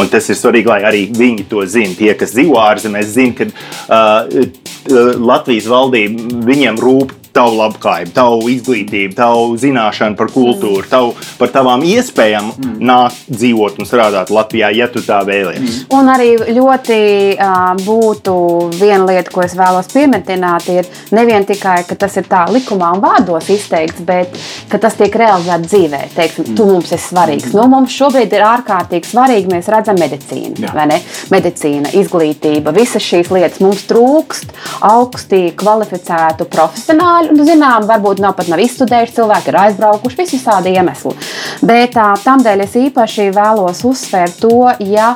Un 0.02 0.10
tas 0.10 0.30
ir 0.32 0.38
svarīgi, 0.40 0.70
lai 0.72 0.82
arī 0.88 1.02
viņi 1.14 1.48
to 1.50 1.66
zinātu. 1.70 2.00
Tie, 2.02 2.12
kas 2.18 2.36
dzīvo 2.36 2.60
ārzemēs, 2.62 3.10
zina, 3.12 3.36
ka 3.38 3.50
uh, 3.50 5.18
Latvijas 5.22 5.68
valdība 5.70 6.46
viņiem 6.48 6.80
rūp 6.82 7.18
tavu 7.36 7.58
labklājību, 7.60 8.14
tavu 8.16 8.50
izglītību, 8.52 9.16
tavu 9.18 9.56
zināšanu 9.62 10.18
par 10.20 10.32
kultūru, 10.34 10.84
tavu, 10.90 11.14
par 11.40 11.52
tavām 11.54 11.86
iespējām 11.88 12.52
nākt, 12.82 13.26
dzīvot 13.32 13.80
un 13.82 13.88
strādāt 13.88 14.32
Latvijā, 14.34 14.72
ja 14.76 14.88
tu 14.92 15.04
tā 15.06 15.22
vēlies. 15.28 15.84
Un 15.96 16.10
arī 16.12 16.34
ļoti 16.52 17.00
uh, 17.36 17.60
būtu 17.82 18.36
viena 18.78 19.06
lieta, 19.08 19.32
ko 19.34 19.46
es 19.46 19.56
vēlos 19.58 19.92
pieminēt, 19.94 20.70
ir 20.72 20.90
nevien 21.16 21.46
tikai, 21.48 21.82
ka 21.88 21.98
tas 22.00 22.18
ir 22.20 22.28
tā 22.32 22.46
likumā 22.52 22.94
un 22.96 23.04
vārdos 23.04 23.50
izteikts, 23.54 24.04
bet 24.06 24.36
ka 24.72 24.80
tas 24.82 24.98
tiek 25.00 25.16
realizēts 25.16 25.72
dzīvē. 25.72 26.02
Teiksim, 26.16 26.52
tu 26.58 26.68
mums 26.70 26.92
esi 26.92 27.12
svarīgs. 27.12 27.54
Nu, 27.56 27.68
mums 27.72 27.96
šobrīd 27.96 28.34
ir 28.36 28.46
ārkārtīgi 28.48 29.12
svarīgi, 29.12 29.52
mēs 29.52 29.70
redzam 29.72 30.00
medicīnu, 30.02 30.66
Jā. 30.66 30.74
vai 30.76 30.88
ne? 30.92 31.00
Medicīna, 31.32 31.94
izglītība, 32.02 32.74
visas 32.76 33.06
šīs 33.06 33.32
lietas 33.34 33.62
mums 33.64 33.86
trūkst 33.90 34.56
augsti 34.88 35.44
kvalificētu 35.58 36.48
profesionāļu. 36.52 37.21
Nu, 37.30 37.46
zinām, 37.46 37.86
varbūt 37.90 38.22
nav 38.24 38.34
pat 38.38 38.50
nav 38.50 38.62
izstudējuši 38.64 39.16
cilvēki, 39.20 39.52
ir 39.52 39.58
aizbraukuši, 39.62 40.18
vis 40.22 40.34
visādi 40.38 40.74
iemesli. 40.74 41.14
Bet 41.62 41.94
tā, 41.98 42.08
tamdēļ 42.24 42.66
es 42.66 42.78
īpaši 42.82 43.28
vēlos 43.36 43.84
uzsvērt 43.88 44.40
to, 44.42 44.72
ja 44.90 45.14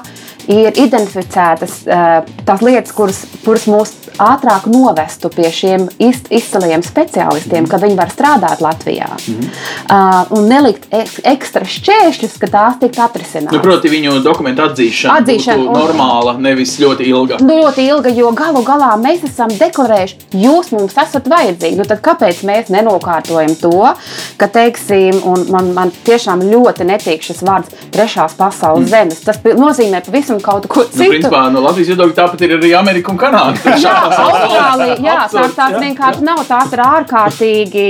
ir 0.52 0.76
identificētas 0.86 1.78
uh, 1.88 2.18
tās 2.46 2.64
lietas, 2.66 2.94
kuras, 2.96 3.22
kuras 3.46 3.68
mūs 3.70 3.94
ātrāk 4.22 4.68
novestu 4.72 5.30
pie 5.34 5.50
šiem 5.52 5.88
iz, 6.00 6.22
izciliem 6.30 6.84
speciālistiem, 6.86 7.68
ka 7.70 7.80
viņi 7.82 7.98
var 8.00 8.12
strādāt 8.14 8.62
Latvijā. 8.64 9.10
Mm 9.28 9.40
-hmm. 9.40 10.38
un 10.38 10.48
nelikt 10.50 10.88
ek, 10.92 11.10
ekstra 11.24 11.66
šķēršļus, 11.66 12.38
ka 12.40 12.48
tās 12.48 12.80
tiktu 12.80 13.02
atrisinātas. 13.02 13.54
Nu, 13.54 13.60
proti, 13.60 13.90
viņu 13.90 14.22
dokumentu 14.24 14.62
atzīšana, 14.62 15.20
Atzīšana 15.20 15.64
būtu 15.64 15.80
normāla, 15.80 16.38
nevis 16.38 16.80
ļoti 16.80 17.08
ilga. 17.10 17.38
Nu, 17.42 17.60
ļoti 17.62 17.88
ilga, 17.88 18.10
jo 18.10 18.32
galu 18.32 18.64
galā 18.64 18.96
mēs 19.02 19.24
esam 19.24 19.50
deklarējuši, 19.50 20.16
jūs 20.32 20.72
mums 20.72 20.98
esat 20.98 21.28
vajadzīgi. 21.28 21.78
Nu, 21.78 21.84
tad 21.84 22.02
kāpēc 22.02 22.44
mēs 22.44 22.70
nenokārtojam 22.70 23.56
to, 23.62 23.94
ka, 24.38 24.48
teiksim, 24.48 25.22
un 25.24 25.46
man, 25.50 25.74
man 25.74 25.92
tiešām 26.06 26.44
ļoti 26.52 26.88
netīk 26.88 27.22
šis 27.22 27.44
vārds 27.44 27.70
trešās 27.92 28.34
pasaules 28.38 28.86
mm. 28.86 28.90
zemes. 28.90 29.24
Tas 29.26 29.40
nozīmē 29.44 30.02
pavisam 30.06 30.35
kaut 30.44 30.68
ko 30.72 30.84
Nu, 30.86 30.90
citu. 30.92 31.10
principā, 31.12 31.42
no 31.54 31.62
Latvijas 31.66 31.90
viedokļa 31.94 32.16
tāpat 32.18 32.42
ir 32.46 32.54
arī 32.58 32.72
Amerika 32.78 33.12
un 33.12 33.18
Kanāda. 33.20 33.76
Jā, 33.82 33.94
Austrālija, 34.26 34.96
jā, 35.04 35.16
tās, 35.32 35.54
tās 35.58 35.76
vienkārši 35.82 36.24
nav. 36.26 36.42
Tās 36.48 36.74
ir 36.76 36.82
ārkārtīgi, 36.86 37.86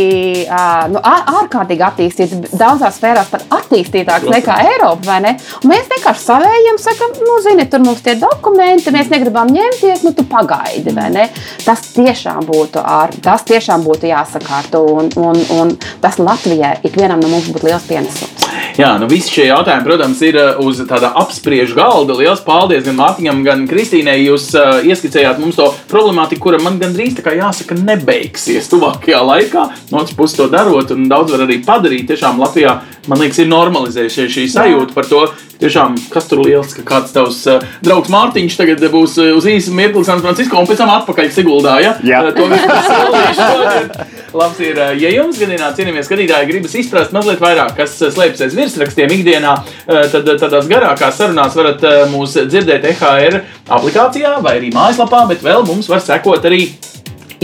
ā, 0.49 0.61
nu, 0.91 1.01
ārkārtīgi 1.05 1.85
attīstītas, 1.85 2.53
daudzās 2.57 2.97
sfērās 2.99 3.29
pat 3.31 3.45
attīstītākas 3.59 4.29
nekā 4.31 4.57
Eiropa. 4.71 5.05
vai 5.07 5.19
ne? 5.25 5.35
Un 5.63 5.71
mēs 5.73 5.89
vienkārši 5.91 6.23
savējam, 6.25 6.79
sakam, 6.81 7.15
nu, 7.25 7.37
zini, 7.45 7.67
tur 7.71 7.83
mums 7.85 8.01
tie 8.05 8.15
dokumenti, 8.21 8.93
mēs 8.95 9.11
negribam 9.13 9.51
ņemties, 9.53 10.03
nu, 10.07 10.13
tu 10.17 10.25
pagaidi. 10.29 10.93
vai 10.95 11.09
ne? 11.13 11.27
Tas 11.65 11.81
tiešām 11.95 12.45
būtu, 12.47 12.81
ār, 12.81 13.13
tas 13.25 13.43
tiešām 13.47 13.83
būtu 13.85 14.09
jāsakārto, 14.11 14.81
un, 14.95 15.11
un, 15.19 15.41
un 15.59 15.75
tas 16.03 16.19
Latvijai 16.19 16.77
ikvienam 16.87 17.21
no 17.23 17.29
mums 17.31 17.49
būtu 17.53 17.69
liels 17.69 17.85
pienesums. 17.89 18.34
Jā, 18.75 18.89
nu 18.99 19.07
visi 19.07 19.31
šie 19.31 19.45
jautājumi, 19.47 19.85
protams, 19.87 20.21
ir 20.27 20.35
uh, 20.39 20.57
uz 20.65 20.81
tāda 20.87 21.13
apspriežu 21.21 21.77
galda. 21.77 22.17
Lielas 22.19 22.43
paldies 22.43 22.83
gan 22.83 22.97
Mārtiņam, 22.99 23.41
gan 23.45 23.63
Kristīnai. 23.69 24.17
Jūs 24.25 24.49
uh, 24.59 24.81
ieskicējāt 24.83 25.39
mums 25.39 25.55
to 25.59 25.69
problemātiku, 25.91 26.43
kura 26.47 26.59
man 26.63 26.79
gandrīz 26.81 27.15
tā 27.15 27.23
kā 27.25 27.35
jāsaka, 27.37 27.77
nebeigsies 27.79 28.67
tuvākajā 28.73 29.21
laikā. 29.23 29.65
No 29.93 30.01
otras 30.01 30.17
puses, 30.17 30.37
to 30.39 30.49
darot, 30.51 30.91
un 30.91 31.07
daudz 31.11 31.31
var 31.35 31.45
arī 31.47 31.61
padarīt. 31.63 32.09
Tiešām 32.11 32.41
Latvijā, 32.43 32.77
man 33.07 33.23
liekas, 33.23 33.39
ir 33.43 33.51
normalizējusies 33.53 34.35
šī 34.35 34.47
sajūta 34.57 34.97
par 34.97 35.07
to. 35.07 35.23
Tiešām, 35.55 35.95
kas 36.11 36.27
tur 36.27 36.41
liels, 36.43 36.73
ka 36.75 36.83
kāds 36.83 37.15
tavs 37.15 37.39
uh, 37.47 37.63
draugs 37.85 38.11
Mārtiņš 38.11 38.59
tagad 38.59 38.83
būs 38.91 39.15
uh, 39.23 39.31
uz 39.37 39.47
īsu 39.47 39.71
mirkli 39.75 40.03
San 40.03 40.19
Francisco 40.19 40.59
un 40.59 40.67
pēc 40.67 40.83
tam 40.83 40.91
atpakaļ 40.97 41.31
Siguldā. 41.31 41.79
Ja? 41.79 41.95
Jā. 42.03 42.25
Uh, 42.27 42.35
to 42.35 42.49
solīšu 42.51 43.37
šodien. 43.55 44.23
Labs 44.35 44.59
ir, 44.59 44.75
uh, 44.75 44.91
ja 44.99 45.11
jums, 45.13 45.37
gadījumā, 45.39 45.69
cienījamie 45.77 46.01
skatītāji, 46.03 46.47
gribas 46.49 46.73
izprast 46.75 47.13
mazliet 47.15 47.39
vairāk, 47.39 47.71
kas 47.77 47.93
uh, 48.01 48.09
slēpjas 48.11 48.43
aiz 48.43 48.57
virsrakstiem 48.57 49.13
ikdienā, 49.15 49.53
uh, 49.61 50.01
tad 50.11 50.27
tādās 50.41 50.67
garākās 50.67 51.15
sarunās 51.21 51.55
varat 51.55 51.85
mūs 52.11 52.35
dzirdēt 52.49 52.89
EHR 52.91 53.39
aplikācijā 53.77 54.33
vai 54.43 54.57
arī 54.59 54.73
mājaslapā, 54.75 55.23
bet 55.29 55.45
vēl 55.45 55.63
mums 55.69 55.87
var 55.91 56.03
sekot 56.03 56.47
arī 56.49 56.65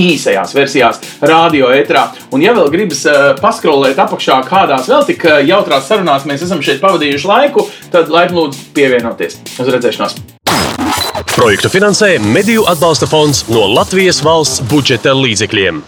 īsajās 0.02 0.52
versijās, 0.56 1.00
radio 1.24 1.72
ētrā. 1.76 2.10
Un, 2.36 2.44
ja 2.44 2.56
vēl 2.58 2.68
gribas 2.74 3.06
uh, 3.08 3.32
paskrolēt 3.40 4.02
apakšā, 4.02 4.42
kādās 4.50 4.92
vēl 4.92 5.08
tik 5.08 5.24
uh, 5.30 5.40
jautrās 5.48 5.88
sarunās 5.88 6.28
mēs 6.28 6.44
esam 6.48 6.64
šeit 6.66 6.84
pavadījuši 6.84 7.32
laiku, 7.32 7.66
tad 7.94 8.12
laipni 8.12 8.42
lūdzu 8.42 8.68
pievienoties. 8.76 9.40
Uz 9.62 9.72
redzēšanos! 9.78 10.20
Projektu 11.32 11.72
finansē 11.72 12.18
Mediju 12.20 12.68
atbalsta 12.68 13.08
fonds 13.08 13.46
no 13.48 13.64
Latvijas 13.72 14.20
valsts 14.26 14.60
budžeta 14.68 15.16
līdzekļiem. 15.16 15.84